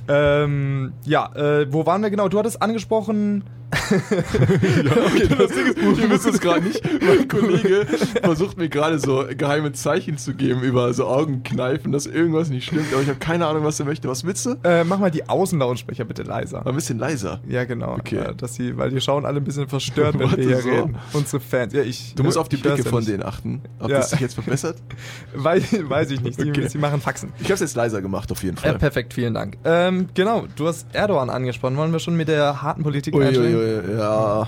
Ähm, 0.07 0.93
ja, 1.05 1.31
äh, 1.35 1.71
wo 1.71 1.85
waren 1.85 2.01
wir 2.01 2.09
genau? 2.09 2.27
Du 2.27 2.37
hattest 2.37 2.61
angesprochen. 2.61 3.43
okay, 3.91 5.27
das 5.27 5.51
Ding 5.51 5.67
ist, 5.67 5.99
ihr 5.99 6.09
wisst 6.09 6.25
es 6.27 6.39
gerade 6.39 6.61
nicht. 6.65 6.81
Mein 7.01 7.27
Kollege 7.27 7.85
versucht 8.21 8.57
mir 8.57 8.69
gerade 8.69 8.99
so 8.99 9.25
geheime 9.37 9.71
Zeichen 9.73 10.17
zu 10.17 10.33
geben 10.33 10.61
über 10.61 10.93
so 10.93 11.05
Augenkneifen, 11.07 11.91
dass 11.91 12.05
irgendwas 12.05 12.49
nicht 12.49 12.65
stimmt, 12.67 12.91
aber 12.93 13.01
ich 13.01 13.07
habe 13.09 13.19
keine 13.19 13.47
Ahnung, 13.47 13.63
was 13.63 13.79
er 13.79 13.85
möchte. 13.85 14.07
Was 14.07 14.23
willst 14.23 14.45
du? 14.45 14.55
Äh, 14.63 14.83
mach 14.83 14.99
mal 14.99 15.11
die 15.11 15.27
Außenlautsprecher 15.27 16.05
bitte 16.05 16.23
leiser. 16.23 16.65
Ein 16.65 16.75
bisschen 16.75 16.99
leiser. 16.99 17.41
Ja, 17.47 17.63
genau. 17.65 17.93
Okay. 17.93 18.17
Äh, 18.17 18.35
dass 18.35 18.55
sie, 18.55 18.77
weil 18.77 18.89
die 18.91 19.01
schauen 19.01 19.25
alle 19.25 19.37
ein 19.37 19.43
bisschen 19.43 19.67
verstört, 19.67 20.17
wenn 20.19 20.29
wir 20.31 20.43
hier 20.43 20.61
so. 20.61 20.69
reden. 20.69 20.97
Unsere 21.13 21.39
Fans. 21.41 21.73
Ja, 21.73 21.81
ich. 21.83 22.13
Du 22.15 22.23
musst 22.23 22.37
äh, 22.37 22.39
auf 22.39 22.49
die 22.49 22.57
Blicke 22.57 22.83
ja 22.83 22.89
von 22.89 23.03
denen 23.05 23.23
achten, 23.23 23.61
ob 23.79 23.89
Ja. 23.89 23.97
das 23.97 24.11
sich 24.11 24.19
jetzt 24.19 24.35
verbessert. 24.35 24.77
Weiß, 25.35 25.63
weiß 25.89 26.11
ich 26.11 26.21
nicht. 26.21 26.39
Die, 26.41 26.53
Okay. 26.53 26.67
sie 26.67 26.77
machen 26.77 27.01
Faxen. 27.01 27.31
Ich 27.39 27.45
habe 27.45 27.55
es 27.55 27.61
jetzt 27.61 27.75
leiser 27.75 28.01
gemacht, 28.01 28.31
auf 28.31 28.43
jeden 28.43 28.57
Fall. 28.57 28.77
perfekt, 28.77 29.13
vielen 29.13 29.33
Dank. 29.33 29.57
Ähm, 29.63 30.07
genau, 30.13 30.45
du 30.55 30.67
hast 30.67 30.85
Erdogan 30.93 31.29
angesprochen. 31.31 31.77
Wollen 31.77 31.91
wir 31.91 31.99
schon 31.99 32.15
mit 32.15 32.27
der 32.27 32.61
harten 32.61 32.83
Politik 32.83 33.15
Ui, 33.15 33.21
ui, 33.21 33.27
einsteigen? 33.27 33.55
ui, 33.55 33.62
ja, 33.97 34.47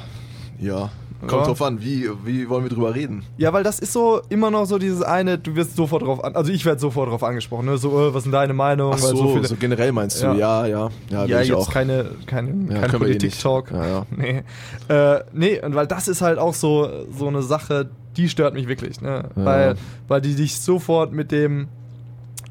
ja. 0.60 0.90
Kommt 1.22 1.32
Ja. 1.42 1.46
drauf 1.48 1.62
an, 1.64 1.82
wie, 1.82 2.08
wie 2.24 2.48
wollen 2.50 2.64
wir 2.66 2.70
drüber 2.70 2.94
reden? 2.94 3.24
Ja, 3.38 3.52
weil 3.52 3.64
das 3.64 3.80
ist 3.80 3.94
so 3.94 4.22
immer 4.30 4.52
noch 4.52 4.66
so 4.66 4.78
dieses 4.78 5.02
eine, 5.02 5.40
du 5.40 5.56
wirst 5.56 5.76
sofort 5.76 6.04
drauf 6.04 6.24
an, 6.24 6.36
also 6.36 6.52
ich 6.52 6.66
werde 6.66 6.80
sofort 6.80 7.10
drauf 7.10 7.24
angesprochen, 7.24 7.66
ne? 7.66 7.78
So, 7.78 7.90
äh, 8.10 8.14
was 8.14 8.26
ist 8.26 8.32
deine 8.34 8.54
Meinung? 8.54 8.92
Ach 8.96 9.02
Weil 9.02 9.16
so, 9.16 9.34
viele- 9.34 9.48
so 9.48 9.56
generell 9.56 9.92
meinst 9.92 10.22
du? 10.22 10.28
Ja. 10.28 10.34
Ja, 10.36 10.66
ja, 10.68 10.90
ja, 11.10 11.26
ja, 11.26 11.42
jetzt 11.42 11.54
auch. 11.56 11.72
keine, 11.72 12.12
keine, 12.28 12.72
Ja, 12.74 12.82
kein 12.82 12.96
eh. 12.96 12.98
Politik-Talk. 13.00 13.72
Ja, 13.72 13.86
ja. 13.88 14.06
Nee. 14.16 14.44
Äh, 14.90 15.20
nee, 15.34 15.60
und 15.66 15.74
weil 15.74 15.88
das 15.88 16.08
ist 16.08 16.22
halt 16.22 16.38
auch 16.38 16.54
so, 16.54 16.88
so 17.18 17.28
eine 17.28 17.42
Sache, 17.42 17.90
die 18.18 18.30
stört 18.30 18.54
mich 18.54 18.68
wirklich, 18.68 19.02
ne? 19.02 19.30
Weil, 19.36 19.76
weil 20.08 20.22
die 20.22 20.36
dich 20.36 20.60
sofort 20.60 21.12
mit 21.12 21.32
dem, 21.32 21.70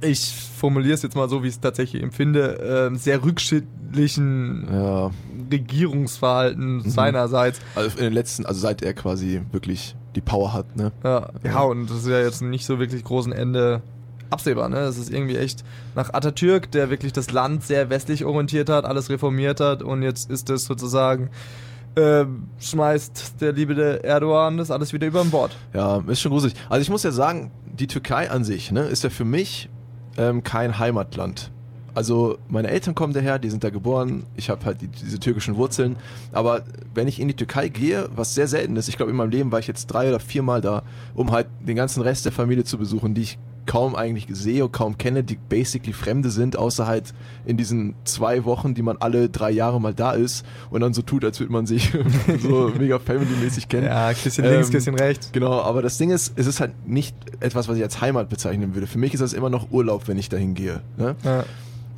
ich 0.01 0.35
formuliere 0.59 0.95
es 0.95 1.03
jetzt 1.03 1.15
mal 1.17 1.29
so, 1.29 1.43
wie 1.45 1.49
ich 1.49 1.55
es 1.55 1.61
tatsächlich 1.61 2.03
empfinde, 2.03 2.89
ähm, 2.91 2.97
sehr 2.97 3.23
rückschrittlichen 3.23 4.67
Ja, 4.73 5.11
Regierungsverhalten 5.51 6.77
Mhm. 6.77 6.91
seinerseits. 6.91 7.61
also 7.75 7.97
in 7.99 8.05
den 8.05 8.13
letzten, 8.13 8.47
also 8.47 8.61
seit 8.61 8.83
er 8.83 8.95
quasi 8.95 9.43
wirklich 9.53 9.95
die 10.15 10.21
Power 10.21 10.53
hat, 10.53 10.77
ne? 10.77 10.93
Ja, 11.03 11.29
ja, 11.45 11.61
und 11.63 11.91
das 11.91 11.99
ist 11.99 12.07
ja 12.09 12.21
jetzt 12.21 12.43
nicht 12.43 12.65
so 12.67 12.79
wirklich 12.79 13.03
großen 13.05 13.33
Ende 13.33 13.83
absehbar, 14.31 14.69
ne? 14.69 14.79
Es 14.79 14.97
ist 14.99 15.11
irgendwie 15.13 15.37
echt 15.37 15.65
nach 15.95 16.13
Atatürk, 16.15 16.71
der 16.71 16.91
wirklich 16.91 17.13
das 17.13 17.31
Land 17.33 17.65
sehr 17.65 17.91
westlich 17.91 18.25
orientiert 18.25 18.69
hat, 18.69 18.85
alles 18.85 19.11
reformiert 19.11 19.61
hat 19.61 19.83
und 19.83 20.03
jetzt 20.03 20.31
ist 20.31 20.51
es 20.51 20.65
sozusagen, 20.65 21.31
äh, 21.97 22.25
schmeißt 22.59 23.41
der 23.41 23.53
liebe 23.53 24.03
Erdogan 24.05 24.57
das 24.57 24.71
alles 24.71 24.93
wieder 24.93 25.07
über 25.07 25.25
Bord. 25.25 25.57
Ja, 25.73 26.03
ist 26.09 26.21
schon 26.21 26.33
gruselig. 26.33 26.55
Also 26.69 26.83
ich 26.83 26.91
muss 26.91 27.03
ja 27.05 27.13
sagen, 27.13 27.51
die 27.67 27.87
Türkei 27.87 28.31
an 28.31 28.45
sich, 28.45 28.73
ne, 28.73 28.83
ist 28.83 29.05
ja 29.05 29.11
für 29.11 29.25
mich 29.25 29.69
ähm, 30.17 30.43
kein 30.45 30.79
Heimatland. 30.79 31.51
Also 31.95 32.39
meine 32.49 32.69
Eltern 32.69 32.95
kommen 32.95 33.13
daher, 33.13 33.39
die 33.39 33.51
sind 33.51 33.65
da 33.65 33.71
geboren, 33.71 34.25
ich 34.37 34.51
habe 34.51 34.65
halt 34.65 34.81
die, 34.81 34.89
diese 34.89 35.19
türkischen 35.21 35.57
Wurzeln. 35.57 35.97
Aber 36.33 36.63
wenn 36.95 37.09
ich 37.09 37.21
in 37.21 37.29
die 37.29 37.35
Türkei 37.35 37.69
gehe, 37.69 38.09
was 38.15 38.35
sehr 38.35 38.49
selten 38.49 38.77
ist, 38.77 38.89
ich 38.89 38.97
glaube 38.97 39.11
in 39.11 39.17
meinem 39.17 39.31
Leben 39.31 39.53
war 39.53 39.59
ich 39.59 39.67
jetzt 39.67 39.87
drei 39.87 40.09
oder 40.09 40.21
viermal 40.21 40.61
da, 40.61 40.83
um 41.15 41.31
halt 41.31 41.47
den 41.61 41.77
ganzen 41.77 42.03
Rest 42.03 42.25
der 42.25 42.33
Familie 42.33 42.65
zu 42.65 42.79
besuchen, 42.79 43.15
die 43.15 43.23
ich 43.23 43.39
kaum 43.67 43.95
eigentlich 43.95 44.27
sehe 44.31 44.65
und 44.65 44.73
kaum 44.73 44.99
kenne, 44.99 45.25
die 45.25 45.37
basically 45.37 45.93
Fremde 45.93 46.31
sind, 46.31 46.57
außer 46.57 46.87
halt 46.87 47.15
in 47.45 47.57
diesen 47.57 47.95
zwei 48.05 48.45
Wochen, 48.45 48.75
die 48.75 48.83
man 48.83 48.97
alle 48.99 49.29
drei 49.29 49.51
Jahre 49.51 49.81
mal 49.81 49.95
da 49.95 50.13
ist 50.13 50.45
und 50.71 50.81
dann 50.81 50.95
so 50.95 51.03
tut, 51.03 51.25
als 51.25 51.41
würde 51.41 51.53
man 51.53 51.67
sich 51.67 51.93
so 52.43 52.71
mega 52.79 52.99
family-mäßig 52.99 53.69
kennen. 53.69 53.87
Ja, 53.87 54.13
Kisschen 54.13 54.45
Ähm, 54.45 54.53
links, 54.53 54.71
Kisschen 54.71 54.95
rechts. 54.95 55.31
Genau, 55.33 55.61
aber 55.61 55.83
das 55.83 55.99
Ding 55.99 56.11
ist, 56.11 56.35
es 56.37 56.47
ist 56.47 56.61
halt 56.61 56.87
nicht 56.87 57.17
etwas, 57.41 57.69
was 57.69 57.77
ich 57.77 57.83
als 57.83 58.01
Heimat 58.01 58.29
bezeichnen 58.29 58.75
würde. 58.75 58.87
Für 58.87 58.99
mich 58.99 59.15
ist 59.15 59.21
das 59.21 59.33
immer 59.33 59.51
noch 59.51 59.71
Urlaub, 59.71 60.09
wenn 60.09 60.19
ich 60.19 60.29
dahin 60.29 60.55
gehe. 60.55 60.83
Ne? 60.97 61.17
Ja. 61.25 61.45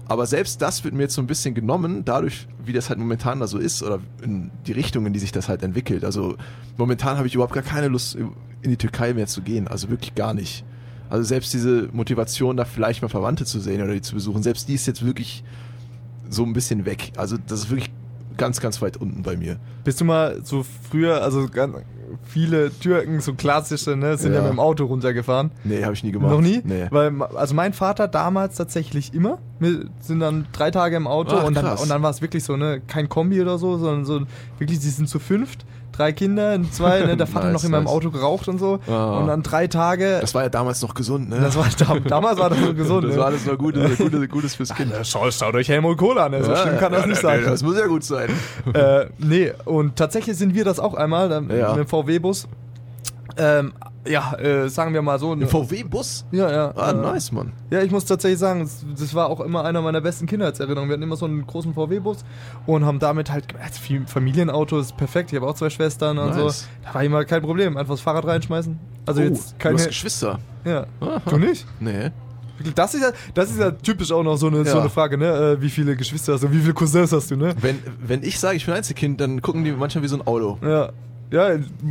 Aber 0.08 0.26
selbst 0.26 0.62
das 0.62 0.84
wird 0.84 0.94
mir 0.94 1.02
jetzt 1.02 1.14
so 1.14 1.22
ein 1.22 1.26
bisschen 1.26 1.54
genommen, 1.54 2.04
dadurch, 2.04 2.46
wie 2.64 2.72
das 2.72 2.88
halt 2.88 2.98
momentan 2.98 3.40
da 3.40 3.46
so 3.46 3.58
ist 3.58 3.82
oder 3.82 4.00
in 4.22 4.50
die 4.66 4.72
Richtung, 4.72 5.04
in 5.06 5.12
die 5.12 5.18
sich 5.18 5.32
das 5.32 5.48
halt 5.48 5.62
entwickelt. 5.62 6.04
Also 6.04 6.36
momentan 6.76 7.16
habe 7.16 7.26
ich 7.26 7.34
überhaupt 7.34 7.54
gar 7.54 7.64
keine 7.64 7.88
Lust, 7.88 8.14
in 8.14 8.70
die 8.70 8.76
Türkei 8.76 9.14
mehr 9.14 9.26
zu 9.26 9.42
gehen. 9.42 9.66
Also 9.66 9.90
wirklich 9.90 10.14
gar 10.14 10.32
nicht. 10.32 10.64
Also 11.10 11.24
selbst 11.24 11.52
diese 11.54 11.88
Motivation, 11.92 12.56
da 12.56 12.64
vielleicht 12.64 13.02
mal 13.02 13.08
Verwandte 13.08 13.44
zu 13.44 13.60
sehen 13.60 13.82
oder 13.82 13.94
die 13.94 14.00
zu 14.00 14.14
besuchen, 14.14 14.42
selbst 14.42 14.68
die 14.68 14.74
ist 14.74 14.86
jetzt 14.86 15.04
wirklich 15.04 15.42
so 16.28 16.44
ein 16.44 16.52
bisschen 16.52 16.84
weg. 16.84 17.12
Also 17.16 17.36
das 17.36 17.60
ist 17.60 17.70
wirklich 17.70 17.90
ganz, 18.36 18.60
ganz 18.60 18.82
weit 18.82 18.96
unten 18.96 19.22
bei 19.22 19.36
mir. 19.36 19.58
Bist 19.84 20.00
du 20.00 20.04
mal 20.04 20.40
so 20.44 20.64
früher, 20.90 21.22
also 21.22 21.48
ganz, 21.48 21.76
viele 22.24 22.70
Türken, 22.70 23.20
so 23.20 23.34
klassische, 23.34 23.96
ne, 23.96 24.16
sind 24.16 24.32
ja, 24.32 24.38
Ja. 24.38 24.42
mit 24.44 24.52
dem 24.52 24.60
Auto 24.60 24.84
runtergefahren. 24.84 25.50
Nee, 25.64 25.82
habe 25.84 25.94
ich 25.94 26.04
nie 26.04 26.12
gemacht. 26.12 26.30
Noch 26.30 26.40
nie? 26.40 26.60
Nee. 26.64 26.86
Weil, 26.90 27.22
also 27.34 27.54
mein 27.54 27.72
Vater 27.72 28.08
damals 28.08 28.56
tatsächlich 28.56 29.14
immer. 29.14 29.38
Wir 29.58 29.86
sind 30.00 30.20
dann 30.20 30.46
drei 30.52 30.70
Tage 30.70 30.96
im 30.96 31.06
Auto 31.06 31.36
Ach, 31.38 31.44
und 31.44 31.54
dann, 31.54 31.76
und 31.76 31.88
dann 31.88 32.02
war 32.02 32.10
es 32.10 32.22
wirklich 32.22 32.44
so, 32.44 32.56
ne, 32.56 32.80
kein 32.86 33.08
Kombi 33.08 33.40
oder 33.40 33.58
so, 33.58 33.76
sondern 33.78 34.04
so, 34.04 34.20
wirklich, 34.58 34.80
sie 34.80 34.90
sind 34.90 35.08
zu 35.08 35.18
fünft, 35.18 35.64
drei 35.96 36.12
Kinder, 36.12 36.58
zwei, 36.70 37.00
ne, 37.00 37.16
der 37.16 37.26
Vater 37.26 37.46
Nice, 37.46 37.54
noch 37.54 37.64
in 37.64 37.70
meinem 37.70 37.84
nice. 37.84 37.92
Auto 37.92 38.10
geraucht 38.10 38.48
und 38.48 38.58
so. 38.58 38.80
Ah. 38.88 39.18
Und 39.18 39.26
dann 39.28 39.42
drei 39.42 39.66
Tage. 39.66 40.18
Das 40.20 40.34
war 40.34 40.42
ja 40.42 40.48
damals 40.48 40.82
noch 40.82 40.94
gesund, 40.94 41.28
ne? 41.28 41.38
Das 41.40 41.56
war, 41.56 41.66
dam- 41.78 42.04
damals 42.04 42.38
war 42.38 42.50
das 42.50 42.58
so 42.60 42.74
gesund. 42.74 43.04
Das 43.04 43.12
ne? 43.12 43.18
war 43.18 43.26
alles 43.26 43.46
noch 43.46 43.56
Gutes, 43.58 43.98
Gutes, 43.98 44.28
Gutes 44.28 44.54
fürs 44.54 44.74
Kind. 44.74 44.92
Ja, 44.92 45.04
Schau, 45.04 45.30
schaut 45.30 45.54
euch 45.54 45.68
Helmut 45.68 45.96
Kohl 45.98 46.18
an, 46.18 46.32
ne? 46.32 46.42
so 46.44 46.54
schlimm 46.54 46.78
kann 46.78 46.92
das 46.92 47.02
ja, 47.02 47.06
nicht 47.08 47.22
ja, 47.22 47.28
sein. 47.30 47.44
Das 47.44 47.62
muss 47.62 47.78
ja 47.78 47.86
gut 47.86 48.04
sein. 48.04 48.28
äh, 48.74 49.06
nee, 49.18 49.52
und 49.64 49.96
tatsächlich 49.96 50.36
sind 50.36 50.54
wir 50.54 50.64
das 50.64 50.78
auch 50.80 50.94
einmal 50.94 51.30
Ja. 51.30 51.40
mit 51.40 51.78
dem 51.78 51.86
VW-Bus. 51.86 52.48
Ähm, 53.38 53.72
ja, 54.08 54.34
äh, 54.38 54.68
sagen 54.68 54.92
wir 54.94 55.02
mal 55.02 55.18
so. 55.18 55.32
Im 55.32 55.40
ne- 55.40 55.46
VW-Bus? 55.46 56.26
ja, 56.32 56.50
ja. 56.50 56.72
Ah, 56.76 56.90
äh, 56.90 56.94
nice, 56.94 57.32
Mann. 57.32 57.52
Ja, 57.70 57.82
ich 57.82 57.90
muss 57.90 58.04
tatsächlich 58.04 58.38
sagen, 58.38 58.60
das, 58.60 58.84
das 58.98 59.14
war 59.14 59.28
auch 59.28 59.40
immer 59.40 59.64
einer 59.64 59.82
meiner 59.82 60.00
besten 60.00 60.26
Kindheitserinnerungen. 60.26 60.88
Wir 60.88 60.94
hatten 60.94 61.02
immer 61.02 61.16
so 61.16 61.26
einen 61.26 61.46
großen 61.46 61.74
VW-Bus 61.74 62.24
und 62.66 62.84
haben 62.84 62.98
damit 62.98 63.30
halt, 63.30 63.46
also 63.62 63.80
viel 63.80 64.06
Familienauto 64.06 64.78
ist 64.78 64.96
perfekt. 64.96 65.32
Ich 65.32 65.36
habe 65.36 65.46
auch 65.48 65.54
zwei 65.54 65.70
Schwestern 65.70 66.18
und 66.18 66.36
Nice. 66.36 66.60
so. 66.60 66.66
Da 66.84 66.94
war 66.94 67.04
immer 67.04 67.24
kein 67.24 67.42
Problem. 67.42 67.76
Einfach 67.76 67.94
das 67.94 68.00
Fahrrad 68.00 68.26
reinschmeißen. 68.26 68.78
Also 69.06 69.20
oh, 69.20 69.24
jetzt 69.24 69.52
du 69.52 69.56
keine. 69.58 69.74
hast 69.78 69.88
Geschwister. 69.88 70.38
Ja. 70.64 70.86
Aha. 71.00 71.22
Du 71.28 71.38
nicht? 71.38 71.66
Nee. 71.80 72.10
Das 72.74 72.94
ist 72.94 73.02
ja, 73.02 73.10
das 73.34 73.50
ist 73.50 73.60
ja 73.60 73.70
typisch 73.70 74.10
auch 74.10 74.22
noch 74.22 74.36
so 74.36 74.46
eine, 74.46 74.64
so 74.64 74.76
Ja. 74.76 74.80
eine 74.80 74.88
Frage, 74.88 75.18
ne? 75.18 75.26
Äh, 75.58 75.60
wie 75.60 75.68
viele 75.68 75.94
Geschwister 75.94 76.32
hast 76.32 76.42
du, 76.42 76.50
wie 76.50 76.60
viele 76.60 76.72
Cousins 76.72 77.12
hast 77.12 77.30
du, 77.30 77.36
ne? 77.36 77.54
Wenn, 77.60 77.78
wenn 78.00 78.22
ich 78.22 78.40
sage, 78.40 78.56
ich 78.56 78.64
bin 78.64 78.74
Einzelkind, 78.74 79.20
dann 79.20 79.42
gucken 79.42 79.62
die 79.62 79.72
manchmal 79.72 80.02
wie 80.02 80.08
so 80.08 80.16
ein 80.16 80.26
Auto. 80.26 80.56
Ja. 80.62 80.88
Ja, 81.30 81.50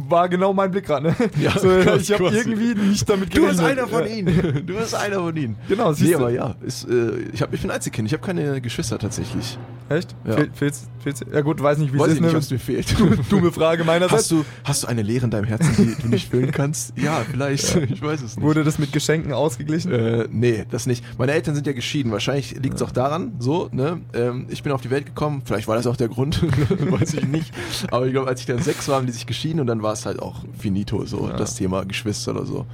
war 0.09 0.29
genau 0.29 0.53
mein 0.53 0.71
Blick 0.71 0.85
gerade, 0.85 1.07
ne? 1.07 1.15
Ja, 1.41 1.57
so, 1.59 1.69
ich 1.77 2.11
habe 2.13 2.29
irgendwie 2.29 2.73
nicht 2.73 3.07
damit 3.09 3.35
Du 3.35 3.41
gerechnet. 3.41 3.57
bist 3.57 3.79
einer 3.79 3.87
von 3.87 4.03
ja. 4.07 4.13
ihnen. 4.15 4.65
Du 4.65 4.75
bist 4.75 4.95
einer 4.95 5.15
von 5.19 5.35
ihnen. 5.35 5.55
Genau, 5.67 5.91
siehst 5.93 6.05
Nee, 6.09 6.11
du. 6.17 6.17
aber 6.19 6.29
ja, 6.31 6.55
ist, 6.65 6.87
äh, 6.89 7.11
ich, 7.33 7.41
hab, 7.41 7.53
ich 7.53 7.61
bin 7.61 7.69
Einzelkind. 7.71 8.07
Ich 8.07 8.13
habe 8.13 8.25
keine 8.25 8.61
Geschwister 8.61 8.97
tatsächlich. 8.97 9.57
Echt? 9.89 10.15
Ja. 10.25 10.33
Fehl, 10.35 10.49
fehlt's, 10.53 10.87
fehlt's? 11.03 11.19
Ja 11.31 11.41
gut, 11.41 11.61
weiß 11.61 11.77
nicht, 11.77 11.93
wie 11.93 11.99
Weiß 11.99 12.07
es 12.07 12.13
ich 12.13 12.19
ist, 12.19 12.21
nicht, 12.23 12.31
ne? 12.33 12.37
was 12.39 12.49
mir 12.51 12.59
fehlt. 12.59 12.95
Dumme 13.29 13.51
Frage 13.51 13.83
meinerseits. 13.83 14.23
Hast 14.23 14.31
du, 14.31 14.45
hast 14.63 14.83
du 14.83 14.87
eine 14.87 15.01
Leere 15.03 15.25
in 15.25 15.31
deinem 15.31 15.45
Herzen, 15.45 15.75
die 15.77 16.01
du 16.01 16.07
nicht 16.07 16.29
füllen 16.31 16.51
kannst? 16.51 16.97
Ja, 16.97 17.21
vielleicht. 17.29 17.75
Ich 17.75 18.01
weiß 18.01 18.21
es 18.21 18.35
nicht. 18.37 18.41
Wurde 18.43 18.63
das 18.63 18.79
mit 18.79 18.93
Geschenken 18.93 19.31
ausgeglichen? 19.33 19.91
Äh, 19.91 20.27
nee, 20.31 20.65
das 20.71 20.87
nicht. 20.87 21.03
Meine 21.19 21.33
Eltern 21.33 21.53
sind 21.55 21.67
ja 21.67 21.73
geschieden. 21.73 22.11
Wahrscheinlich 22.11 22.55
liegt 22.61 22.75
es 22.75 22.81
auch 22.81 22.91
daran, 22.91 23.33
so, 23.39 23.69
ne? 23.71 24.01
Ähm, 24.13 24.47
ich 24.49 24.63
bin 24.63 24.71
auf 24.71 24.81
die 24.81 24.89
Welt 24.89 25.05
gekommen. 25.05 25.43
Vielleicht 25.45 25.67
war 25.67 25.75
das 25.75 25.85
auch 25.87 25.97
der 25.97 26.07
Grund. 26.07 26.41
Weiß 26.91 27.13
ich 27.13 27.27
nicht. 27.27 27.51
Aber 27.91 28.07
ich 28.07 28.13
glaube, 28.13 28.27
als 28.27 28.39
ich 28.39 28.45
dann 28.47 28.59
sechs 28.59 28.87
war, 28.87 28.95
haben 28.95 29.05
die 29.05 29.11
sich 29.25 29.27
geschieden 29.27 29.59
und 29.59 29.67
dann 29.67 29.81
war 29.81 29.93
es 29.93 30.05
halt 30.05 30.21
auch 30.21 30.43
finito, 30.57 31.05
so, 31.05 31.27
Ja. 31.29 31.35
das 31.35 31.55
Thema 31.55 31.83
Geschwister 31.85 32.31
oder 32.31 32.45
so. 32.45 32.65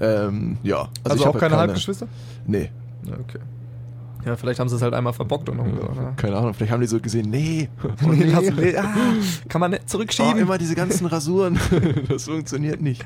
Ähm, 0.00 0.56
ja. 0.62 0.88
Also, 1.04 1.16
ich 1.16 1.22
auch 1.22 1.34
hab 1.34 1.40
keine 1.40 1.56
halt 1.56 1.68
Halbgeschwister? 1.68 2.08
Nee. 2.46 2.70
Ja, 3.04 3.12
okay. 3.14 3.38
Ja, 4.26 4.36
vielleicht 4.36 4.58
haben 4.58 4.70
sie 4.70 4.76
es 4.76 4.80
halt 4.82 4.94
einmal 4.94 5.12
verbockt 5.12 5.50
und 5.50 5.58
gesagt, 5.62 5.96
ne? 5.96 6.12
Keine 6.16 6.36
Ahnung. 6.36 6.54
Vielleicht 6.54 6.72
haben 6.72 6.80
die 6.80 6.86
so 6.86 6.98
gesehen, 6.98 7.28
nee. 7.28 7.68
Oh, 8.02 8.08
Nee, 8.08 8.24
nee. 8.24 8.50
nee, 8.56 8.76
ah, 8.76 8.94
kann 9.50 9.60
man 9.60 9.72
nicht 9.72 9.82
Oh, 9.84 9.88
zurückschieben. 9.90 10.38
immer 10.38 10.56
diese 10.56 10.74
ganzen 10.74 11.04
Rasuren. 11.06 11.60
das 12.08 12.24
funktioniert 12.24 12.80
nicht. 12.80 13.04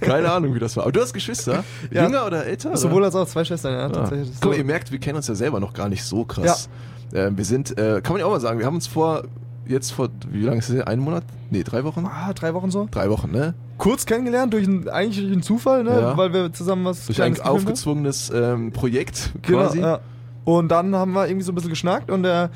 Keine 0.00 0.32
Ahnung, 0.32 0.54
wie 0.54 0.58
das 0.58 0.74
war. 0.78 0.84
Aber 0.84 0.92
du 0.92 1.00
hast 1.02 1.12
Geschwister? 1.12 1.62
Ja. 1.90 2.04
Jünger 2.04 2.24
oder 2.26 2.46
älter? 2.46 2.74
Sowohl 2.78 2.98
oder? 2.98 3.06
als 3.06 3.16
auch 3.16 3.26
zwei 3.26 3.44
Schwestern, 3.44 3.74
ja, 3.74 3.86
Ah. 3.86 3.88
tatsächlich. 3.90 4.30
Guck 4.40 4.52
mal, 4.52 4.56
ihr 4.56 4.64
merkt, 4.64 4.90
wir 4.90 4.98
kennen 4.98 5.16
uns 5.16 5.28
ja 5.28 5.34
selber 5.34 5.60
noch 5.60 5.74
gar 5.74 5.90
nicht 5.90 6.04
so 6.04 6.24
krass. 6.24 6.70
Ähm, 7.12 7.36
wir 7.36 7.44
sind, 7.44 7.76
äh, 7.76 8.00
kann 8.02 8.14
man 8.14 8.20
ja 8.20 8.26
auch 8.26 8.30
mal 8.30 8.40
sagen, 8.40 8.58
wir 8.58 8.64
haben 8.66 8.76
uns 8.76 8.86
vor, 8.86 9.24
jetzt 9.70 9.92
vor, 9.92 10.08
wie 10.30 10.42
lange 10.42 10.58
ist 10.58 10.68
es? 10.68 10.82
Einen 10.82 11.02
Monat? 11.02 11.24
Nee, 11.50 11.62
drei 11.62 11.84
Wochen? 11.84 12.06
ah, 12.06 12.32
drei 12.34 12.52
Wochen 12.54 12.70
so. 12.70 12.88
Drei 12.90 13.08
Wochen, 13.10 13.30
ne? 13.30 13.54
Kurz 13.78 14.04
kennengelernt, 14.04 14.52
durch 14.52 14.66
einen, 14.66 14.88
eigentlich 14.88 15.20
durch 15.20 15.32
einen 15.32 15.42
Zufall, 15.42 15.84
ne? 15.84 15.90
Ja. 16.00 16.16
Weil 16.16 16.32
wir 16.32 16.52
zusammen 16.52 16.84
was 16.84 17.06
Durch 17.06 17.22
ein 17.22 17.40
aufgezwungenes 17.40 18.30
ähm, 18.34 18.72
Projekt 18.72 19.30
Genau, 19.42 19.60
quasi. 19.60 19.80
ja. 19.80 20.00
Und 20.44 20.68
dann 20.68 20.94
haben 20.94 21.12
wir 21.12 21.26
irgendwie 21.26 21.44
so 21.44 21.52
ein 21.52 21.54
bisschen 21.54 21.70
geschnackt 21.70 22.10
und 22.10 22.22
der, 22.22 22.50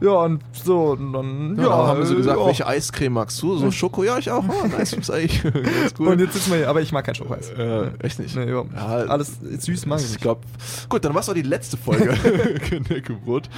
ja, 0.00 0.10
und 0.10 0.42
so, 0.52 0.90
und 0.92 1.12
dann, 1.12 1.56
Ja, 1.56 1.62
ja, 1.64 1.86
haben 1.88 1.98
wir 1.98 2.06
so 2.06 2.14
äh, 2.14 2.16
gesagt, 2.18 2.38
ja. 2.38 2.46
welche 2.46 2.66
Eiscreme 2.66 3.12
magst 3.14 3.40
du? 3.42 3.56
So 3.56 3.70
Schoko? 3.70 4.04
Ja, 4.04 4.18
ich 4.18 4.30
auch. 4.30 4.44
Oh, 4.48 4.66
nice, 4.66 4.92
ist 4.92 5.10
eigentlich 5.10 5.42
ganz 5.42 5.94
cool. 5.98 6.08
Und 6.08 6.20
jetzt 6.20 6.34
sitzen 6.34 6.50
wir 6.50 6.58
hier, 6.58 6.68
aber 6.68 6.80
ich 6.82 6.92
mag 6.92 7.04
kein 7.04 7.14
Schokoeis. 7.14 7.50
äh, 7.50 7.88
echt 8.00 8.18
nicht? 8.18 8.36
Nee, 8.36 8.44
überhaupt 8.50 8.72
nicht. 8.72 8.82
Ja, 8.82 8.86
Alles 9.06 9.32
süß 9.58 9.86
mag 9.86 10.00
ich 10.00 10.10
Ich 10.10 10.18
glaube, 10.20 10.40
gut, 10.88 11.04
dann 11.04 11.14
war 11.14 11.20
es 11.22 11.28
auch 11.28 11.34
die 11.34 11.42
letzte 11.42 11.76
Folge 11.76 12.08
Knäckebrot. 12.60 13.48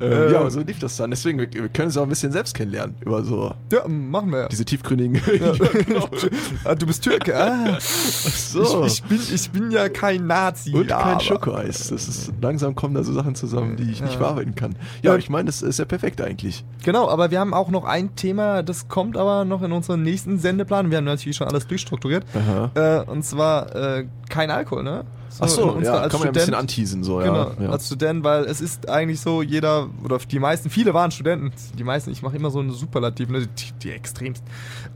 Ähm, 0.00 0.12
Äh, 0.12 0.32
ja, 0.32 0.40
aber 0.40 0.50
so 0.50 0.60
lief 0.60 0.78
das 0.78 0.96
dann. 0.96 1.10
Deswegen, 1.10 1.38
wir, 1.38 1.52
wir 1.52 1.68
können 1.68 1.86
uns 1.86 1.96
auch 1.96 2.02
ein 2.02 2.08
bisschen 2.08 2.32
selbst 2.32 2.54
kennenlernen 2.54 2.94
über 3.00 3.22
so 3.24 3.52
Ja, 3.72 3.86
machen 3.88 4.30
wir 4.30 4.40
ja. 4.42 4.48
diese 4.48 4.64
tiefgründigen. 4.64 5.20
Ja. 5.40 5.52
genau. 5.52 6.08
Ah, 6.64 6.74
du 6.74 6.86
bist 6.86 7.02
Türke, 7.04 7.36
ah. 7.36 7.78
so. 7.80 8.84
Ich, 8.84 8.94
ich, 8.94 9.02
bin, 9.04 9.20
ich 9.34 9.50
bin 9.50 9.70
ja 9.70 9.88
kein 9.88 10.26
Nazi. 10.26 10.72
Und 10.74 10.88
kein 10.88 10.98
aber- 10.98 11.20
Schokoeis. 11.20 11.88
Das 11.88 12.08
ist, 12.08 12.32
langsam 12.40 12.74
kommen 12.74 12.94
da 12.94 13.02
so 13.02 13.12
Sachen 13.12 13.34
zusammen, 13.34 13.76
die 13.76 13.84
ich 13.90 14.00
nicht 14.00 14.12
Ja. 14.12 14.18
verarbeiten 14.18 14.54
kann. 14.54 14.74
Ja, 15.02 15.12
Ja. 15.12 15.18
ich 15.18 15.28
meine, 15.30 15.46
das 15.46 15.62
ist 15.62 15.77
ja 15.78 15.84
perfekt 15.84 16.20
eigentlich. 16.20 16.64
Genau, 16.84 17.08
aber 17.08 17.30
wir 17.30 17.40
haben 17.40 17.54
auch 17.54 17.70
noch 17.70 17.84
ein 17.84 18.14
Thema, 18.16 18.62
das 18.62 18.88
kommt 18.88 19.16
aber 19.16 19.44
noch 19.44 19.62
in 19.62 19.72
unseren 19.72 20.02
nächsten 20.02 20.38
Sendeplan. 20.38 20.90
Wir 20.90 20.98
haben 20.98 21.04
natürlich 21.04 21.36
schon 21.36 21.48
alles 21.48 21.66
durchstrukturiert. 21.66 22.24
Äh, 22.74 23.00
und 23.02 23.24
zwar 23.24 23.74
äh, 23.74 24.06
kein 24.28 24.50
Alkohol, 24.50 24.82
ne? 24.82 25.04
Ach 25.40 25.44
in 25.44 25.48
so, 25.50 25.78
ja, 25.82 26.08
kann 26.08 26.12
man 26.14 26.22
ja 26.22 26.26
ein 26.28 26.32
bisschen 26.32 26.54
anteasen, 26.54 27.04
so, 27.04 27.18
Genau, 27.18 27.52
ja. 27.60 27.68
als 27.68 27.86
Student, 27.86 28.24
weil 28.24 28.44
es 28.46 28.60
ist 28.60 28.88
eigentlich 28.88 29.20
so, 29.20 29.42
jeder, 29.42 29.88
oder 30.02 30.18
die 30.18 30.38
meisten, 30.40 30.68
viele 30.70 30.94
waren 30.94 31.10
Studenten, 31.12 31.52
die 31.78 31.84
meisten, 31.84 32.10
ich 32.10 32.22
mache 32.22 32.34
immer 32.36 32.50
so 32.50 32.58
einen 32.58 32.72
Superlativ, 32.72 33.28
ne, 33.28 33.46
die, 33.46 33.72
die 33.82 33.90
extremst. 33.92 34.42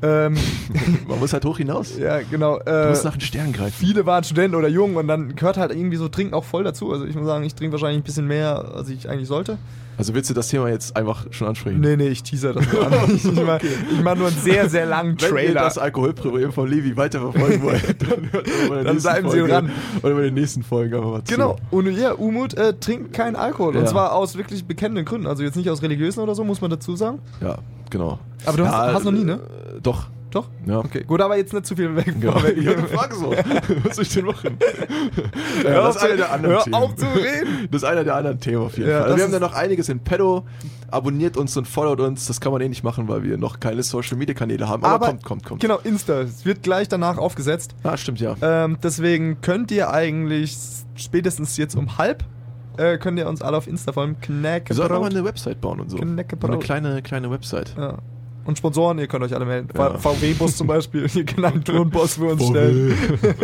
Ähm, 0.02 0.34
Man 1.06 1.20
muss 1.20 1.32
halt 1.32 1.44
hoch 1.44 1.58
hinaus. 1.58 1.96
ja, 1.98 2.20
genau. 2.28 2.58
Du 2.58 2.70
Äh, 2.70 2.88
musst 2.88 3.04
nach 3.04 3.12
den 3.12 3.20
Sternen 3.20 3.52
greifen. 3.52 3.74
viele 3.78 4.04
waren 4.06 4.24
Studenten 4.24 4.56
oder 4.56 4.68
jung 4.68 4.96
und 4.96 5.06
dann 5.06 5.36
gehört 5.36 5.58
halt 5.58 5.70
irgendwie 5.70 5.96
so 5.98 6.08
Trinken 6.08 6.34
auch 6.34 6.44
voll 6.44 6.64
dazu. 6.64 6.90
Also 6.92 7.04
ich 7.04 7.14
muss 7.14 7.26
sagen, 7.26 7.44
ich 7.44 7.54
trinke 7.54 7.72
wahrscheinlich 7.72 8.00
ein 8.00 8.04
bisschen 8.04 8.26
mehr, 8.26 8.72
als 8.74 8.88
ich 8.88 9.08
eigentlich 9.08 9.28
sollte. 9.28 9.58
Also 10.02 10.14
willst 10.14 10.28
du 10.30 10.34
das 10.34 10.48
Thema 10.48 10.68
jetzt 10.68 10.96
einfach 10.96 11.26
schon 11.30 11.46
ansprechen? 11.46 11.78
Nee, 11.78 11.94
nee, 11.96 12.08
ich 12.08 12.24
teaser 12.24 12.52
das 12.54 12.66
nur 12.72 12.84
an. 12.84 13.14
Ich 13.14 13.22
mache 13.24 13.60
mach 14.02 14.16
nur 14.16 14.26
einen 14.26 14.36
sehr, 14.36 14.68
sehr 14.68 14.84
langen 14.84 15.14
Wenn 15.20 15.28
ihr 15.28 15.32
Trailer. 15.32 15.60
das 15.60 15.78
Alkoholproblem 15.78 16.50
von 16.50 16.68
Levi 16.68 16.96
weiterverfolgen 16.96 17.62
wollt, 17.62 18.02
dann 18.02 18.32
hört 18.32 18.48
Dann 18.84 18.96
bleiben 18.98 19.30
Sie 19.30 19.38
Folge 19.38 19.46
dran. 19.52 19.70
Oder 20.02 20.14
bei 20.16 20.22
den 20.22 20.34
nächsten 20.34 20.64
Folgen 20.64 20.92
einfach 20.96 21.08
mal 21.08 21.22
zu. 21.22 21.32
Genau, 21.34 21.56
und 21.70 21.86
ja, 21.96 22.14
Umut 22.14 22.54
äh, 22.54 22.74
trinkt 22.74 23.12
keinen 23.12 23.36
Alkohol. 23.36 23.76
Und 23.76 23.82
Ja. 23.84 23.88
zwar 23.90 24.12
aus 24.12 24.36
wirklich 24.36 24.64
bekennenden 24.64 25.04
Gründen. 25.04 25.28
Also 25.28 25.44
jetzt 25.44 25.54
nicht 25.54 25.70
aus 25.70 25.82
religiösen 25.82 26.18
oder 26.18 26.34
so, 26.34 26.42
muss 26.42 26.60
man 26.60 26.70
dazu 26.72 26.96
sagen. 26.96 27.20
Ja, 27.40 27.58
genau. 27.88 28.18
Aber 28.44 28.56
du 28.56 28.66
hast- 28.66 28.72
ja, 28.88 28.94
hast 28.94 29.04
noch 29.04 29.12
nie, 29.12 29.22
ne? 29.22 29.34
äh, 29.34 29.80
Doch. 29.84 30.08
Doch? 30.32 30.48
Ja. 30.66 30.78
Okay, 30.78 31.04
gut, 31.04 31.20
aber 31.20 31.36
jetzt 31.36 31.52
nicht 31.52 31.66
zu 31.66 31.76
viel 31.76 31.94
weg. 31.94 32.14
Ja, 32.20 32.32
vorweg. 32.32 32.56
ja, 32.62 32.72
du 32.72 32.86
fragst 32.88 33.20
so. 33.20 33.30
Was 33.84 33.96
soll 33.96 34.02
ich 34.04 34.14
denn 34.14 34.24
machen? 34.24 34.56
ja, 35.62 35.70
Hör 35.70 35.82
das 35.84 35.96
auf 35.96 36.02
ist 36.02 36.02
einer 36.02 36.10
zu- 36.12 36.16
der 36.16 36.32
anderen 36.32 36.54
hör 36.56 36.62
Themen. 36.64 36.74
auf 36.74 36.96
zu 36.96 37.06
reden. 37.06 37.58
Das 37.70 37.82
ist 37.82 37.88
einer 37.88 38.04
der 38.04 38.16
anderen 38.16 38.40
Themen 38.40 38.62
auf 38.62 38.76
jeden 38.78 38.88
Ja, 38.90 39.00
Fall. 39.00 39.08
das 39.10 39.16
Wir 39.18 39.24
haben 39.24 39.32
da 39.32 39.40
noch 39.40 39.54
einiges 39.54 39.88
in 39.88 40.00
Pedo. 40.00 40.44
Abonniert 40.90 41.36
uns 41.36 41.56
und 41.56 41.68
followt 41.68 42.00
uns. 42.00 42.26
Das 42.26 42.40
kann 42.40 42.50
man 42.52 42.60
eh 42.62 42.68
nicht 42.68 42.82
machen, 42.82 43.08
weil 43.08 43.22
wir 43.22 43.36
noch 43.38 43.60
keine 43.60 43.82
Social 43.82 44.16
Media 44.16 44.34
Kanäle 44.34 44.68
haben. 44.68 44.82
Aber, 44.84 44.94
Aber 44.94 45.06
kommt, 45.06 45.22
kommt, 45.24 45.44
kommt. 45.44 45.60
Genau, 45.60 45.78
Insta. 45.84 46.20
Es 46.22 46.44
wird 46.44 46.62
gleich 46.62 46.88
danach 46.88 47.18
aufgesetzt. 47.18 47.74
Ah, 47.82 47.96
stimmt, 47.96 48.20
ja. 48.20 48.34
Ähm, 48.42 48.78
deswegen 48.82 49.40
könnt 49.42 49.70
ihr 49.70 49.90
eigentlich 49.90 50.56
spätestens 50.96 51.56
jetzt 51.56 51.74
um 51.76 51.98
halb 51.98 52.24
äh, 52.78 52.96
könnt 52.96 53.18
ihr 53.18 53.28
uns 53.28 53.42
alle 53.42 53.58
auf 53.58 53.66
Insta 53.66 53.92
folgen. 53.92 54.16
Knack 54.22 54.70
Wir 54.70 54.76
sollten 54.76 54.94
auch 54.94 55.00
mal 55.02 55.10
eine 55.10 55.24
Website 55.24 55.60
bauen 55.60 55.78
und 55.80 55.90
so. 55.90 55.98
Knecke 55.98 56.36
So 56.40 56.46
eine 56.48 56.58
kleine, 56.58 57.02
kleine 57.02 57.30
Website. 57.30 57.74
Ja. 57.76 57.98
Und 58.44 58.58
Sponsoren, 58.58 58.98
ihr 58.98 59.06
könnt 59.06 59.24
euch 59.24 59.34
alle 59.34 59.44
melden. 59.44 59.68
Ja. 59.76 59.98
VW-Bus 59.98 60.56
zum 60.56 60.66
Beispiel. 60.66 61.06
Ihr 61.14 61.24
könnt 61.24 61.44
einen 61.46 61.64
Tonbus 61.64 62.14
für 62.14 62.26
uns 62.32 62.44
stellen. 62.46 62.96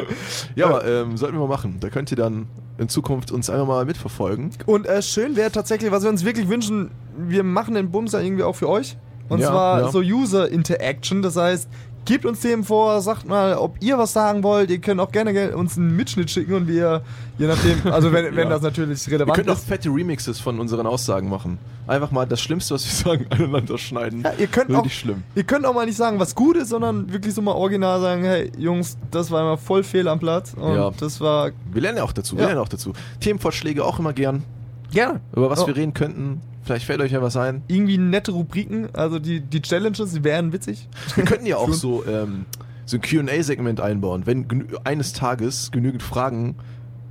ja, 0.57 0.67
aber 0.67 0.85
ähm, 0.85 1.17
sollten 1.17 1.37
wir 1.37 1.41
mal 1.41 1.49
machen. 1.49 1.77
Da 1.81 1.89
könnt 1.89 2.11
ihr 2.11 2.17
dann 2.17 2.47
in 2.79 2.89
Zukunft 2.89 3.31
uns 3.31 3.49
einfach 3.49 3.67
mal 3.67 3.85
mitverfolgen. 3.85 4.51
Und 4.67 4.87
äh, 4.87 5.01
schön 5.03 5.37
wäre 5.37 5.53
tatsächlich, 5.53 5.91
was 5.93 6.03
wir 6.03 6.11
uns 6.11 6.25
wirklich 6.25 6.49
wünschen, 6.49 6.91
wir 7.17 7.45
machen 7.45 7.75
den 7.75 7.91
Bumser 7.91 8.23
irgendwie 8.23 8.43
auch 8.43 8.57
für 8.57 8.69
euch. 8.69 8.97
Und 9.29 9.41
Ja, 9.41 9.49
zwar 9.49 9.81
ja. 9.83 9.89
so 9.91 9.99
User 10.01 10.49
Interaction. 10.49 11.23
Das 11.23 11.37
heißt, 11.37 11.69
gebt 12.09 12.25
uns 12.25 12.41
Themen 12.41 12.65
vor, 12.65 13.01
sagt 13.03 13.29
mal, 13.29 13.55
ob 13.55 13.77
ihr 13.81 13.99
was 13.99 14.13
sagen 14.15 14.43
wollt. 14.43 14.71
Ihr 14.71 14.79
könnt 14.79 14.99
auch 15.01 15.13
gerne 15.13 15.33
ge- 15.33 15.53
uns 15.53 15.77
einen 15.77 15.95
Mitschnitt 15.95 16.31
schicken 16.31 16.55
und 16.55 16.67
wir, 16.67 17.03
je 17.39 17.47
nachdem, 17.47 17.81
also 17.93 18.11
wenn, 18.13 18.35
wenn 18.35 18.45
Ja. 18.49 18.55
das 18.55 18.63
natürlich 18.63 19.07
relevant 19.11 19.37
können 19.37 19.51
auch 19.51 19.55
ist. 19.57 19.69
fette 19.69 19.91
Remixes 19.91 20.41
von 20.41 20.59
unseren 20.59 20.87
Aussagen 20.87 21.29
machen. 21.29 21.59
Einfach 21.87 22.11
mal 22.11 22.27
das 22.27 22.41
Schlimmste, 22.41 22.75
was 22.75 22.85
wir 22.85 22.93
sagen, 22.93 23.27
aneinander 23.31 23.77
schneiden. 23.79 24.23
Ja, 24.23 24.33
ihr 24.39 24.47
könnt 24.47 24.75
auch, 24.75 24.89
schlimm. 24.89 25.23
ihr 25.35 25.45
könnt 25.45 25.65
auch 25.67 25.75
mal 25.75 25.87
nicht 25.87 25.97
sagen, 25.97 26.19
was 26.19 26.35
gut 26.35 26.57
ist, 26.57 26.71
sondern 26.71 27.13
wirklich 27.13 27.35
so 27.35 27.43
mal 27.43 27.53
original 27.53 28.01
sagen, 28.01 28.25
hey 28.25 28.51
Jungs, 28.59 28.97
das 29.11 29.31
war 29.31 29.43
immer 29.43 29.59
voll 29.59 29.85
fehl 29.85 30.09
am 30.09 30.19
Platz 30.19 30.55
und 30.55 30.75
Ja. 30.75 30.91
das 30.99 31.21
war 31.21 31.51
Wir 31.73 31.83
lernen 31.83 31.99
ja 31.99 32.05
auch 32.05 32.13
dazu. 32.13 32.37
Wir 32.37 32.47
lernen 32.47 32.61
auch 32.61 32.69
dazu. 32.69 32.93
Themenvorschläge 33.21 33.85
auch 33.85 33.99
immer 33.99 34.13
gern. 34.15 34.43
gerne. 34.91 35.21
Über 35.37 35.51
was 35.51 35.61
Oh. 35.63 35.67
wir 35.67 35.77
reden 35.77 35.93
könnten. 35.93 36.41
Vielleicht 36.69 36.85
fällt 36.85 37.01
euch 37.01 37.13
ja 37.13 37.23
was 37.23 37.35
ein. 37.35 37.63
Irgendwie 37.69 37.97
nette 37.97 38.31
Rubriken, 38.31 38.95
also 38.95 39.19
die, 39.19 39.41
die 39.41 39.63
Challenges, 39.63 40.13
die 40.13 40.23
wären 40.23 40.53
witzig. 40.53 40.87
Wir 41.15 41.25
könnten 41.25 41.47
ja 41.47 41.57
auch 41.57 41.73
so, 41.73 42.05
ähm, 42.05 42.45
so 42.85 42.99
ein 42.99 43.01
QA-Segment 43.01 43.81
einbauen. 43.81 44.27
Wenn 44.27 44.69
eines 44.85 45.15
Tages 45.15 45.71
genügend 45.71 46.03
Fragen 46.03 46.57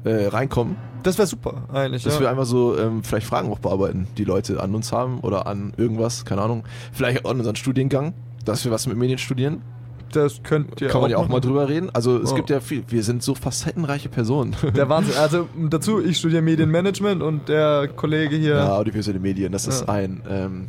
äh, 0.03 0.27
reinkommen, 0.27 0.75
Das 1.01 1.17
wäre 1.17 1.27
super, 1.27 1.63
eigentlich. 1.73 2.03
dass 2.03 2.13
ja. 2.13 2.19
wir 2.19 2.29
einfach 2.29 2.45
so 2.45 2.77
ähm, 2.77 3.03
vielleicht 3.03 3.25
Fragen 3.25 3.51
auch 3.51 3.57
bearbeiten, 3.57 4.05
die 4.15 4.25
Leute 4.25 4.61
an 4.61 4.75
uns 4.75 4.91
haben 4.91 5.21
oder 5.21 5.47
an 5.47 5.73
irgendwas, 5.75 6.23
keine 6.23 6.43
Ahnung. 6.43 6.63
Vielleicht 6.91 7.25
auch 7.25 7.31
an 7.31 7.39
unseren 7.39 7.55
Studiengang, 7.55 8.13
dass 8.45 8.63
wir 8.63 8.71
was 8.71 8.85
mit 8.85 8.95
Medien 8.95 9.17
studieren. 9.17 9.63
Das 10.11 10.41
könnt 10.43 10.79
ihr 10.81 10.87
Kann 10.89 11.01
man 11.01 11.11
ja 11.11 11.17
auch 11.17 11.27
mal 11.27 11.39
drüber 11.39 11.67
reden. 11.69 11.89
Also 11.93 12.17
es 12.17 12.31
Ja. 12.31 12.35
gibt 12.35 12.49
ja 12.49 12.59
viel, 12.59 12.83
wir 12.87 13.03
sind 13.03 13.23
so 13.23 13.35
facettenreiche 13.35 14.09
Personen. 14.09 14.55
Der 14.75 14.89
Wahnsinn. 14.89 15.15
Also 15.17 15.47
dazu, 15.69 16.03
ich 16.03 16.17
studiere 16.17 16.41
Medienmanagement 16.41 17.21
und 17.23 17.49
der 17.49 17.87
Kollege 17.87 18.35
hier. 18.35 18.55
Ja, 18.55 18.75
audiovisuelle 18.77 19.19
Medien, 19.19 19.51
das 19.51 19.67
ist 19.67 19.81
Ja. 19.87 19.93
ein, 19.93 20.21
ähm, 20.29 20.67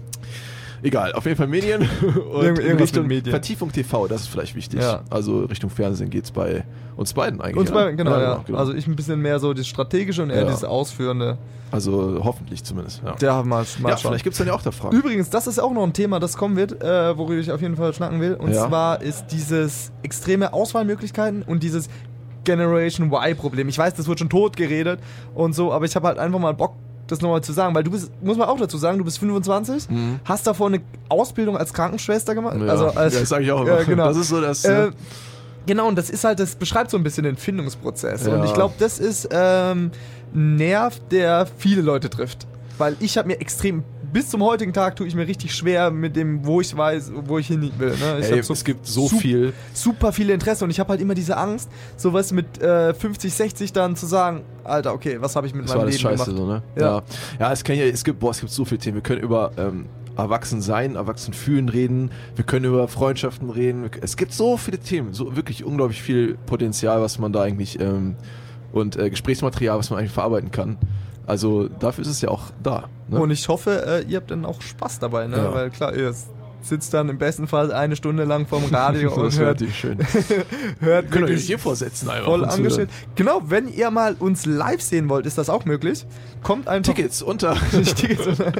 Egal, 0.83 1.13
auf 1.13 1.25
jeden 1.25 1.37
Fall 1.37 1.47
Medien 1.49 1.83
und 2.33 2.45
irgendwas 2.45 2.81
Richtung 2.81 3.07
Medien. 3.07 3.31
Vertiefung 3.31 3.73
TV, 3.73 4.07
das 4.07 4.23
ist 4.23 4.27
vielleicht 4.29 4.55
wichtig. 4.55 4.81
Ja. 4.81 5.03
Also 5.11 5.41
Richtung 5.41 5.71
Fernsehen 5.71 6.11
geht's 6.11 6.31
bei 6.31 6.65
uns 6.97 7.13
beiden 7.13 7.41
eigentlich. 7.41 7.57
Uns 7.57 7.71
ja? 7.71 7.75
beiden, 7.75 7.97
genau, 7.97 8.19
ja. 8.19 8.43
genau. 8.47 8.59
Also 8.59 8.75
ich 8.75 8.87
ein 8.87 8.95
bisschen 8.97 9.21
mehr 9.21 9.39
so 9.41 9.53
das 9.55 9.67
Strategische 9.67 10.23
und 10.23 10.31
er 10.31 10.43
Ja. 10.43 10.45
dieses 10.47 10.65
Ausführende. 10.65 11.39
Also 11.71 12.21
hoffentlich 12.25 12.65
zumindest. 12.65 13.03
Ja, 13.05 13.13
Der 13.17 13.33
mal, 13.45 13.65
mal 13.81 13.91
ja 13.91 13.97
schauen. 13.99 14.11
vielleicht 14.13 14.25
gibt's 14.25 14.39
dann 14.39 14.47
ja 14.47 14.55
auch 14.55 14.63
da 14.63 14.71
Fragen. 14.71 14.97
Übrigens, 14.97 15.29
das 15.31 15.47
ist 15.47 15.59
auch 15.59 15.73
noch 15.73 15.83
ein 15.83 15.93
Thema, 15.93 16.19
das 16.19 16.37
kommen 16.37 16.57
wird, 16.57 16.83
äh, 16.83 17.17
worüber 17.19 17.41
ich 17.41 17.53
auf 17.53 17.61
jeden 17.61 17.77
Fall 17.77 17.93
schnacken 17.93 18.21
will. 18.21 18.35
Und 18.35 18.53
Ja. 18.55 18.67
zwar 18.69 19.03
ist 19.03 19.27
dieses 19.33 19.93
extreme 20.03 20.53
Auswahlmöglichkeiten 20.53 21.43
und 21.43 21.63
dieses 21.63 21.89
Generation 22.45 23.13
Y-Problem. 23.13 23.69
Ich 23.69 23.77
weiß, 23.77 23.95
das 23.95 24.09
wird 24.09 24.19
schon 24.21 24.31
tot 24.31 24.57
geredet 24.57 25.01
und 25.35 25.55
so, 25.55 25.73
aber 25.73 25.85
ich 25.85 25.95
habe 25.95 26.07
halt 26.07 26.19
einfach 26.19 26.39
mal 26.39 26.55
Bock, 26.55 26.75
das 27.09 27.21
nochmal 27.21 27.43
zu 27.43 27.53
sagen, 27.53 27.75
weil 27.75 27.83
du 27.85 27.91
bist, 27.91 28.11
muss 28.23 28.37
man 28.37 28.49
auch 28.49 28.59
dazu 28.59 28.79
sagen, 28.79 28.99
du 28.99 29.05
bist 29.05 29.19
25, 29.19 29.89
Mhm. 29.91 30.21
hast 30.25 30.47
davor 30.47 30.69
eine 30.69 30.81
Ausbildung 31.09 31.57
als 31.57 31.73
Krankenschwester 31.73 32.35
gemacht. 32.35 32.57
Ja, 32.61 32.67
Also 32.67 32.87
als, 32.89 33.15
ja, 33.15 33.21
das 33.21 33.29
sage 33.29 33.45
ich 33.45 33.53
auch 33.53 33.63
immer. 33.63 33.81
Äh, 33.81 33.85
genau. 33.85 34.07
Das 34.09 34.17
ist 34.17 34.29
so 34.29 34.41
das. 34.41 34.65
Äh, 34.65 34.87
äh, 34.87 34.91
genau, 35.67 35.89
und 35.89 35.97
das 35.97 36.11
ist 36.11 36.25
halt, 36.25 36.39
das 36.41 36.55
beschreibt 36.57 36.91
so 36.91 36.97
ein 36.97 37.03
bisschen 37.03 37.25
den 37.25 37.37
Findungsprozess. 37.37 38.27
Ja. 38.27 38.35
Und 38.37 38.45
ich 38.45 38.55
glaube, 38.55 38.75
das 38.79 38.99
ist 38.99 39.29
ähm, 39.33 39.91
ein 40.35 40.57
Nerv, 40.57 41.01
der 41.11 41.47
viele 41.59 41.83
Leute 41.83 42.11
trifft. 42.11 42.47
Weil 42.79 42.97
ich 43.01 43.19
habe 43.19 43.27
mir 43.29 43.41
extrem, 43.41 43.83
bis 44.13 44.31
zum 44.31 44.43
heutigen 44.43 44.73
Tag 44.73 44.97
tue 44.97 45.07
ich 45.07 45.15
mir 45.15 45.27
richtig 45.27 45.55
schwer 45.55 45.91
mit 45.91 46.17
dem, 46.17 46.45
wo 46.47 46.61
ich 46.61 46.77
weiß, 46.77 47.13
wo 47.27 47.39
ich 47.39 47.47
hin 47.49 47.71
will. 47.79 47.91
Ne? 47.91 48.19
Ey, 48.27 48.43
so 48.43 48.53
es 48.53 48.65
gibt 48.65 48.87
so 48.87 49.07
sup- 49.09 49.21
viel. 49.21 49.53
super 49.75 50.13
viele 50.13 50.33
Interesse 50.33 50.65
und 50.65 50.71
ich 50.71 50.81
habe 50.81 50.91
halt 50.91 51.01
immer 51.01 51.15
diese 51.15 51.37
Angst, 51.37 51.71
sowas 51.97 52.33
mit 52.33 52.61
äh, 52.63 52.95
50, 52.95 53.33
60 53.33 53.73
dann 53.73 53.97
zu 53.97 54.07
sagen, 54.07 54.43
Alter, 54.65 54.95
okay, 54.95 55.19
was 55.21 55.37
habe 55.37 55.47
ich 55.47 55.55
mit 55.55 55.65
Das 55.65 55.71
war 55.71 55.79
meinem 55.79 55.87
alles 55.89 56.03
Leben 56.03 56.17
scheiße, 56.19 56.31
gemacht? 56.35 56.39
so, 56.47 56.47
ne? 56.47 56.63
Ja. 56.77 56.97
Ja. 56.99 57.03
Ja, 57.41 57.53
es, 57.53 57.65
kann 57.65 57.77
ja, 57.77 57.85
es 57.85 58.05
gibt, 58.05 58.19
boah, 58.19 58.31
es 58.31 58.41
gibt 58.41 58.53
so 58.53 58.65
viele 58.65 58.81
Themen. 58.81 58.97
Wir 58.97 59.03
können 59.03 59.23
über 59.23 59.53
ähm, 59.57 59.87
Erwachsen 60.17 60.61
sein, 60.61 60.97
Erwachsen 60.97 61.33
fühlen 61.33 61.69
reden. 61.69 62.11
Wir 62.35 62.45
können 62.45 62.65
über 62.65 62.89
Freundschaften 62.89 63.51
reden. 63.51 63.89
Es 64.01 64.17
gibt 64.17 64.33
so 64.33 64.57
viele 64.57 64.79
Themen, 64.79 65.13
so 65.13 65.37
wirklich 65.37 65.65
unglaublich 65.65 66.03
viel 66.03 66.37
Potenzial, 66.47 67.01
was 67.01 67.19
man 67.19 67.33
da 67.33 67.43
eigentlich 67.43 67.79
ähm, 67.81 68.17
und 68.73 68.97
äh, 68.97 69.11
Gesprächsmaterial, 69.11 69.79
was 69.79 69.91
man 69.91 70.01
eigentlich 70.01 70.13
verarbeiten 70.13 70.51
kann. 70.51 70.77
Also 71.29 71.69
dafür 71.69 72.03
ist 72.03 72.09
es 72.11 72.21
ja 72.23 72.31
auch 72.31 72.45
da. 72.63 72.85
Ne? 73.09 73.21
Und 73.21 73.31
ich 73.31 73.47
hoffe, 73.49 73.85
äh, 73.87 74.11
ihr 74.11 74.17
habt 74.17 74.31
dann 74.31 74.45
auch 74.45 74.61
Spaß 74.63 74.99
dabei, 74.99 75.27
ne? 75.27 75.37
Ja. 75.37 75.55
Weil 75.55 75.71
klar, 75.71 75.95
ihr 75.95 76.13
sitzt 76.61 76.93
dann 76.93 77.09
im 77.09 77.19
besten 77.19 77.47
Fall 77.47 77.71
eine 77.73 77.95
Stunde 77.97 78.25
lang 78.25 78.47
vorm 78.47 78.65
Radio 78.73 79.13
und 79.23 79.39
hört, 79.39 79.63
schön. 79.73 79.99
hört 80.81 81.11
Könnt 81.11 81.29
ihr 81.29 81.37
euch 81.37 81.45
hier 81.45 81.59
vorsetzen 81.59 82.09
einfach. 82.11 82.25
voll 82.25 82.45
angestellt. 82.45 82.91
Genau, 83.15 83.43
wenn 83.47 83.69
ihr 83.69 83.91
mal 83.91 84.17
uns 84.19 84.45
live 84.47 84.81
sehen 84.83 85.09
wollt, 85.09 85.27
ist 85.27 85.39
das 85.39 85.49
auch 85.51 85.65
möglich. 85.67 86.05
Kommt 86.43 86.67
einfach 86.67 86.95
Tickets 86.95 87.23
unter. 87.23 87.57
Tickets, 87.71 88.25
sondern- 88.25 88.55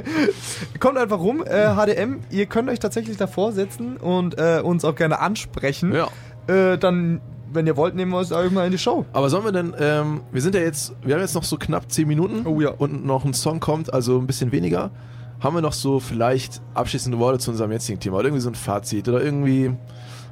Kommt 0.79 0.97
einfach 0.97 1.19
rum, 1.19 1.43
äh, 1.45 1.73
HDM, 1.75 2.19
ihr 2.29 2.45
könnt 2.45 2.69
euch 2.69 2.79
tatsächlich 2.79 3.17
davor 3.17 3.51
setzen 3.51 3.97
und 3.97 4.37
äh, 4.39 4.61
uns 4.63 4.85
auch 4.85 4.95
gerne 4.95 5.19
ansprechen. 5.19 5.93
ja. 5.93 6.07
Äh, 6.47 6.79
dann, 6.79 7.21
wenn 7.53 7.67
ihr 7.67 7.75
wollt, 7.77 7.95
nehmen 7.95 8.11
wir 8.11 8.19
uns 8.19 8.31
auch 8.31 8.49
mal 8.51 8.65
in 8.65 8.71
die 8.71 8.77
Show. 8.77 9.05
Aber 9.13 9.29
sollen 9.29 9.45
wir 9.45 9.51
denn, 9.51 9.73
ähm, 9.79 10.21
wir 10.31 10.41
sind 10.41 10.55
ja 10.55 10.61
jetzt, 10.61 10.93
wir 11.03 11.15
haben 11.15 11.21
jetzt 11.21 11.35
noch 11.35 11.43
so 11.43 11.57
knapp 11.57 11.91
10 11.91 12.07
Minuten 12.07 12.45
Oh 12.47 12.59
ja. 12.61 12.69
und 12.69 13.05
noch 13.05 13.25
ein 13.25 13.33
Song 13.33 13.59
kommt, 13.59 13.93
also 13.93 14.17
ein 14.19 14.27
bisschen 14.27 14.51
weniger. 14.51 14.91
Haben 15.39 15.55
wir 15.55 15.61
noch 15.61 15.73
so 15.73 15.99
vielleicht 15.99 16.61
abschließende 16.73 17.17
Worte 17.19 17.39
zu 17.39 17.51
unserem 17.51 17.71
jetzigen 17.71 17.99
Thema 17.99 18.17
oder 18.17 18.25
irgendwie 18.27 18.41
so 18.41 18.49
ein 18.49 18.55
Fazit 18.55 19.07
oder 19.07 19.23
irgendwie, 19.23 19.71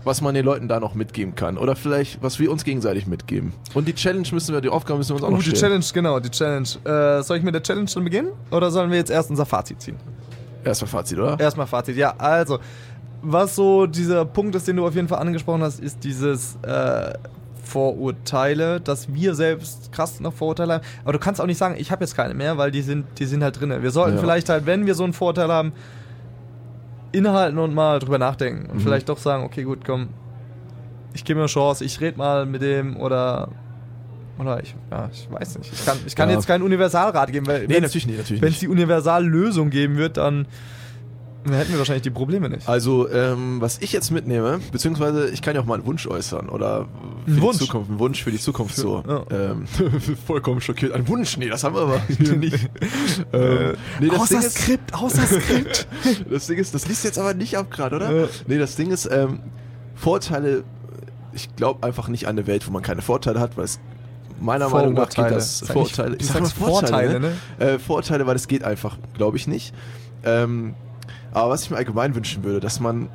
was 0.04 0.22
man 0.22 0.36
den 0.36 0.44
Leuten 0.44 0.68
da 0.68 0.80
noch 0.82 0.96
mitgeben 0.96 1.34
kann 1.34 1.58
oder 1.58 1.76
vielleicht, 1.78 2.22
was 2.22 2.40
wir 2.40 2.52
uns 2.52 2.64
gegenseitig 2.66 3.08
mitgeben. 3.08 3.54
Und 3.74 3.88
die 3.88 3.96
Challenge 3.96 4.28
müssen 4.34 4.54
wir, 4.54 4.60
die 4.62 4.68
Aufgabe 4.70 4.98
müssen 4.98 5.12
wir 5.12 5.16
uns 5.16 5.24
auch 5.24 5.30
Oh, 5.30 5.32
noch 5.32 5.38
die 5.40 5.56
stellen. 5.56 5.82
Challenge, 5.82 5.86
genau, 5.94 6.20
die 6.20 6.30
Challenge. 6.30 6.68
Äh, 6.84 7.24
soll 7.24 7.38
ich 7.38 7.44
mit 7.44 7.56
der 7.56 7.64
Challenge 7.64 7.90
dann 7.94 8.04
beginnen? 8.04 8.30
Oder 8.52 8.70
sollen 8.70 8.90
wir 8.92 8.98
jetzt 8.98 9.10
erst 9.10 9.30
unser 9.30 9.46
Fazit 9.46 9.82
ziehen? 9.82 9.96
Erstmal 10.66 10.90
Fazit, 10.90 11.18
oder? 11.18 11.40
Erstmal 11.40 11.68
Fazit, 11.68 11.96
ja. 11.96 12.14
Also, 12.18 12.60
was 13.22 13.56
so 13.56 13.88
dieser 13.88 14.26
Punkt 14.26 14.56
ist, 14.56 14.68
den 14.68 14.76
du 14.78 14.86
auf 14.88 14.96
jeden 14.96 15.08
Fall 15.08 15.20
angesprochen 15.20 15.62
hast, 15.64 15.80
ist 15.80 16.04
dieses 16.04 16.58
äh, 16.64 17.14
Vorurteile, 17.64 18.80
dass 18.80 19.14
wir 19.14 19.36
selbst 19.36 19.92
krass 19.92 20.20
noch 20.20 20.34
Vorurteile 20.34 20.76
haben. 20.76 20.84
Aber 21.04 21.14
du 21.14 21.20
kannst 21.20 21.42
auch 21.42 21.46
nicht 21.46 21.58
sagen, 21.58 21.76
ich 21.78 21.92
habe 21.92 22.04
jetzt 22.04 22.16
keine 22.16 22.34
mehr, 22.34 22.58
weil 22.58 22.72
die 22.72 22.82
sind, 22.82 23.06
die 23.20 23.26
sind 23.26 23.44
halt 23.44 23.60
drin. 23.60 23.74
Wir 23.82 23.92
sollten 23.92 24.16
Ja. 24.16 24.22
vielleicht 24.22 24.50
halt, 24.50 24.66
wenn 24.66 24.86
wir 24.86 24.96
so 24.96 25.04
einen 25.04 25.14
Vorteil 25.14 25.50
haben, 25.52 25.74
innehalten 27.12 27.58
und 27.58 27.74
mal 27.74 28.00
drüber 28.00 28.18
nachdenken. 28.18 28.70
Und 28.70 28.78
Mhm. 28.78 28.82
vielleicht 28.82 29.10
doch 29.10 29.18
sagen, 29.18 29.44
okay, 29.44 29.64
gut, 29.64 29.80
komm, 29.86 30.10
ich 31.14 31.24
gebe 31.26 31.38
mir 31.38 31.44
eine 31.44 31.50
Chance, 31.50 31.84
ich 31.84 32.00
rede 32.02 32.18
mal 32.18 32.46
mit 32.46 32.62
dem 32.62 32.98
oder. 32.98 33.50
Oder 34.40 34.62
ich, 34.62 34.76
ja, 34.92 35.10
ich 35.12 35.28
weiß 35.32 35.58
nicht. 35.58 35.74
Ich 35.74 35.84
kann, 35.84 35.98
ich 36.06 36.16
kann 36.16 36.30
Ja. 36.30 36.36
jetzt 36.36 36.46
keinen 36.46 36.62
Universalrat 36.62 37.32
geben, 37.32 37.48
weil 37.48 37.66
Nee, 37.68 37.80
natürlich 37.80 38.06
nicht, 38.06 38.18
natürlich 38.20 38.42
wenn 38.42 38.50
es 38.54 38.60
die 38.60 38.68
Universallösung 38.68 39.72
geben 39.72 39.98
wird, 39.98 40.18
dann 40.18 40.46
hätten 41.54 41.72
wir 41.72 41.80
wahrscheinlich 41.80 42.04
die 42.04 42.10
Probleme 42.10 42.50
nicht. 42.50 42.68
Also, 42.68 43.10
ähm, 43.10 43.62
was 43.62 43.78
ich 43.80 43.92
jetzt 43.94 44.12
mitnehme, 44.12 44.60
beziehungsweise 44.72 45.30
ich 45.30 45.42
kann 45.42 45.56
ja 45.56 45.62
auch 45.62 45.66
mal 45.66 45.76
einen 45.76 45.86
Wunsch 45.86 46.08
äußern 46.08 46.50
oder 46.50 46.86
für 47.26 47.32
Ein 47.32 47.36
die 47.36 47.42
Wunsch? 47.42 47.58
Zukunft, 47.60 47.90
einen 47.90 48.00
Wunsch 48.00 48.24
für 48.24 48.32
die 48.32 48.40
Zukunft 48.40 48.76
Für- 48.76 48.82
so. 48.82 49.04
ja. 49.08 49.24
Ähm, 49.32 49.66
vollkommen 50.28 50.62
schockiert. 50.62 50.92
Ein 50.94 51.08
Wunsch? 51.08 51.38
Nee, 51.38 51.50
das 51.50 51.64
haben 51.64 51.76
wir 51.76 51.82
aber 51.82 52.02
nicht. 52.38 52.70
ähm, 53.34 53.74
nee, 54.00 54.08
das 54.10 54.30
Ding 54.30 54.40
ist, 54.40 54.58
Skript, 54.58 54.94
außer 54.94 55.22
Skript. 55.26 55.88
das 56.30 56.48
Ding 56.48 56.58
ist, 56.58 56.74
das 56.74 56.88
liest 56.88 57.04
jetzt 57.04 57.20
aber 57.20 57.34
nicht 57.34 57.58
ab 57.58 57.70
gerade, 57.72 57.96
oder? 57.98 58.12
Ja. 58.12 58.28
Nee, 58.48 58.58
das 58.58 58.76
Ding 58.76 58.92
ist, 58.92 59.08
ähm, 59.12 59.40
Vorteile, 59.96 60.64
ich 61.34 61.56
glaube 61.56 61.86
einfach 61.86 62.08
nicht 62.08 62.26
an 62.28 62.38
eine 62.38 62.48
Welt, 62.48 62.68
wo 62.68 62.72
man 62.72 62.82
keine 62.84 63.02
Vorteile 63.02 63.40
hat, 63.40 63.58
weil 63.58 63.66
es 63.66 63.80
meiner 64.40 64.70
Meinung 64.70 64.94
nach 64.94 65.10
geht 65.10 65.32
das 65.32 65.62
Vorteile. 65.62 66.12
nicht- 66.12 66.22
du 66.22 66.26
ich 66.26 66.32
sag 66.32 66.38
sagst 66.44 66.54
Vorteile, 66.54 67.10
Vorteile, 67.12 67.20
ne? 67.20 67.34
Äh, 67.74 67.80
Vorteile, 67.80 68.28
weil 68.28 68.36
es 68.36 68.48
geht 68.48 68.64
einfach, 68.64 68.98
glaube 69.16 69.38
ich 69.38 69.48
nicht. 69.48 69.74
Ähm, 70.24 70.76
aber 71.42 71.52
was 71.54 71.64
ich 71.64 71.70
mir 71.72 71.78
allgemein 71.78 72.16
wünschen 72.16 72.44
würde, 72.44 72.60
dass 72.60 72.80
man 72.80 73.10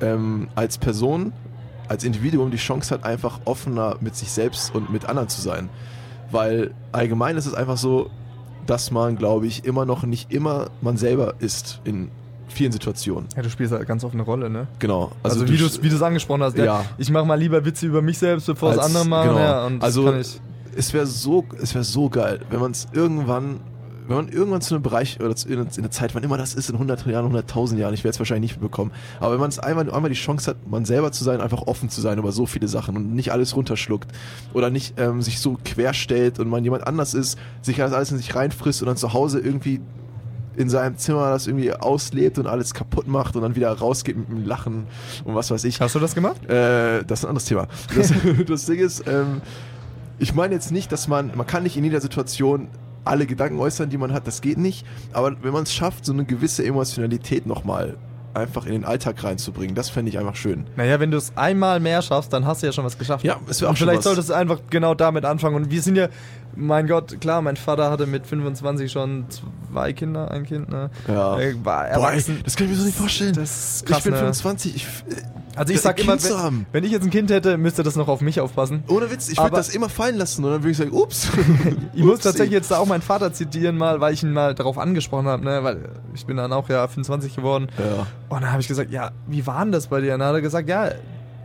ähm, 0.00 0.48
als 0.54 0.78
Person, 0.78 1.32
als 1.88 2.04
Individuum 2.04 2.50
die 2.50 2.56
Chance 2.56 2.94
hat, 2.94 3.04
einfach 3.04 3.40
offener 3.44 3.96
mit 4.00 4.16
sich 4.16 4.30
selbst 4.30 4.74
und 4.74 4.90
mit 4.90 5.06
anderen 5.06 5.28
zu 5.28 5.40
sein. 5.40 5.68
Weil 6.30 6.72
allgemein 6.92 7.36
ist 7.36 7.46
es 7.46 7.54
einfach 7.54 7.76
so, 7.76 8.10
dass 8.66 8.90
man, 8.90 9.16
glaube 9.16 9.46
ich, 9.46 9.64
immer 9.64 9.84
noch 9.84 10.04
nicht 10.04 10.32
immer 10.32 10.70
man 10.80 10.96
selber 10.96 11.34
ist 11.38 11.80
in 11.84 12.10
vielen 12.48 12.72
Situationen. 12.72 13.28
Ja, 13.36 13.42
du 13.42 13.50
spielst 13.50 13.72
halt 13.72 13.86
ganz 13.86 14.04
offene 14.04 14.22
Rolle, 14.22 14.48
ne? 14.48 14.66
Genau. 14.78 15.12
Also, 15.22 15.48
wie 15.48 15.56
du 15.56 15.66
es 15.66 15.82
wie 15.82 15.88
du's 15.88 16.02
angesprochen 16.02 16.42
hast. 16.42 16.56
Ja. 16.56 16.84
Ich 16.98 17.10
mache 17.10 17.24
mal 17.26 17.34
lieber 17.34 17.64
Witze 17.64 17.86
über 17.86 18.00
mich 18.02 18.18
selbst, 18.18 18.46
bevor 18.46 18.72
es 18.72 18.78
andere 18.78 19.04
machen. 19.04 19.28
genau. 19.30 19.40
Ja, 19.40 19.68
Also- 19.80 20.12
es 20.76 20.92
wäre 20.92 21.06
so, 21.06 21.44
es 21.62 21.72
wäre 21.74 21.84
so 21.84 22.08
geil, 22.08 22.40
wenn 22.50 22.58
man 22.60 22.72
es 22.72 22.88
irgendwann, 22.92 23.60
wenn 24.06 24.16
man 24.16 24.28
irgendwann 24.28 24.60
zu 24.60 24.74
einem 24.74 24.82
Bereich 24.82 25.18
oder 25.20 25.34
zu, 25.34 25.48
in, 25.48 25.60
in 25.60 25.68
einer 25.78 25.90
Zeit, 25.90 26.14
wann 26.14 26.22
immer 26.22 26.36
das 26.36 26.54
ist, 26.54 26.68
in 26.68 26.76
100 26.76 27.06
Jahren, 27.06 27.34
100.000 27.34 27.76
Jahren, 27.76 27.94
ich 27.94 28.04
werde 28.04 28.14
es 28.14 28.18
wahrscheinlich 28.18 28.52
nicht 28.52 28.60
bekommen, 28.60 28.92
aber 29.20 29.32
wenn 29.32 29.40
man 29.40 29.48
es 29.48 29.58
einmal, 29.58 29.90
einmal 29.90 30.10
die 30.10 30.16
Chance 30.16 30.50
hat, 30.50 30.68
man 30.68 30.84
selber 30.84 31.12
zu 31.12 31.24
sein, 31.24 31.40
einfach 31.40 31.62
offen 31.62 31.88
zu 31.88 32.00
sein 32.00 32.18
über 32.18 32.32
so 32.32 32.46
viele 32.46 32.68
Sachen 32.68 32.96
und 32.96 33.14
nicht 33.14 33.32
alles 33.32 33.56
runterschluckt 33.56 34.10
oder 34.52 34.70
nicht 34.70 34.98
ähm, 34.98 35.22
sich 35.22 35.40
so 35.40 35.58
querstellt 35.64 36.38
und 36.38 36.48
man 36.48 36.64
jemand 36.64 36.86
anders 36.86 37.14
ist, 37.14 37.38
sich 37.62 37.76
das 37.76 37.92
alles 37.92 38.10
in 38.10 38.18
sich 38.18 38.34
reinfrisst 38.34 38.82
und 38.82 38.86
dann 38.86 38.96
zu 38.96 39.12
Hause 39.12 39.40
irgendwie 39.40 39.80
in 40.56 40.68
seinem 40.68 40.96
Zimmer 40.96 41.30
das 41.30 41.46
irgendwie 41.46 41.72
auslebt 41.72 42.38
und 42.38 42.46
alles 42.46 42.74
kaputt 42.74 43.08
macht 43.08 43.36
und 43.36 43.42
dann 43.42 43.56
wieder 43.56 43.72
rausgeht 43.72 44.16
mit 44.16 44.28
dem 44.28 44.44
Lachen 44.44 44.86
und 45.24 45.34
was 45.34 45.50
weiß 45.50 45.64
ich. 45.64 45.80
Hast 45.80 45.94
du 45.94 45.98
das 45.98 46.14
gemacht? 46.14 46.44
Äh, 46.46 47.04
das 47.04 47.20
ist 47.20 47.24
ein 47.24 47.30
anderes 47.30 47.46
Thema. 47.46 47.66
Das, 47.96 48.12
das 48.46 48.66
Ding 48.66 48.78
ist, 48.78 49.04
ähm, 49.08 49.40
ich 50.18 50.34
meine 50.34 50.54
jetzt 50.54 50.70
nicht, 50.70 50.92
dass 50.92 51.08
man, 51.08 51.32
man 51.34 51.46
kann 51.46 51.64
nicht 51.64 51.76
in 51.76 51.84
jeder 51.84 52.00
Situation 52.00 52.68
alle 53.04 53.26
Gedanken 53.26 53.58
äußern, 53.58 53.90
die 53.90 53.98
man 53.98 54.12
hat, 54.12 54.26
das 54.26 54.40
geht 54.40 54.58
nicht. 54.58 54.86
Aber 55.12 55.36
wenn 55.42 55.52
man 55.52 55.64
es 55.64 55.72
schafft, 55.72 56.04
so 56.04 56.12
eine 56.12 56.24
gewisse 56.24 56.64
Emotionalität 56.64 57.46
nochmal 57.46 57.96
einfach 58.32 58.66
in 58.66 58.72
den 58.72 58.84
Alltag 58.84 59.22
reinzubringen, 59.22 59.74
das 59.76 59.90
fände 59.90 60.10
ich 60.10 60.18
einfach 60.18 60.34
schön. 60.34 60.66
Naja, 60.76 60.98
wenn 60.98 61.10
du 61.12 61.16
es 61.16 61.32
einmal 61.36 61.78
mehr 61.78 62.02
schaffst, 62.02 62.32
dann 62.32 62.44
hast 62.46 62.62
du 62.62 62.66
ja 62.66 62.72
schon 62.72 62.84
was 62.84 62.98
geschafft. 62.98 63.24
Ja, 63.24 63.36
es 63.48 63.60
wäre 63.60 63.68
auch 63.68 63.72
Und 63.72 63.76
schon 63.78 63.86
vielleicht 63.86 63.98
was. 63.98 64.04
solltest 64.04 64.30
du 64.30 64.34
einfach 64.34 64.58
genau 64.70 64.94
damit 64.94 65.24
anfangen. 65.24 65.54
Und 65.54 65.70
wir 65.70 65.82
sind 65.82 65.96
ja, 65.96 66.08
mein 66.56 66.86
Gott, 66.86 67.20
klar, 67.20 67.42
mein 67.42 67.56
Vater 67.56 67.90
hatte 67.90 68.06
mit 68.06 68.26
25 68.26 68.90
schon 68.90 69.26
zwei 69.72 69.92
Kinder, 69.92 70.30
ein 70.30 70.44
Kind, 70.44 70.68
ne? 70.70 70.90
Ja. 71.08 71.38
Er 71.38 71.64
war 71.64 71.84
Boah, 71.84 72.08
erwachsen. 72.10 72.40
das 72.44 72.56
kann 72.56 72.66
ich 72.66 72.72
mir 72.72 72.78
so 72.78 72.84
nicht 72.86 72.96
vorstellen. 72.96 73.34
Das 73.34 73.76
ist 73.76 73.86
krass, 73.86 73.98
ich 73.98 74.04
bin 74.04 74.12
ne? 74.12 74.18
25, 74.18 74.76
ich, 74.76 74.86
Also 75.56 75.72
ich 75.72 75.80
sag 75.80 76.00
immer, 76.00 76.20
wenn, 76.22 76.66
wenn 76.72 76.84
ich 76.84 76.90
jetzt 76.90 77.04
ein 77.04 77.10
Kind 77.10 77.30
hätte, 77.30 77.56
müsste 77.58 77.82
das 77.82 77.96
noch 77.96 78.08
auf 78.08 78.20
mich 78.20 78.40
aufpassen. 78.40 78.84
ohne 78.88 79.10
Witz, 79.10 79.28
ich 79.28 79.38
würde 79.38 79.56
das 79.56 79.68
immer 79.74 79.88
fallen 79.88 80.16
lassen 80.16 80.44
und 80.44 80.50
dann 80.50 80.62
würde 80.62 80.70
ich 80.70 80.76
sagen, 80.76 80.92
ups. 80.92 81.28
Ich 81.94 82.02
muss 82.02 82.20
tatsächlich 82.20 82.52
jetzt 82.52 82.70
da 82.70 82.78
auch 82.78 82.86
meinen 82.86 83.02
Vater 83.02 83.32
zitieren 83.32 83.76
mal, 83.76 84.00
weil 84.00 84.12
ich 84.14 84.22
ihn 84.22 84.32
mal 84.32 84.54
darauf 84.54 84.78
angesprochen 84.78 85.26
habe, 85.26 85.44
ne, 85.44 85.62
weil 85.62 85.88
ich 86.14 86.26
bin 86.26 86.36
dann 86.36 86.52
auch 86.52 86.68
ja 86.68 86.86
25 86.88 87.36
geworden. 87.36 87.68
Ja, 87.78 88.06
Und 88.28 88.42
dann 88.42 88.50
habe 88.50 88.60
ich 88.60 88.68
gesagt, 88.68 88.90
ja, 88.90 89.12
wie 89.28 89.46
war 89.46 89.62
denn 89.64 89.72
das 89.72 89.86
bei 89.86 90.00
dir? 90.00 90.14
Und 90.14 90.20
dann 90.20 90.28
hat 90.28 90.34
er 90.34 90.40
gesagt, 90.42 90.68
ja, 90.68 90.90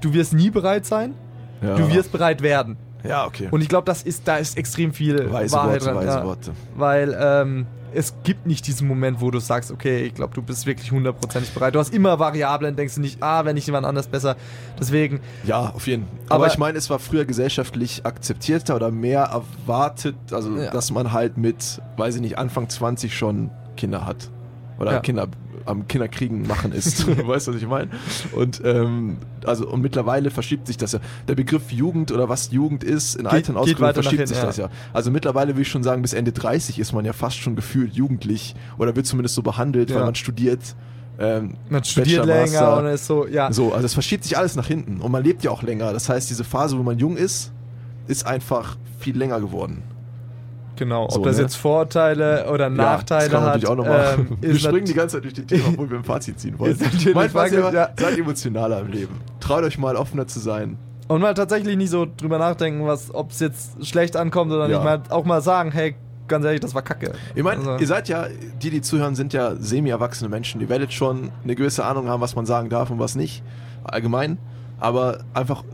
du 0.01 0.13
wirst 0.13 0.33
nie 0.33 0.49
bereit 0.49 0.85
sein, 0.85 1.13
ja. 1.61 1.75
du 1.75 1.91
wirst 1.93 2.11
bereit 2.11 2.41
werden. 2.41 2.77
Ja, 3.03 3.25
okay. 3.25 3.47
Und 3.51 3.61
ich 3.61 3.69
glaube, 3.69 3.85
das 3.85 4.03
ist, 4.03 4.27
da 4.27 4.37
ist 4.37 4.57
extrem 4.57 4.93
viel 4.93 5.31
weise 5.31 5.55
Wahrheit 5.55 5.81
Worte, 5.81 5.85
dran. 5.85 5.95
weise 5.95 6.07
ja. 6.19 6.25
Worte. 6.25 6.51
Weil 6.75 7.17
ähm, 7.19 7.65
es 7.93 8.13
gibt 8.23 8.45
nicht 8.45 8.67
diesen 8.67 8.87
Moment, 8.87 9.19
wo 9.21 9.31
du 9.31 9.39
sagst, 9.39 9.71
okay, 9.71 10.03
ich 10.03 10.13
glaube, 10.13 10.33
du 10.35 10.41
bist 10.41 10.65
wirklich 10.67 10.91
hundertprozentig 10.91 11.51
bereit. 11.53 11.73
Du 11.73 11.79
hast 11.79 11.93
immer 11.93 12.19
Variablen, 12.19 12.75
denkst 12.75 12.95
du 12.95 13.01
nicht, 13.01 13.23
ah, 13.23 13.45
wenn 13.45 13.55
nicht 13.55 13.65
jemand 13.65 13.85
anders 13.87 14.07
besser. 14.07 14.35
Deswegen, 14.79 15.21
Ja, 15.45 15.71
auf 15.73 15.87
jeden 15.87 16.03
Fall. 16.03 16.13
Aber, 16.27 16.35
Aber- 16.45 16.47
ich 16.53 16.57
meine, 16.59 16.77
es 16.77 16.89
war 16.89 16.99
früher 16.99 17.25
gesellschaftlich 17.25 18.05
akzeptierter 18.05 18.75
oder 18.75 18.91
mehr 18.91 19.21
erwartet, 19.23 20.15
also 20.31 20.55
Ja. 20.55 20.69
dass 20.71 20.91
man 20.91 21.13
halt 21.13 21.37
mit, 21.37 21.81
weiß 21.97 22.15
ich 22.15 22.21
nicht, 22.21 22.37
Anfang 22.37 22.69
20 22.69 23.17
schon 23.17 23.49
Kinder 23.77 24.05
hat. 24.05 24.29
Oder 24.79 24.93
Ja. 24.93 24.99
Kinder 24.99 25.27
am 25.65 25.87
Kinderkriegen 25.87 26.47
machen 26.47 26.71
ist. 26.71 27.05
weißt 27.27 27.47
du, 27.47 27.53
was 27.53 27.61
ich 27.61 27.67
meine? 27.67 27.91
Und 28.33 28.61
ähm, 28.65 29.17
also 29.45 29.67
und 29.69 29.81
mittlerweile 29.81 30.31
verschiebt 30.31 30.65
sich 30.67 30.77
das 30.77 30.93
ja. 30.93 30.99
Der 31.27 31.35
Begriff 31.35 31.71
Jugend 31.71 32.11
oder 32.11 32.27
was 32.29 32.51
Jugend 32.51 32.83
ist, 32.83 33.15
in 33.15 33.23
geht 33.25 33.31
weiter 33.33 33.53
nach 33.53 33.93
verschiebt 33.93 34.27
sich 34.27 34.37
ja. 34.37 34.45
das 34.45 34.57
ja. 34.57 34.69
Also 34.93 35.11
mittlerweile 35.11 35.53
würde 35.53 35.61
ich 35.61 35.67
schon 35.69 35.83
sagen, 35.83 36.01
bis 36.01 36.13
Ende 36.13 36.31
30 36.31 36.79
ist 36.79 36.93
man 36.93 37.05
ja 37.05 37.13
fast 37.13 37.37
schon 37.37 37.55
gefühlt 37.55 37.93
jugendlich 37.93 38.55
oder 38.77 38.95
wird 38.95 39.05
zumindest 39.05 39.35
so 39.35 39.43
behandelt, 39.43 39.89
weil 39.91 39.99
Ja. 39.99 40.05
man 40.05 40.15
studiert. 40.15 40.75
Ähm, 41.21 41.55
Man 41.69 41.83
studiert 41.83 42.25
länger 42.25 42.43
Master. 42.43 42.77
und 42.77 42.85
ist 42.85 43.05
so, 43.05 43.27
ja. 43.27 43.51
So, 43.51 43.73
also 43.73 43.85
es 43.85 43.93
verschiebt 43.93 44.23
sich 44.23 44.37
alles 44.37 44.55
nach 44.55 44.67
hinten 44.67 45.01
und 45.01 45.11
man 45.11 45.21
lebt 45.21 45.43
ja 45.43 45.51
auch 45.51 45.61
länger. 45.63 45.91
Das 45.91 46.07
heißt, 46.07 46.29
diese 46.29 46.45
Phase, 46.45 46.77
wo 46.79 46.83
man 46.83 46.97
jung 46.97 47.17
ist, 47.17 47.51
ist 48.07 48.25
einfach 48.25 48.77
viel 48.99 49.17
länger 49.17 49.39
geworden. 49.41 49.83
Genau, 50.79 51.03
ob 51.03 51.11
So, 51.11 51.23
das 51.25 51.35
ne? 51.35 51.41
jetzt 51.43 51.55
Vorteile 51.57 52.49
oder 52.49 52.69
Nachteile 52.69 53.33
ja, 53.33 53.41
hat. 53.41 53.63
ähm, 53.63 54.37
wir 54.41 54.49
ist 54.51 54.61
springen 54.61 54.85
die 54.85 54.93
ganze 54.93 55.17
Zeit 55.17 55.25
durch 55.25 55.33
die 55.33 55.45
Themen, 55.45 55.63
obwohl 55.67 55.89
wir 55.89 55.97
ein 55.97 56.05
Fazit 56.05 56.39
ziehen 56.39 56.57
wollen. 56.57 56.77
Mein 57.13 57.29
Fazit 57.29 57.61
war, 57.61 57.73
ja. 57.73 57.89
seid 57.99 58.17
emotionaler 58.17 58.79
im 58.79 58.87
Leben. 58.87 59.13
Traut 59.41 59.65
euch 59.65 59.77
mal 59.77 59.97
offener 59.97 60.25
zu 60.25 60.39
sein. 60.39 60.77
Und 61.09 61.19
mal 61.19 61.33
tatsächlich 61.33 61.75
nicht 61.75 61.89
so 61.89 62.07
drüber 62.15 62.37
nachdenken, 62.37 62.85
was, 62.87 63.13
ob 63.13 63.31
es 63.31 63.41
jetzt 63.41 63.85
schlecht 63.85 64.15
ankommt 64.15 64.53
oder 64.53 64.69
Ja. 64.69 64.77
nicht. 64.77 64.83
Mal, 64.85 65.01
auch 65.09 65.25
mal 65.25 65.41
sagen, 65.41 65.71
hey, 65.73 65.95
ganz 66.29 66.45
ehrlich, 66.45 66.61
das 66.61 66.73
war 66.73 66.81
kacke. 66.81 67.11
Ich 67.35 67.43
meine, 67.43 67.59
Also- 67.59 67.77
ihr 67.77 67.87
seid 67.87 68.07
ja, 68.07 68.27
die, 68.61 68.69
die 68.69 68.81
zuhören, 68.81 69.15
sind 69.15 69.33
ja 69.33 69.55
semi-erwachsene 69.57 70.29
Menschen. 70.29 70.61
Ihr 70.61 70.69
werdet 70.69 70.93
schon 70.93 71.31
eine 71.43 71.55
gewisse 71.55 71.83
Ahnung 71.83 72.07
haben, 72.07 72.21
was 72.21 72.35
man 72.37 72.45
sagen 72.45 72.69
darf 72.69 72.89
und 72.89 72.99
was 72.99 73.15
nicht. 73.15 73.43
Allgemein. 73.83 74.37
Aber 74.79 75.19
einfach 75.33 75.65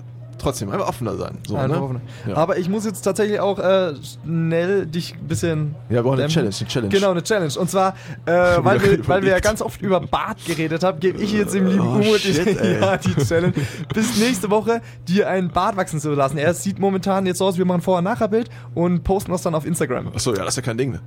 trotzdem, 0.46 0.70
einfach 0.72 0.88
offener 0.88 1.16
sein. 1.18 1.38
So, 1.48 1.56
ne? 1.56 1.82
offen. 1.82 2.02
Ja. 2.28 2.38
Aber 2.38 2.58
ich 2.58 2.70
muss 2.70 2.86
jetzt 2.86 3.02
tatsächlich 3.02 3.40
auch 3.40 3.60
äh, 3.60 3.94
schnell 4.24 4.86
dich 4.86 5.16
ein 5.16 5.28
bisschen. 5.28 5.76
Ja, 5.90 5.96
wir 5.96 6.04
brauchen 6.04 6.20
eine. 6.20 6.28
Challenge, 6.28 6.56
eine 6.58 6.68
Challenge. 6.68 6.94
Genau, 6.94 7.12
eine 7.12 7.24
Challenge. 7.24 7.54
Und 7.60 7.70
zwar, 7.70 7.96
äh, 8.26 8.32
weil, 8.60 8.82
wir, 8.84 9.08
weil 9.08 9.24
wir 9.24 9.32
ja 9.32 9.40
ganz 9.40 9.62
oft 9.62 9.82
über 9.82 10.00
Bart 10.00 10.38
geredet 10.46 10.84
haben, 10.84 11.00
gebe 11.00 11.22
ich 11.22 11.34
jetzt 11.34 11.54
dem 11.54 11.68
lieben 11.68 11.82
Oh, 11.86 12.18
shit, 12.18 12.46
die, 12.46 12.72
ja, 12.82 12.98
die 12.98 13.16
Challenge, 13.16 13.54
bis 13.94 14.18
nächste 14.18 14.50
Woche 14.50 14.82
dir 15.08 15.30
einen 15.30 15.50
Bart 15.50 15.76
wachsen 15.78 16.00
zu 16.00 16.12
lassen. 16.14 16.38
Er 16.38 16.54
sieht 16.54 16.80
momentan 16.80 17.26
jetzt 17.26 17.40
so 17.40 17.46
aus, 17.46 17.58
wir 17.58 17.66
machen 17.66 17.82
vorher 17.82 18.02
nachher 18.02 18.28
Bild 18.28 18.50
und 18.74 19.04
posten 19.04 19.32
das 19.32 19.42
dann 19.42 19.56
auf 19.56 19.66
Instagram. 19.66 20.08
Achso, 20.14 20.32
ja, 20.34 20.40
das 20.40 20.50
ist 20.50 20.58
ja 20.58 20.62
kein 20.64 20.78
Ding. 20.78 20.92
Ne? 20.92 21.02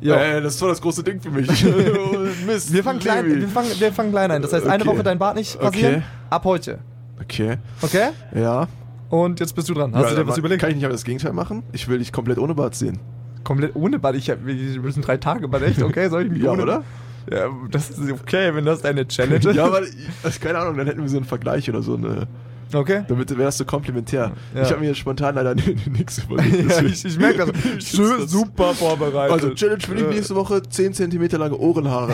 Ja. 0.00 0.16
Äh, 0.16 0.40
das 0.40 0.54
ist 0.54 0.60
voll 0.60 0.70
das 0.70 0.80
große 0.80 1.02
Ding 1.02 1.20
für 1.20 1.30
mich. 1.30 1.46
Mist. 2.46 2.72
Wir 2.72 2.82
fangen, 2.82 3.00
klein, 3.00 3.26
wir, 3.26 3.48
fangen, 3.48 3.68
wir 3.78 3.92
fangen 3.92 4.10
klein 4.10 4.30
ein. 4.30 4.42
Das 4.42 4.52
heißt, 4.52 4.66
eine 4.66 4.82
Okay. 4.82 4.92
Woche 4.92 5.02
dein 5.02 5.18
Bart 5.18 5.36
nicht 5.36 5.60
rasieren. 5.60 5.96
Okay. 5.96 6.02
Ab 6.30 6.44
heute. 6.44 6.78
Okay, 7.22 7.56
Okay? 7.82 8.08
ja. 8.34 8.66
Und 9.08 9.40
jetzt 9.40 9.54
bist 9.56 9.68
du 9.68 9.74
dran. 9.74 9.92
Hast 9.94 10.04
ja, 10.04 10.10
du 10.10 10.22
dir 10.22 10.28
was 10.28 10.38
überlegt? 10.38 10.60
Kann 10.60 10.70
ich 10.70 10.76
nicht 10.76 10.84
aber 10.84 10.92
das 10.92 11.04
Gegenteil 11.04 11.32
machen? 11.32 11.64
Ich 11.72 11.88
will 11.88 11.98
dich 11.98 12.12
komplett 12.12 12.38
ohne 12.38 12.54
Bart 12.54 12.74
sehen. 12.76 13.00
Komplett 13.42 13.74
ohne 13.74 13.98
Bart. 13.98 14.14
Ich 14.16 14.30
hab, 14.30 14.46
wir 14.46 14.54
müssen 14.80 15.02
drei 15.02 15.16
Tage 15.16 15.48
Bart. 15.48 15.62
Echt? 15.64 15.82
Okay, 15.82 16.08
soll 16.08 16.26
ich 16.26 16.30
mich 16.30 16.42
Ja, 16.44 16.52
ohne 16.52 16.62
oder? 16.62 16.84
Ja, 17.30 17.48
das 17.70 17.90
ist 17.90 18.10
okay, 18.12 18.54
wenn 18.54 18.64
das 18.64 18.82
deine 18.82 19.06
Challenge 19.08 19.36
ist. 19.50 19.56
ja, 19.56 19.64
aber 19.66 19.82
ich- 19.82 20.40
keine 20.40 20.58
Ahnung, 20.58 20.76
dann 20.76 20.86
hätten 20.86 21.02
wir 21.02 21.08
so 21.08 21.16
einen 21.16 21.26
Vergleich 21.26 21.68
oder 21.68 21.82
so 21.82 21.94
eine. 21.96 22.28
Okay. 22.72 23.04
Damit 23.08 23.30
wäre 23.30 23.42
das 23.44 23.58
so 23.58 23.64
komplementär. 23.64 24.32
Ja. 24.54 24.62
Ich 24.62 24.70
habe 24.70 24.80
mir 24.80 24.88
jetzt 24.88 24.98
spontan 24.98 25.34
leider 25.34 25.54
nichts 25.90 26.18
überlegt. 26.18 26.70
Ja, 26.70 26.82
ich, 26.82 27.04
ich 27.04 27.18
merke 27.18 27.46
das. 27.52 27.84
Schön, 27.88 28.20
das- 28.20 28.30
super 28.30 28.74
vorbereitet. 28.74 29.32
Also 29.32 29.50
Challenge 29.54 29.80
für 29.80 29.94
dich 29.94 30.06
nächste 30.06 30.34
Woche 30.34 30.62
10 30.62 30.94
cm 30.94 31.26
lange 31.32 31.56
Ohrenhaare. 31.56 32.12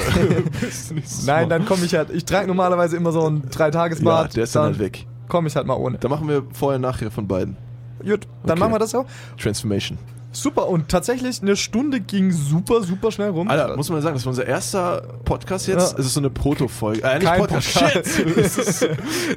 Nein, 1.27 1.49
dann 1.49 1.65
komme 1.67 1.85
ich 1.85 1.95
halt. 1.95 2.11
Ich 2.11 2.25
trage 2.25 2.47
normalerweise 2.47 2.97
immer 2.97 3.13
so 3.13 3.25
einen 3.27 3.43
Ja, 3.45 3.49
Dreitagesbart. 3.51 4.37
der 4.37 4.45
ist 4.45 4.55
dann 4.57 4.65
halt 4.65 4.79
weg. 4.79 5.07
Komme 5.29 5.49
ich 5.49 5.57
halt 5.57 5.67
mal 5.67 5.75
ohne. 5.75 5.99
Da 5.99 6.09
machen 6.09 6.29
wir 6.29 6.45
vorher 6.53 6.79
nachher 6.79 7.11
von 7.11 7.27
beiden. 7.27 7.57
Gut, 8.01 8.27
dann 8.45 8.53
Okay. 8.53 8.61
machen 8.61 8.73
wir 8.75 8.79
das 8.79 8.91
so. 8.91 9.05
Transformation. 9.41 9.99
Super. 10.43 10.69
Und 10.69 10.89
tatsächlich, 10.89 11.41
eine 11.43 11.57
Stunde 11.57 12.01
ging 12.01 12.31
super, 12.31 12.83
super 12.83 13.11
schnell 13.11 13.31
rum. 13.31 13.49
Alter, 13.49 13.77
muss 13.77 13.89
man 13.91 14.03
sagen, 14.03 14.15
das 14.15 14.23
ist 14.23 14.27
unser 14.27 14.47
erster 14.47 15.03
Podcast 15.25 15.67
jetzt. 15.67 15.93
Ja. 15.93 15.99
Es 15.99 16.07
ist 16.07 16.15
so 16.15 16.21
eine 16.21 16.31
Proto-Folge. 16.31 17.01
Äh, 17.01 17.19
Kein 17.21 17.41
Podcast. 17.41 17.75
Podcast. 17.75 18.17
Shit. 18.17 18.27
Das, 18.37 18.59
ist, 18.59 18.83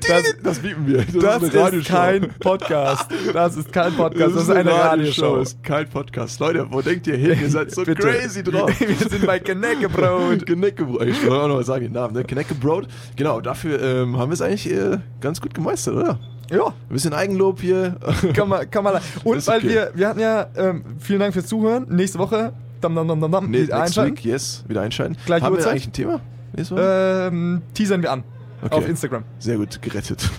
das, 0.07 0.23
das 0.43 0.59
bieten 0.59 0.85
wir. 0.85 1.05
Das, 1.05 1.39
das 1.41 1.73
ist 1.73 1.73
ist 1.73 1.87
kein 1.87 2.29
Podcast. 2.39 3.07
Das 3.33 3.55
ist 3.55 3.71
kein 3.71 3.93
Podcast. 3.93 4.35
Das 4.35 4.43
ist 4.43 4.49
eine 4.49 4.71
Radioshow. 4.71 5.37
Das 5.37 5.53
ist 5.53 5.63
kein 5.63 5.89
Podcast. 5.89 6.39
Leute, 6.39 6.67
wo 6.69 6.81
denkt 6.81 7.07
ihr 7.07 7.15
hin? 7.15 7.37
Ihr 7.41 7.49
seid 7.49 7.71
so 7.71 7.83
Bitte. 7.85 8.01
crazy 8.01 8.43
drauf. 8.43 8.71
Wir 8.79 8.95
sind 8.95 9.25
bei 9.25 9.39
Kneckebrot. 9.39 10.45
Kneckebrot. 10.45 11.03
Ich 11.03 11.19
soll 11.19 11.39
auch 11.39 11.47
noch 11.47 11.55
mal 11.55 11.63
sagen 11.63 11.85
den 11.85 11.93
Namen, 11.93 12.13
ne? 12.13 12.23
Kneckebrot. 12.23 12.87
Genau, 13.15 13.41
dafür 13.41 13.81
ähm, 13.81 14.17
haben 14.17 14.29
wir 14.29 14.33
es 14.33 14.41
eigentlich 14.41 14.71
äh, 14.71 14.97
ganz 15.21 15.41
gut 15.41 15.53
gemeistert, 15.53 15.95
oder? 15.95 16.19
Ja. 16.49 16.67
Ein 16.67 16.73
bisschen 16.89 17.13
Eigenlob 17.13 17.61
hier. 17.61 17.97
Kann 18.33 18.49
man, 18.49 18.69
kann 18.69 18.83
man. 18.83 19.01
Und 19.23 19.45
weil 19.47 19.57
okay. 19.57 19.69
wir, 19.69 19.91
wir 19.93 20.07
hatten 20.07 20.19
ja, 20.19 20.47
ähm, 20.55 20.83
vielen 20.99 21.19
Dank 21.19 21.33
fürs 21.33 21.47
Zuhören. 21.47 21.85
Nächste 21.89 22.19
Woche, 22.19 22.53
dam, 22.81 22.95
dam, 22.95 23.07
dam, 23.07 23.21
dam, 23.21 23.31
dam, 23.31 23.51
Nee, 23.51 23.63
wieder 23.63 23.81
einschalten. 23.81 24.17
week, 24.17 24.25
yes, 24.25 24.63
wieder 24.67 24.81
einschalten. 24.81 25.17
Gleiche 25.25 25.45
haben 25.45 25.57
wir 25.57 25.67
eigentlich 25.67 25.87
ein 25.87 25.93
Thema? 25.93 26.21
Ähm, 26.75 27.61
teasern 27.73 28.01
wir 28.01 28.11
an. 28.11 28.23
Okay. 28.61 28.75
Auf 28.75 28.89
Instagram. 28.89 29.23
Sehr 29.37 29.57
gut, 29.57 29.81
gerettet. 29.81 30.29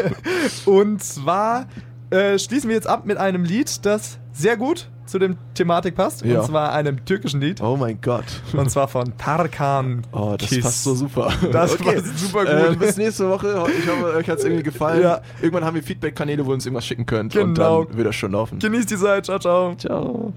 Und 0.64 1.02
zwar 1.02 1.66
äh, 2.10 2.38
schließen 2.38 2.68
wir 2.68 2.74
jetzt 2.74 2.88
ab 2.88 3.06
mit 3.06 3.18
einem 3.18 3.44
Lied, 3.44 3.84
das 3.86 4.18
sehr 4.32 4.56
gut 4.56 4.88
zu 5.10 5.18
dem 5.18 5.36
Thematik 5.54 5.94
passt. 5.96 6.24
Ja. 6.24 6.40
Und 6.40 6.46
zwar 6.46 6.72
einem 6.72 7.04
türkischen 7.04 7.40
Lied. 7.40 7.60
oh 7.60 7.76
mein 7.76 8.00
Gott. 8.00 8.24
Und 8.52 8.70
zwar 8.70 8.88
von 8.88 9.16
Tarkan. 9.18 10.02
Oh, 10.12 10.34
das 10.38 10.48
Kiss. 10.48 10.62
passt 10.62 10.84
so 10.84 10.94
super. 10.94 11.32
Das 11.52 11.76
passt 11.76 12.18
super 12.18 12.44
gut. 12.44 12.72
Ähm, 12.72 12.78
bis 12.78 12.96
nächste 12.96 13.28
Woche. 13.28 13.48
Ich 13.78 13.88
hoffe, 13.88 14.14
euch 14.16 14.28
hat 14.28 14.38
es 14.38 14.44
irgendwie 14.44 14.62
gefallen. 14.62 15.02
Ja. 15.02 15.20
Irgendwann 15.42 15.64
haben 15.64 15.74
wir 15.74 15.82
Feedback-Kanäle, 15.82 16.44
wo 16.46 16.50
ihr 16.50 16.54
uns 16.54 16.66
irgendwas 16.66 16.86
schicken 16.86 17.06
könnt. 17.06 17.34
Und 17.36 17.54
Genau. 17.54 17.84
dann 17.84 17.96
wird 17.96 18.06
das 18.08 18.16
schon 18.16 18.32
laufen. 18.32 18.58
Genießt 18.58 18.90
die 18.90 18.96
Zeit. 18.96 19.26
Ciao, 19.26 19.38
ciao. 19.38 19.74
Ciao. 19.76 20.32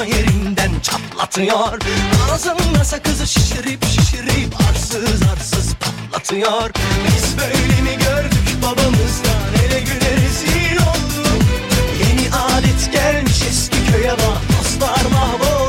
Orta 0.00 0.16
yerinden 0.16 0.80
çatlatıyor. 0.82 1.78
Ağzımda 2.32 2.84
sakızı 2.84 3.26
şişirip 3.26 3.84
şişirip 3.84 4.54
arsız 4.70 5.22
arsız 5.32 5.74
patlatıyor. 5.74 6.70
Biz 7.06 7.38
böyle 7.38 7.80
mi 7.82 7.98
gördük 8.04 8.62
babamızdan 8.62 9.64
ele 9.66 9.80
güne 9.80 10.12
rezil 10.16 10.76
olduk 10.76 11.42
Yeni 12.00 12.34
adet 12.34 12.92
gelmiş 12.92 13.42
eski 13.50 13.92
köye 13.92 14.12
bak. 14.12 14.58
Dostlar 14.58 15.10
mahvoldu 15.12 15.59